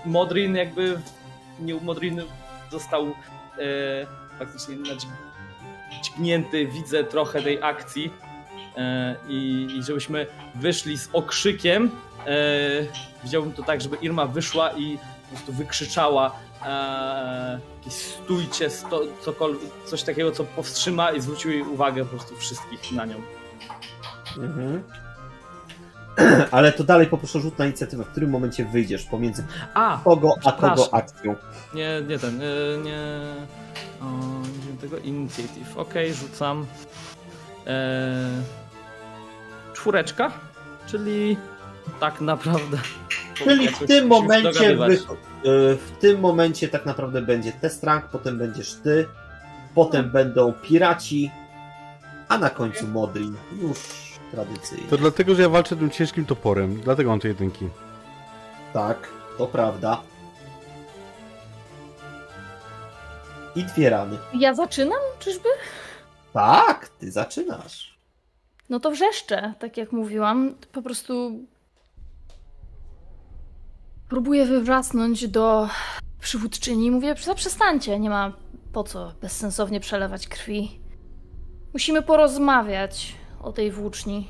[0.04, 1.00] Modrin jakby
[1.60, 2.22] nie Modrin
[2.70, 3.12] został e,
[4.38, 8.10] faktycznie nadźgnięty, widzę trochę tej akcji
[8.76, 11.90] e, i, i żebyśmy wyszli z okrzykiem.
[12.26, 12.30] E,
[13.24, 19.02] widziałbym to tak, żeby Irma wyszła i po prostu wykrzyczała e, stójcie, sto,
[19.84, 23.16] coś takiego, co powstrzyma i zwrócił jej uwagę po prostu wszystkich na nią.
[24.36, 24.82] Mhm.
[26.50, 28.04] Ale to dalej poproszę rzut na inicjatywę.
[28.04, 30.00] W którym momencie wyjdziesz pomiędzy A!
[30.04, 31.36] kogo a kogo akcją?
[31.74, 32.44] Nie, nie ten, e,
[32.84, 32.98] nie...
[34.02, 34.06] O,
[34.72, 35.76] nie tego inicjatyw.
[35.76, 36.66] Okej, rzucam.
[37.66, 38.42] E,
[39.72, 40.32] czwóreczka,
[40.86, 41.36] czyli
[42.00, 42.78] tak naprawdę...
[43.34, 44.98] Czyli w tym momencie wy, y,
[45.76, 49.06] w tym momencie tak naprawdę będzie Testrank, potem będziesz ty,
[49.74, 51.30] potem będą piraci,
[52.28, 53.36] a na końcu Modrin.
[53.62, 53.78] Już
[54.30, 54.88] tradycyjnie.
[54.88, 56.80] To dlatego, że ja walczę tym ciężkim toporem.
[56.80, 57.68] Dlatego mam te jedynki.
[58.72, 60.02] Tak, to prawda.
[63.56, 64.18] I dwie rany.
[64.34, 65.48] Ja zaczynam, czyżby?
[66.32, 67.98] Tak, ty zaczynasz.
[68.68, 70.54] No to wrzeszczę, tak jak mówiłam.
[70.72, 71.32] Po prostu
[74.08, 75.68] próbuję wywrzasnąć do
[76.20, 76.90] przywódczyni.
[76.90, 78.32] Mówię, zaprzestańcie, nie ma
[78.72, 80.80] po co bezsensownie przelewać krwi.
[81.72, 84.28] Musimy porozmawiać o tej włóczni.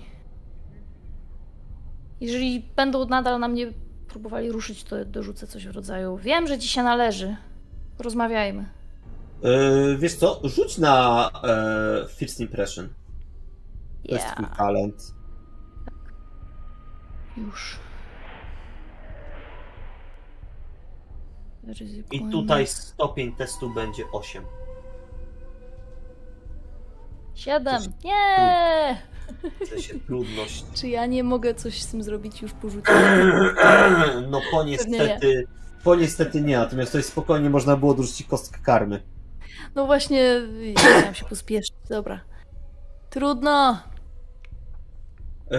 [2.20, 3.72] Jeżeli będą nadal na mnie
[4.08, 6.16] próbowali ruszyć, to dorzucę coś w rodzaju.
[6.16, 7.36] Wiem, że ci się należy.
[7.96, 8.68] Porozmawiajmy.
[9.42, 12.88] Yy, wiesz co, rzuć na e, First Impression.
[14.08, 15.14] To jest twój Yeah, talent.
[17.36, 17.78] już.
[22.12, 24.44] I tutaj stopień testu będzie 8.
[27.40, 27.82] Siedem.
[28.04, 29.02] Nie!
[29.64, 30.64] W sensie trudność.
[30.74, 32.92] Czy ja nie mogę coś z tym zrobić już po rzucie?
[34.30, 35.44] No po niestety,
[35.84, 39.02] po niestety nie, natomiast tutaj spokojnie można było dorzucić kostkę karmy.
[39.74, 40.42] No właśnie,
[40.76, 41.74] chciałam się pospieszyć.
[41.88, 42.20] Dobra.
[43.10, 43.82] Trudno.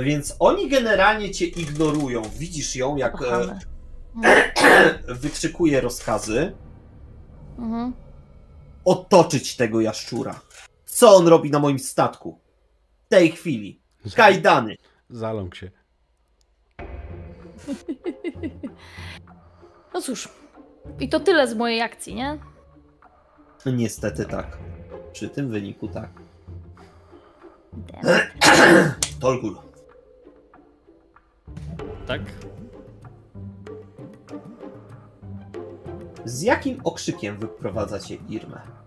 [0.02, 2.22] Więc oni generalnie cię ignorują.
[2.38, 3.60] Widzisz ją, jak e, Kochane.
[5.22, 6.54] wykrzykuje rozkazy.
[7.58, 7.94] Mhm.
[8.86, 10.40] Otoczyć tego jaszczura.
[10.92, 12.40] Co on robi na moim statku?
[13.06, 13.82] W tej chwili.
[14.16, 14.78] Kajdany.
[15.10, 15.72] Zaląk się.
[19.94, 20.30] No cóż.
[21.00, 22.38] I to tyle z mojej akcji, nie?
[23.66, 24.58] Niestety tak.
[25.14, 26.10] Przy tym wyniku tak.
[27.74, 28.22] Damn.
[29.22, 29.58] Tolgul.
[32.08, 32.22] Tak?
[36.26, 38.81] Z jakim okrzykiem wyprowadzacie Irmę?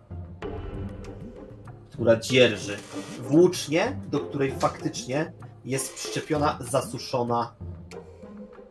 [1.95, 2.77] Która dzierży
[3.21, 5.33] włócznie, do której faktycznie
[5.65, 7.55] jest przyczepiona zasuszona,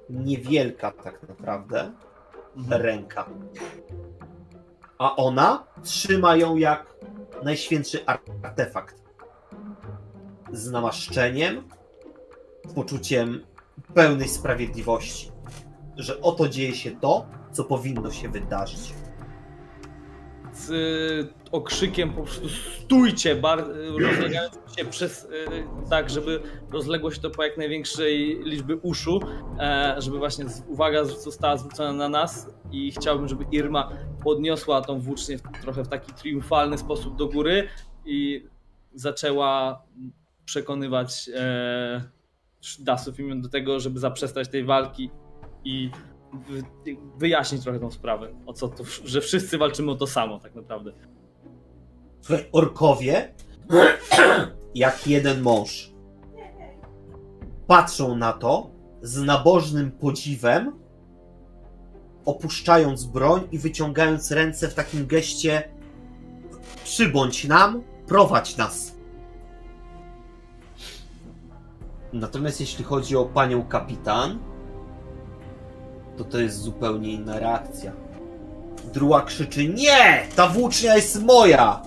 [0.09, 1.91] niewielka tak naprawdę
[2.69, 3.25] ręka.
[4.97, 6.95] A ona trzyma ją jak
[7.43, 8.05] najświętszy
[8.43, 9.03] artefakt.
[10.53, 11.63] Z namaszczeniem,
[12.69, 13.45] z poczuciem
[13.93, 15.31] pełnej sprawiedliwości.
[15.97, 18.93] Że oto dzieje się to, co powinno się wydarzyć.
[20.53, 23.67] Z y, okrzykiem po prostu stójcie, bar-
[24.01, 25.29] rozlegając się przez, y,
[25.89, 26.41] tak, żeby
[26.71, 29.19] rozległo się to po jak największej liczby uszu,
[29.59, 33.91] e, żeby właśnie uwaga została zwrócona na nas i chciałbym, żeby Irma
[34.23, 37.67] podniosła tą włócznię w, trochę w taki triumfalny sposób do góry
[38.05, 38.47] i
[38.93, 39.83] zaczęła
[40.45, 42.03] przekonywać e,
[42.79, 45.09] Dasów imion do tego, żeby zaprzestać tej walki
[45.65, 45.89] i
[47.17, 50.91] wyjaśnić trochę tą sprawę, o co to, że wszyscy walczymy o to samo tak naprawdę.
[52.51, 53.33] Orkowie,
[54.75, 55.91] jak jeden mąż,
[57.67, 58.69] patrzą na to
[59.01, 60.79] z nabożnym podziwem,
[62.25, 65.69] opuszczając broń i wyciągając ręce w takim geście
[66.83, 68.95] przybądź nam, prowadź nas.
[72.13, 74.39] Natomiast jeśli chodzi o panią kapitan,
[76.17, 77.91] to to jest zupełnie inna reakcja.
[78.93, 80.27] Druła krzyczy: Nie!
[80.35, 81.81] Ta włócznia jest moja!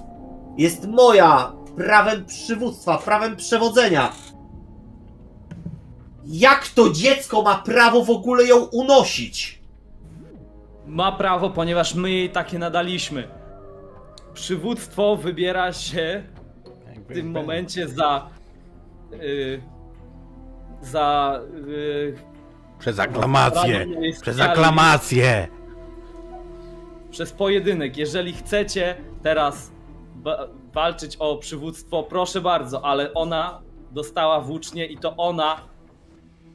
[0.57, 1.53] Jest moja!
[1.77, 4.13] Prawem przywództwa, prawem przewodzenia!
[6.27, 9.63] Jak to dziecko ma prawo w ogóle ją unosić?
[10.87, 13.29] Ma prawo, ponieważ my jej takie nadaliśmy.
[14.35, 16.23] Przywództwo wybiera się
[17.09, 18.29] w tym momencie za.
[19.13, 19.63] y,
[20.83, 21.41] za.
[21.69, 22.36] y,
[22.79, 23.79] Przez aklamację!
[23.79, 25.49] radą jej Przez aklamację!
[27.11, 27.97] przez pojedynek.
[27.97, 29.73] Jeżeli chcecie teraz
[30.73, 35.61] walczyć o przywództwo, proszę bardzo, ale ona dostała włócznie i to ona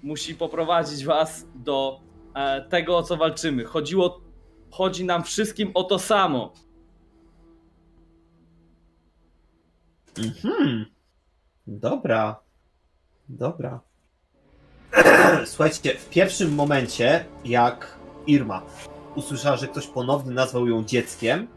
[0.03, 2.00] musi poprowadzić was do
[2.35, 3.66] e, tego, o co walczymy.
[3.66, 4.22] Chodziło,
[4.72, 6.53] chodzi nam wszystkim o to samo.
[10.17, 10.85] Mhm.
[11.67, 12.40] Dobra.
[13.30, 13.80] Dobra.
[15.45, 17.98] Słuchajcie, w pierwszym momencie, jak
[18.28, 18.61] Irma
[19.16, 21.48] usłyszała, że ktoś ponownie nazwał ją dzieckiem,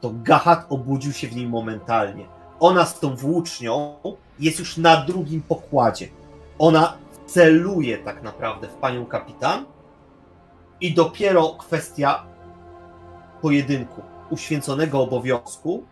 [0.00, 2.24] to Gahat obudził się w niej momentalnie.
[2.60, 3.96] Ona z tą włócznią
[4.40, 6.08] jest już na drugim pokładzie.
[6.58, 9.64] Ona celuje tak naprawdę w panią kapitan
[10.80, 12.24] i dopiero kwestia
[13.42, 15.84] pojedynku, uświęconego obowiązku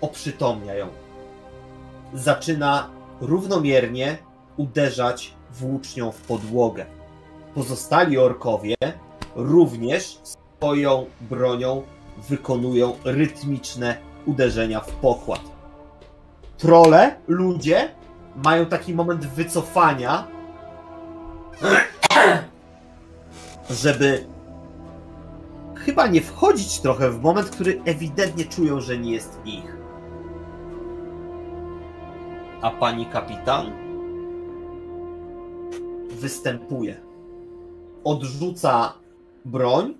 [0.00, 0.88] oprzytomnia ją.
[2.14, 4.18] Zaczyna równomiernie
[4.56, 6.86] uderzać włócznią w podłogę.
[7.54, 8.74] Pozostali orkowie
[9.34, 11.82] również swoją bronią
[12.28, 13.96] wykonują rytmiczne
[14.26, 15.40] uderzenia w pokład.
[16.58, 17.90] Trole, ludzie,
[18.44, 20.26] mają taki moment wycofania,
[23.70, 24.26] żeby
[25.74, 29.76] chyba nie wchodzić trochę w moment, który ewidentnie czują, że nie jest ich.
[32.62, 33.87] A pani kapitan
[36.18, 37.00] występuje.
[38.04, 38.94] Odrzuca
[39.44, 39.94] broń.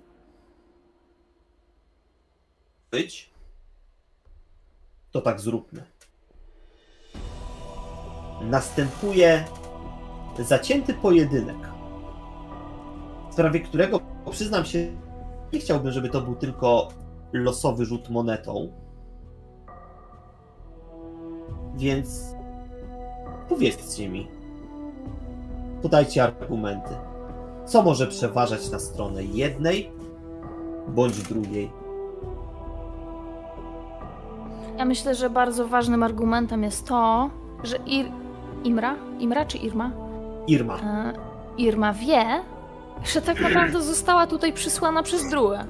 [2.91, 3.29] Być.
[5.11, 5.83] To tak zróbmy.
[8.41, 9.45] następuje
[10.39, 11.57] zacięty pojedynek,
[13.29, 13.99] w sprawie którego
[14.31, 14.87] przyznam się,
[15.53, 16.87] nie chciałbym, żeby to był tylko
[17.33, 18.71] losowy rzut monetą.
[21.75, 22.35] Więc
[23.49, 24.27] powiedzcie mi,
[25.81, 26.95] podajcie argumenty.
[27.65, 29.91] Co może przeważać na stronę jednej
[30.87, 31.71] bądź drugiej?
[34.77, 37.29] Ja myślę, że bardzo ważnym argumentem jest to,
[37.63, 38.11] że Ir...
[38.63, 38.95] Imra?
[39.19, 39.91] Imra czy Irma?
[40.47, 40.77] Irma.
[40.77, 41.13] E,
[41.57, 42.25] Irma wie,
[43.03, 45.65] że tak naprawdę została tutaj przysłana przez Druę.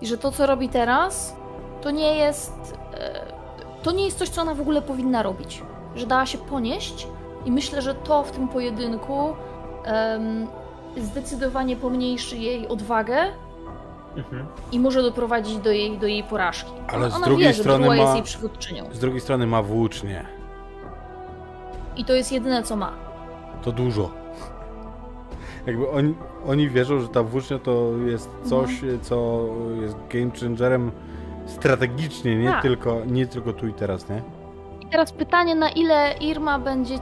[0.00, 1.36] I że to, co robi teraz,
[1.82, 2.78] to nie jest.
[2.94, 3.20] E,
[3.82, 5.62] to nie jest coś, co ona w ogóle powinna robić.
[5.96, 7.06] Że dała się ponieść,
[7.44, 9.28] i myślę, że to w tym pojedynku
[9.84, 10.46] em,
[10.96, 13.16] zdecydowanie pomniejszy jej odwagę
[14.16, 14.46] Mhm.
[14.72, 16.70] i może doprowadzić do jej, do jej porażki.
[16.88, 18.84] Ale ona z drugiej wie, strony ma- jest jej przywódczynią.
[18.92, 20.24] Z drugiej strony ma włócznie.
[21.96, 22.92] I to jest jedyne, co ma.
[23.62, 24.10] To dużo.
[25.66, 26.14] Jakby oni,
[26.46, 28.70] oni wierzą, że ta włócznia to jest coś,
[29.02, 29.46] co
[29.82, 30.92] jest game changerem
[31.46, 32.62] strategicznie, nie, Tak.
[32.62, 34.22] tylko, nie tylko tu i teraz, nie?
[34.80, 36.94] I teraz pytanie, na ile Irma będzie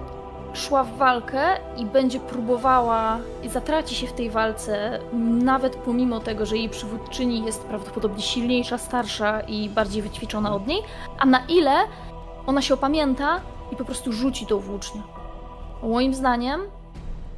[0.57, 1.43] szła w walkę
[1.77, 4.99] i będzie próbowała i zatraci się w tej walce,
[5.43, 10.83] nawet pomimo tego, że jej przywódczyni jest prawdopodobnie silniejsza, starsza i bardziej wyćwiczona od niej,
[11.19, 11.75] a na ile
[12.47, 13.41] ona się opamięta
[13.73, 15.03] i po prostu rzuci tą włócznię.
[15.83, 16.61] Moim zdaniem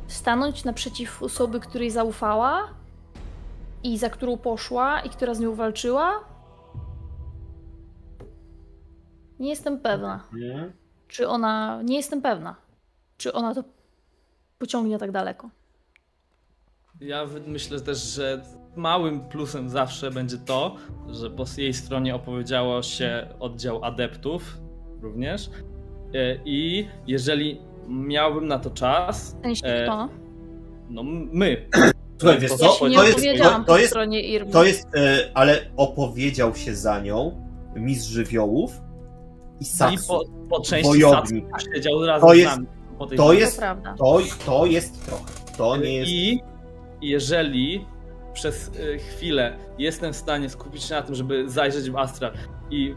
[0.06, 2.68] stanąć naprzeciw osoby, której zaufała
[3.82, 6.20] i za którą poszła i która z nią walczyła,
[9.38, 10.72] nie jestem pewna Mhm.
[11.08, 11.80] czy ona.
[11.84, 12.54] Nie jestem pewna,
[13.18, 13.64] czy ona to
[14.58, 15.50] pociągnie tak daleko.
[17.00, 18.42] Ja myślę też, że
[18.76, 20.76] małym plusem zawsze będzie to,
[21.10, 24.58] że po jej stronie opowiedziało się oddział adeptów
[25.02, 25.50] również.
[26.14, 30.08] E, I jeżeli miałbym na to czas, E, to.
[30.90, 31.68] no my.
[32.20, 34.52] Słuchaj, wiesz To- co, Ja to jest, to, to po jest, stronie Irmy.
[34.52, 38.80] to jest, e, ale opowiedział się za nią mistrz żywiołów
[39.60, 40.08] i I Satsu.
[40.08, 41.44] po, po części Wojownik.
[41.50, 42.66] Satsu siedział razem To z jest- nami.
[42.98, 43.94] To to jest- prawda.
[43.98, 45.24] To, to jest trochę,
[45.56, 46.10] to nie jest...
[46.12, 46.42] I
[47.02, 47.86] jeżeli
[48.32, 52.32] przez y, chwilę jestem w stanie skupić się na tym, żeby zajrzeć w Astral
[52.70, 52.94] i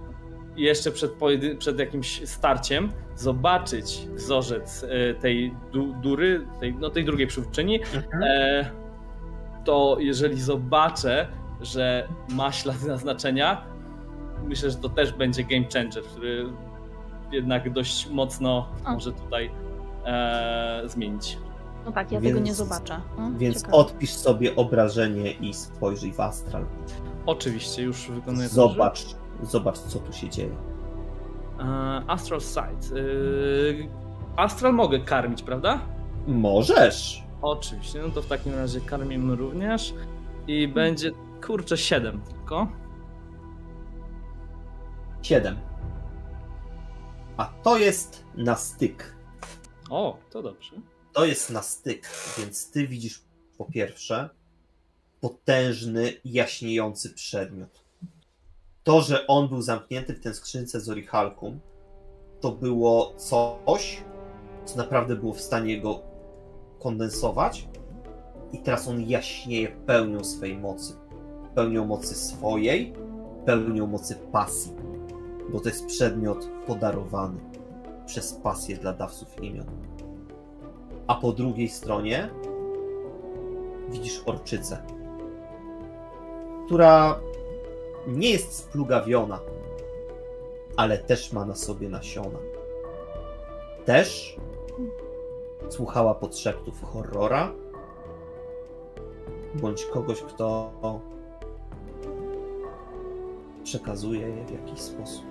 [0.57, 1.11] jeszcze przed,
[1.59, 8.23] przed jakimś starciem zobaczyć wzorzec y, tej du- dury, tej, no tej drugiej przywódczyni, Mhm.
[8.23, 8.71] e,
[9.65, 11.27] to jeżeli zobaczę,
[11.61, 13.65] że ma ślady naznaczenia,
[14.43, 16.45] myślę, że to też będzie game changer, który
[17.31, 19.51] jednak dość mocno może tutaj
[20.05, 21.37] e, zmienić.
[21.85, 23.01] No tak, ja Więc- tego nie zobaczę.
[23.17, 23.77] No, Więc ciekawe.
[23.77, 26.65] odpisz sobie obrażenie i spojrzyj w astral.
[27.25, 29.05] Oczywiście, już wykonuję to Zobacz,
[29.43, 30.55] zobacz co tu się dzieje.
[31.59, 31.63] E,
[32.07, 32.91] Astral Sight.
[32.95, 33.87] Yy,
[34.35, 35.79] Astral mogę karmić, prawda?
[36.27, 37.23] Możesz.
[37.41, 39.93] Oczywiście, no to w takim razie karmimy również.
[40.47, 41.11] I będzie,
[41.45, 42.67] kurczę, 7 tylko.
[45.21, 45.57] Siedem.
[47.37, 49.15] A to jest na styk.
[49.91, 50.75] O, to dobrze.
[51.13, 53.21] To jest na styk, więc ty widzisz
[53.57, 54.29] po pierwsze
[55.21, 57.83] potężny, jaśniejący przedmiot.
[58.83, 61.59] To, że on był zamknięty w tę skrzynce z Orichalkum,
[62.41, 64.03] to było coś,
[64.65, 66.01] co naprawdę było w stanie go
[66.79, 67.67] kondensować
[68.53, 70.93] i teraz on jaśnieje pełnią swej mocy.
[71.55, 72.93] Pełnią mocy swojej,
[73.45, 74.71] pełnią mocy pasji,
[75.49, 77.60] bo to jest przedmiot podarowany
[78.11, 79.65] przez pasję dla dawców imion
[81.07, 82.29] a po drugiej stronie
[83.89, 84.83] widzisz orczycę,
[86.65, 87.19] która
[88.07, 89.39] nie jest splugawiona,
[90.77, 92.39] ale też ma na sobie nasiona.
[93.85, 94.37] Też
[95.69, 97.51] słuchała podszeptów horrora,
[99.55, 100.71] bądź kogoś, kto
[103.63, 105.30] przekazuje je w jakiś sposób.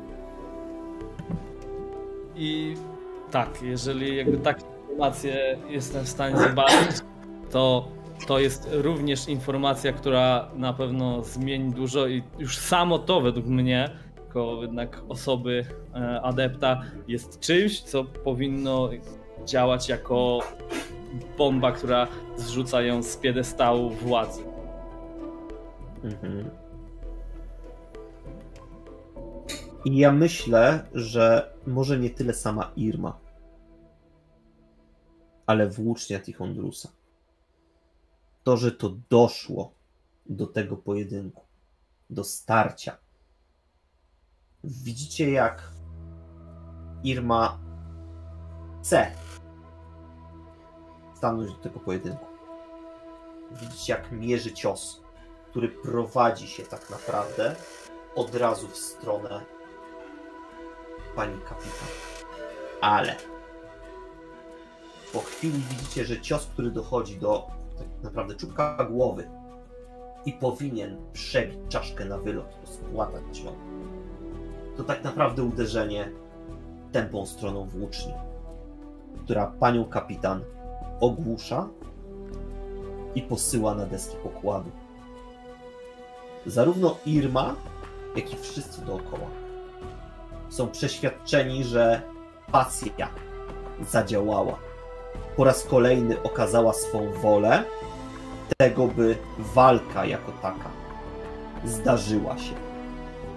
[2.40, 2.74] I
[3.30, 6.96] tak, jeżeli jakby takie informacje jestem w stanie zobaczyć,
[7.50, 7.88] to
[8.26, 13.90] to jest również informacja, która na pewno zmieni dużo i już samo to według mnie,
[14.26, 18.90] jako jednak osoby e, adepta, jest czymś, co powinno
[19.44, 20.38] działać jako
[21.38, 24.42] bomba, która zrzuca ją z piedestału władzy.
[26.04, 26.50] Mhm.
[29.84, 33.18] I ja myślę, że może nie tyle sama Irma,
[35.46, 36.88] ale włócznia Tichondrusa.
[38.42, 39.72] To, że to doszło
[40.26, 41.44] do tego pojedynku,
[42.10, 42.96] do starcia.
[44.64, 45.72] Widzicie, jak
[47.04, 47.58] Irma
[48.80, 49.10] chce
[51.14, 52.26] stanąć do tego pojedynku.
[53.50, 55.02] Widzicie, jak mierzy cios,
[55.50, 57.56] który prowadzi się tak naprawdę
[58.14, 59.59] od razu w stronę
[61.16, 61.88] pani kapitan.
[62.80, 63.16] Ale
[65.12, 67.46] po chwili widzicie, że cios, który dochodzi do
[67.78, 69.30] tak naprawdę czubka głowy
[70.26, 73.52] i powinien przebić czaszkę na wylot, rozpłatać ją,
[74.76, 76.12] to tak naprawdę uderzenie
[76.92, 78.14] tępą stroną włóczni,
[79.24, 80.44] która panią kapitan
[81.00, 81.68] ogłusza
[83.14, 84.70] i posyła na deski pokładu.
[86.46, 87.54] Zarówno Irma,
[88.16, 89.39] jak i wszyscy dookoła
[90.50, 92.02] są przeświadczeni, że
[92.52, 93.08] pasja
[93.88, 94.58] zadziałała.
[95.36, 97.64] Po raz kolejny okazała swą wolę
[98.58, 100.70] tego, by walka jako taka
[101.64, 102.54] zdarzyła się.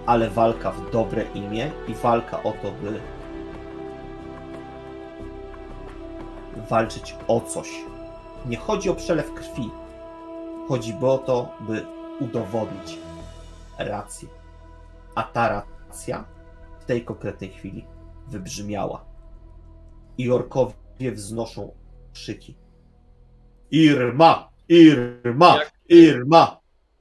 [0.06, 3.00] Ale walka w dobre imię i walka o to, by
[6.70, 7.70] walczyć o coś.
[8.46, 9.70] Nie chodzi o przelew krwi.
[10.68, 11.86] Chodzi o to, by
[12.20, 12.98] udowodnić
[13.78, 14.28] rację.
[15.14, 16.24] A ta racja
[16.84, 17.84] w tej konkretnej chwili
[18.28, 19.04] wybrzmiała.
[20.18, 21.74] I orkowie wznoszą
[22.12, 22.56] krzyki.
[23.70, 24.50] Irma!
[24.68, 25.56] Irma!
[25.56, 26.60] Jak- Irma!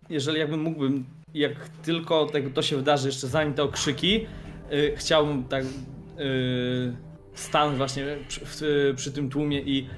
[0.09, 4.25] Jeżeli jakbym mógłbym, jak tylko to się wydarzy, jeszcze zanim te okrzyki,
[4.71, 6.95] y, chciałbym tak y,
[7.33, 9.89] stanąć właśnie przy, przy tym tłumie i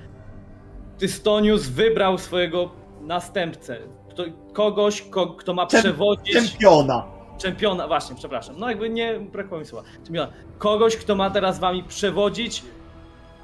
[0.97, 3.77] Tystonius wybrał swojego następcę.
[4.09, 4.23] Kto,
[4.53, 6.33] kogoś, ko, kto ma przewodzić...
[6.33, 7.14] Czempiona!
[7.37, 8.55] Czempiona, właśnie, przepraszam.
[8.57, 9.87] No jakby nie brakło mi słowa.
[10.03, 10.31] Czempiona.
[10.57, 12.63] Kogoś, kto ma teraz wami przewodzić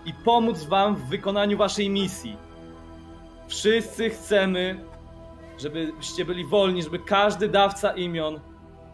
[0.06, 2.38] i pomóc wam w wykonaniu waszej misji.
[3.48, 4.86] Wszyscy chcemy,
[5.60, 8.40] żebyście byli wolni, żeby każdy dawca imion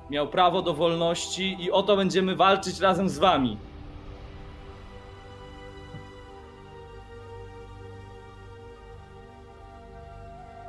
[0.09, 3.58] miał prawo do wolności i o to będziemy walczyć razem z wami.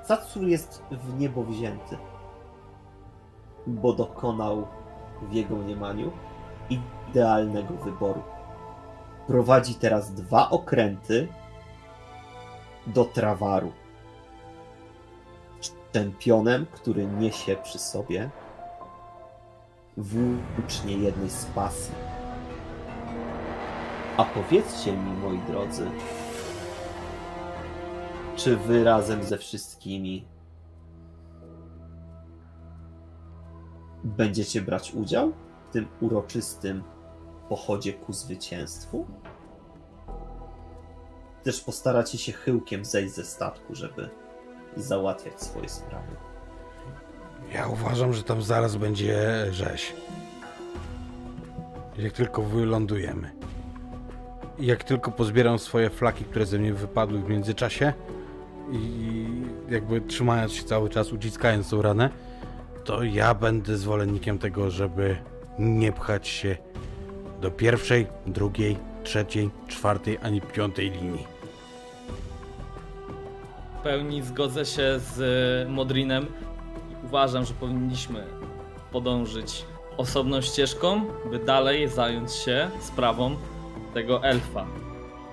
[0.05, 1.97] Satsur jest w niebo wzięty,
[3.69, 4.67] bo dokonał
[5.23, 6.11] w jego mniemaniu
[6.71, 8.23] idealnego wyboru.
[9.27, 11.29] Prowadzi teraz dwa okręty
[12.87, 13.73] do Trawaru.
[15.93, 18.31] Czempionem, który niesie przy sobie
[19.97, 21.95] włócznie jednej z pasji.
[24.17, 25.91] A powiedzcie mi, moi drodzy,
[28.37, 30.25] czy wy razem ze wszystkimi
[34.05, 35.33] będziecie brać udział
[35.69, 36.83] w tym uroczystym
[37.49, 39.07] pochodzie ku zwycięstwu?
[41.43, 44.11] Też postaracie się chyłkiem zejść ze statku, żeby
[44.77, 46.17] załatwiać swoje sprawy.
[47.55, 49.95] Ja uważam, że tam zaraz będzie rzeź.
[51.99, 53.31] Jak tylko wylądujemy.
[54.59, 57.93] Jak tylko pozbieram swoje flaki, które ze mnie wypadły w międzyczasie
[58.73, 59.27] i
[59.69, 62.11] jakby trzymając się cały czas, uciskając tą ranę,
[62.89, 65.17] to ja będę zwolennikiem tego, żeby
[65.59, 66.57] nie pchać się
[67.41, 71.27] do pierwszej, drugiej, trzeciej, czwartej ani piątej linii.
[73.79, 76.27] W pełni zgodzę się z e, Modrinem
[77.05, 78.25] uważam, że powinniśmy
[78.93, 79.65] podążyć
[79.97, 83.37] osobną ścieżką, by dalej zająć się sprawą
[83.95, 84.67] tego elfa.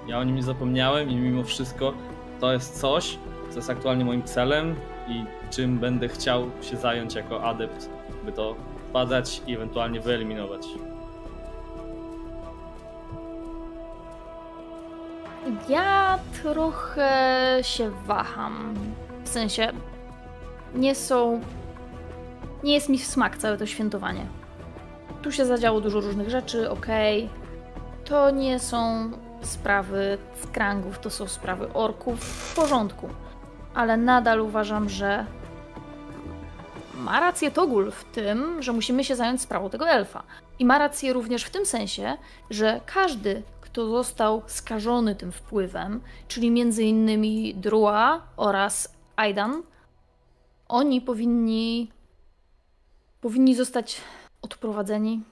[0.08, 1.93] Ja o nim nie zapomniałem i mimo wszystko
[2.40, 3.17] to jest coś,
[3.50, 4.75] co jest aktualnie moim celem
[5.08, 7.90] i czym będę chciał się zająć jako adept,
[8.26, 8.56] by to
[8.94, 10.62] badać i ewentualnie wyeliminować.
[15.70, 18.74] Ja trochę się waham.
[19.24, 19.72] W sensie,
[20.76, 21.42] nie są.
[22.64, 24.26] Nie jest mi w smak całe to świętowanie.
[25.22, 27.30] Tu się zadziało dużo różnych rzeczy, okej.
[28.06, 33.10] To nie są sprawy skrangów, to są sprawy orków w porządku.
[33.76, 35.26] Ale nadal uważam, że
[36.98, 40.24] ma rację Togul w tym, że musimy się zająć sprawą tego elfa.
[40.60, 42.18] I ma rację również w tym sensie,
[42.50, 49.64] że każdy, kto został skażony tym wpływem, czyli między innymi Drua oraz Aidan,
[50.68, 51.92] oni powinni
[53.22, 54.02] powinni zostać
[54.42, 55.24] odprowadzeni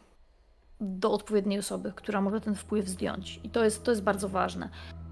[0.81, 3.39] do odpowiedniej osoby, która może ten wpływ zdjąć.
[3.43, 4.69] I to jest, to jest bardzo ważne.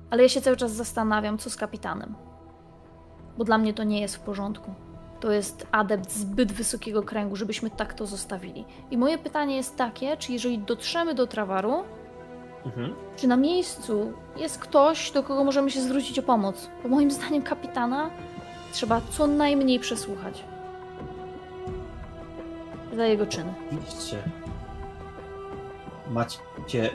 [0.10, 2.16] Ale ja się cały czas zastanawiam, co z kapitanem.
[3.38, 4.74] Bo dla mnie to nie jest w porządku.
[5.19, 8.66] To jest adept zbyt wysokiego kręgu, żebyśmy tak to zostawili.
[8.92, 11.84] I moje pytanie jest takie, czy jeżeli dotrzemy do Trawaru,
[12.66, 12.93] Mhm.
[13.18, 16.69] czy na miejscu jest ktoś, do kogo możemy się zwrócić o pomoc?
[16.84, 18.10] Bo moim zdaniem kapitana
[18.74, 20.43] trzeba co najmniej przesłuchać.
[22.95, 23.53] Za jego czyny.
[23.72, 24.18] Widzicie,
[26.11, 26.90] macie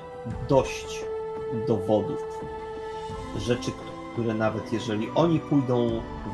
[0.49, 1.05] dość
[1.69, 2.19] dowodów,
[3.39, 3.71] rzeczy,
[4.17, 5.89] które nawet jeżeli oni pójdą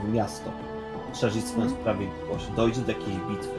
[0.04, 0.50] w miasto,
[1.14, 1.80] szerzyć swoją Mhm.
[1.82, 3.58] sprawiedliwość, dojdzie do jakiejś bitwy,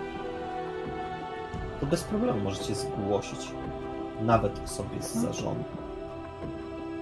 [1.79, 3.39] to bez problemu możecie zgłosić
[4.21, 5.63] nawet osobie z zarządu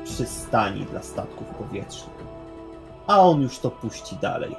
[0.04, 2.16] przystani dla statków powietrznych.
[3.08, 4.56] A on już to puści dalej.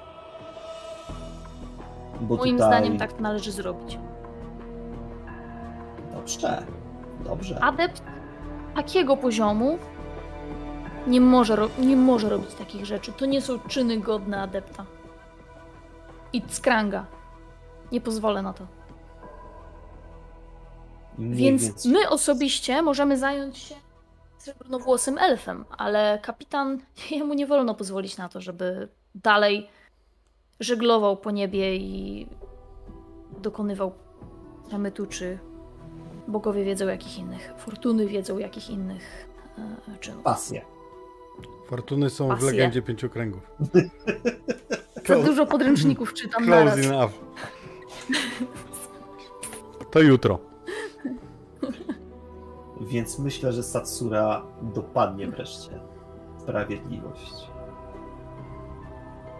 [2.20, 2.68] Bo Moim tutaj...
[2.68, 3.98] zdaniem tak należy zrobić.
[6.12, 6.62] Dobrze,
[7.24, 7.58] dobrze.
[7.64, 8.02] Adept
[8.74, 9.78] takiego poziomu
[11.06, 13.12] nie może, nie może robić takich rzeczy.
[13.12, 14.86] To nie są czyny godne adepta.
[16.32, 17.06] I Skranga.
[17.92, 18.66] Nie pozwolę na to.
[21.18, 23.74] Mniej Więc my osobiście możemy zająć się
[24.38, 26.78] srebrnowłosym elfem, ale kapitan,
[27.10, 29.68] jemu nie wolno pozwolić na to, żeby dalej
[30.60, 32.26] żeglował po niebie i
[33.38, 33.92] dokonywał
[34.68, 35.38] przemytu, czy
[36.28, 40.22] bogowie wiedzą jakich innych, fortuny wiedzą jakich innych e, czynów.
[40.22, 40.71] Pasję.
[41.72, 43.50] Fortuny są w legendzie pięciu kręgów.
[45.06, 46.86] Za dużo podręczników czytam Close naraz.
[46.86, 47.12] enough.
[49.90, 50.38] To jutro.
[52.80, 55.80] Więc myślę, że Satsura dopadnie wreszcie
[56.38, 57.50] sprawiedliwość.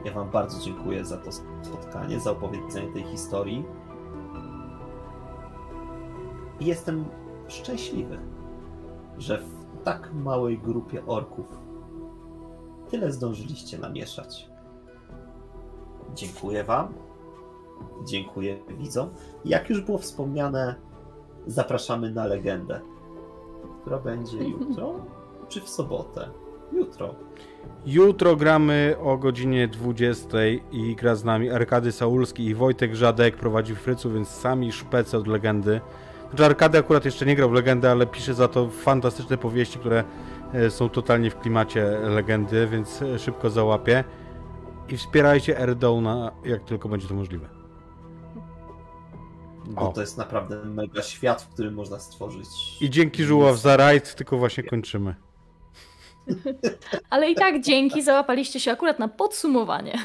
[0.05, 3.65] Ja Wam bardzo dziękuję za to spotkanie, za opowiedzenie tej historii.
[6.61, 7.05] I jestem
[7.49, 8.19] szczęśliwy,
[9.19, 11.62] że w tak małej grupie orków
[12.93, 14.49] tyle zdążyliście namieszać.
[16.15, 16.95] Dziękuję Wam.
[18.05, 19.11] Dziękuję widzom.
[19.45, 20.75] Jak już było wspomniane,
[21.47, 22.81] zapraszamy na legendę,
[23.81, 24.95] która będzie jutro
[25.49, 26.29] czy w sobotę?
[26.73, 27.15] Jutro.
[27.87, 30.39] Jutro gramy o godzinie 20
[30.73, 35.27] i gra z nami Arkady Saulski i Wojtek Żadek prowadzi Frycu, więc sami szpece od
[35.27, 35.81] legendy.
[36.29, 40.05] Znaczy Arkady akurat jeszcze nie grał w legendę, ale pisze za to fantastyczne powieści, które
[40.71, 44.05] są totalnie w klimacie legendy, więc e, szybko załapię.
[44.89, 47.49] I wspierajcie Airdowna jak tylko będzie to możliwe.
[49.67, 49.93] Bo O.
[49.93, 52.47] to jest naprawdę mega świat, w którym można stworzyć.
[52.81, 55.15] I dzięki Żuław za rajd, tylko właśnie kończymy.
[57.11, 59.99] Ale i tak dzięki, załapaliście się akurat na podsumowanie.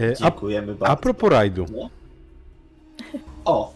[0.00, 0.92] E, A, Dziękujemy bardzo.
[0.92, 1.66] a propos rajdu.
[3.44, 3.73] O,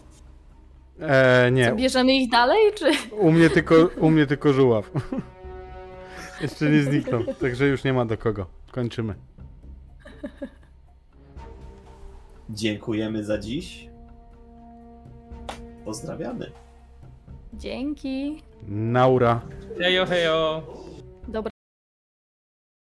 [1.01, 2.91] E, nie, Bierzemy ich dalej, czy...
[3.11, 4.91] U mnie tylko, u mnie tylko żuław.
[6.41, 8.45] Jeszcze nie zniknął, także już nie ma do kogo.
[8.71, 9.15] Kończymy.
[12.49, 13.89] dziękujemy za dziś.
[15.85, 16.51] Pozdrawiamy.
[17.53, 18.43] Dzięki.
[18.67, 19.41] Naura.
[19.77, 20.63] Hejo, hejo.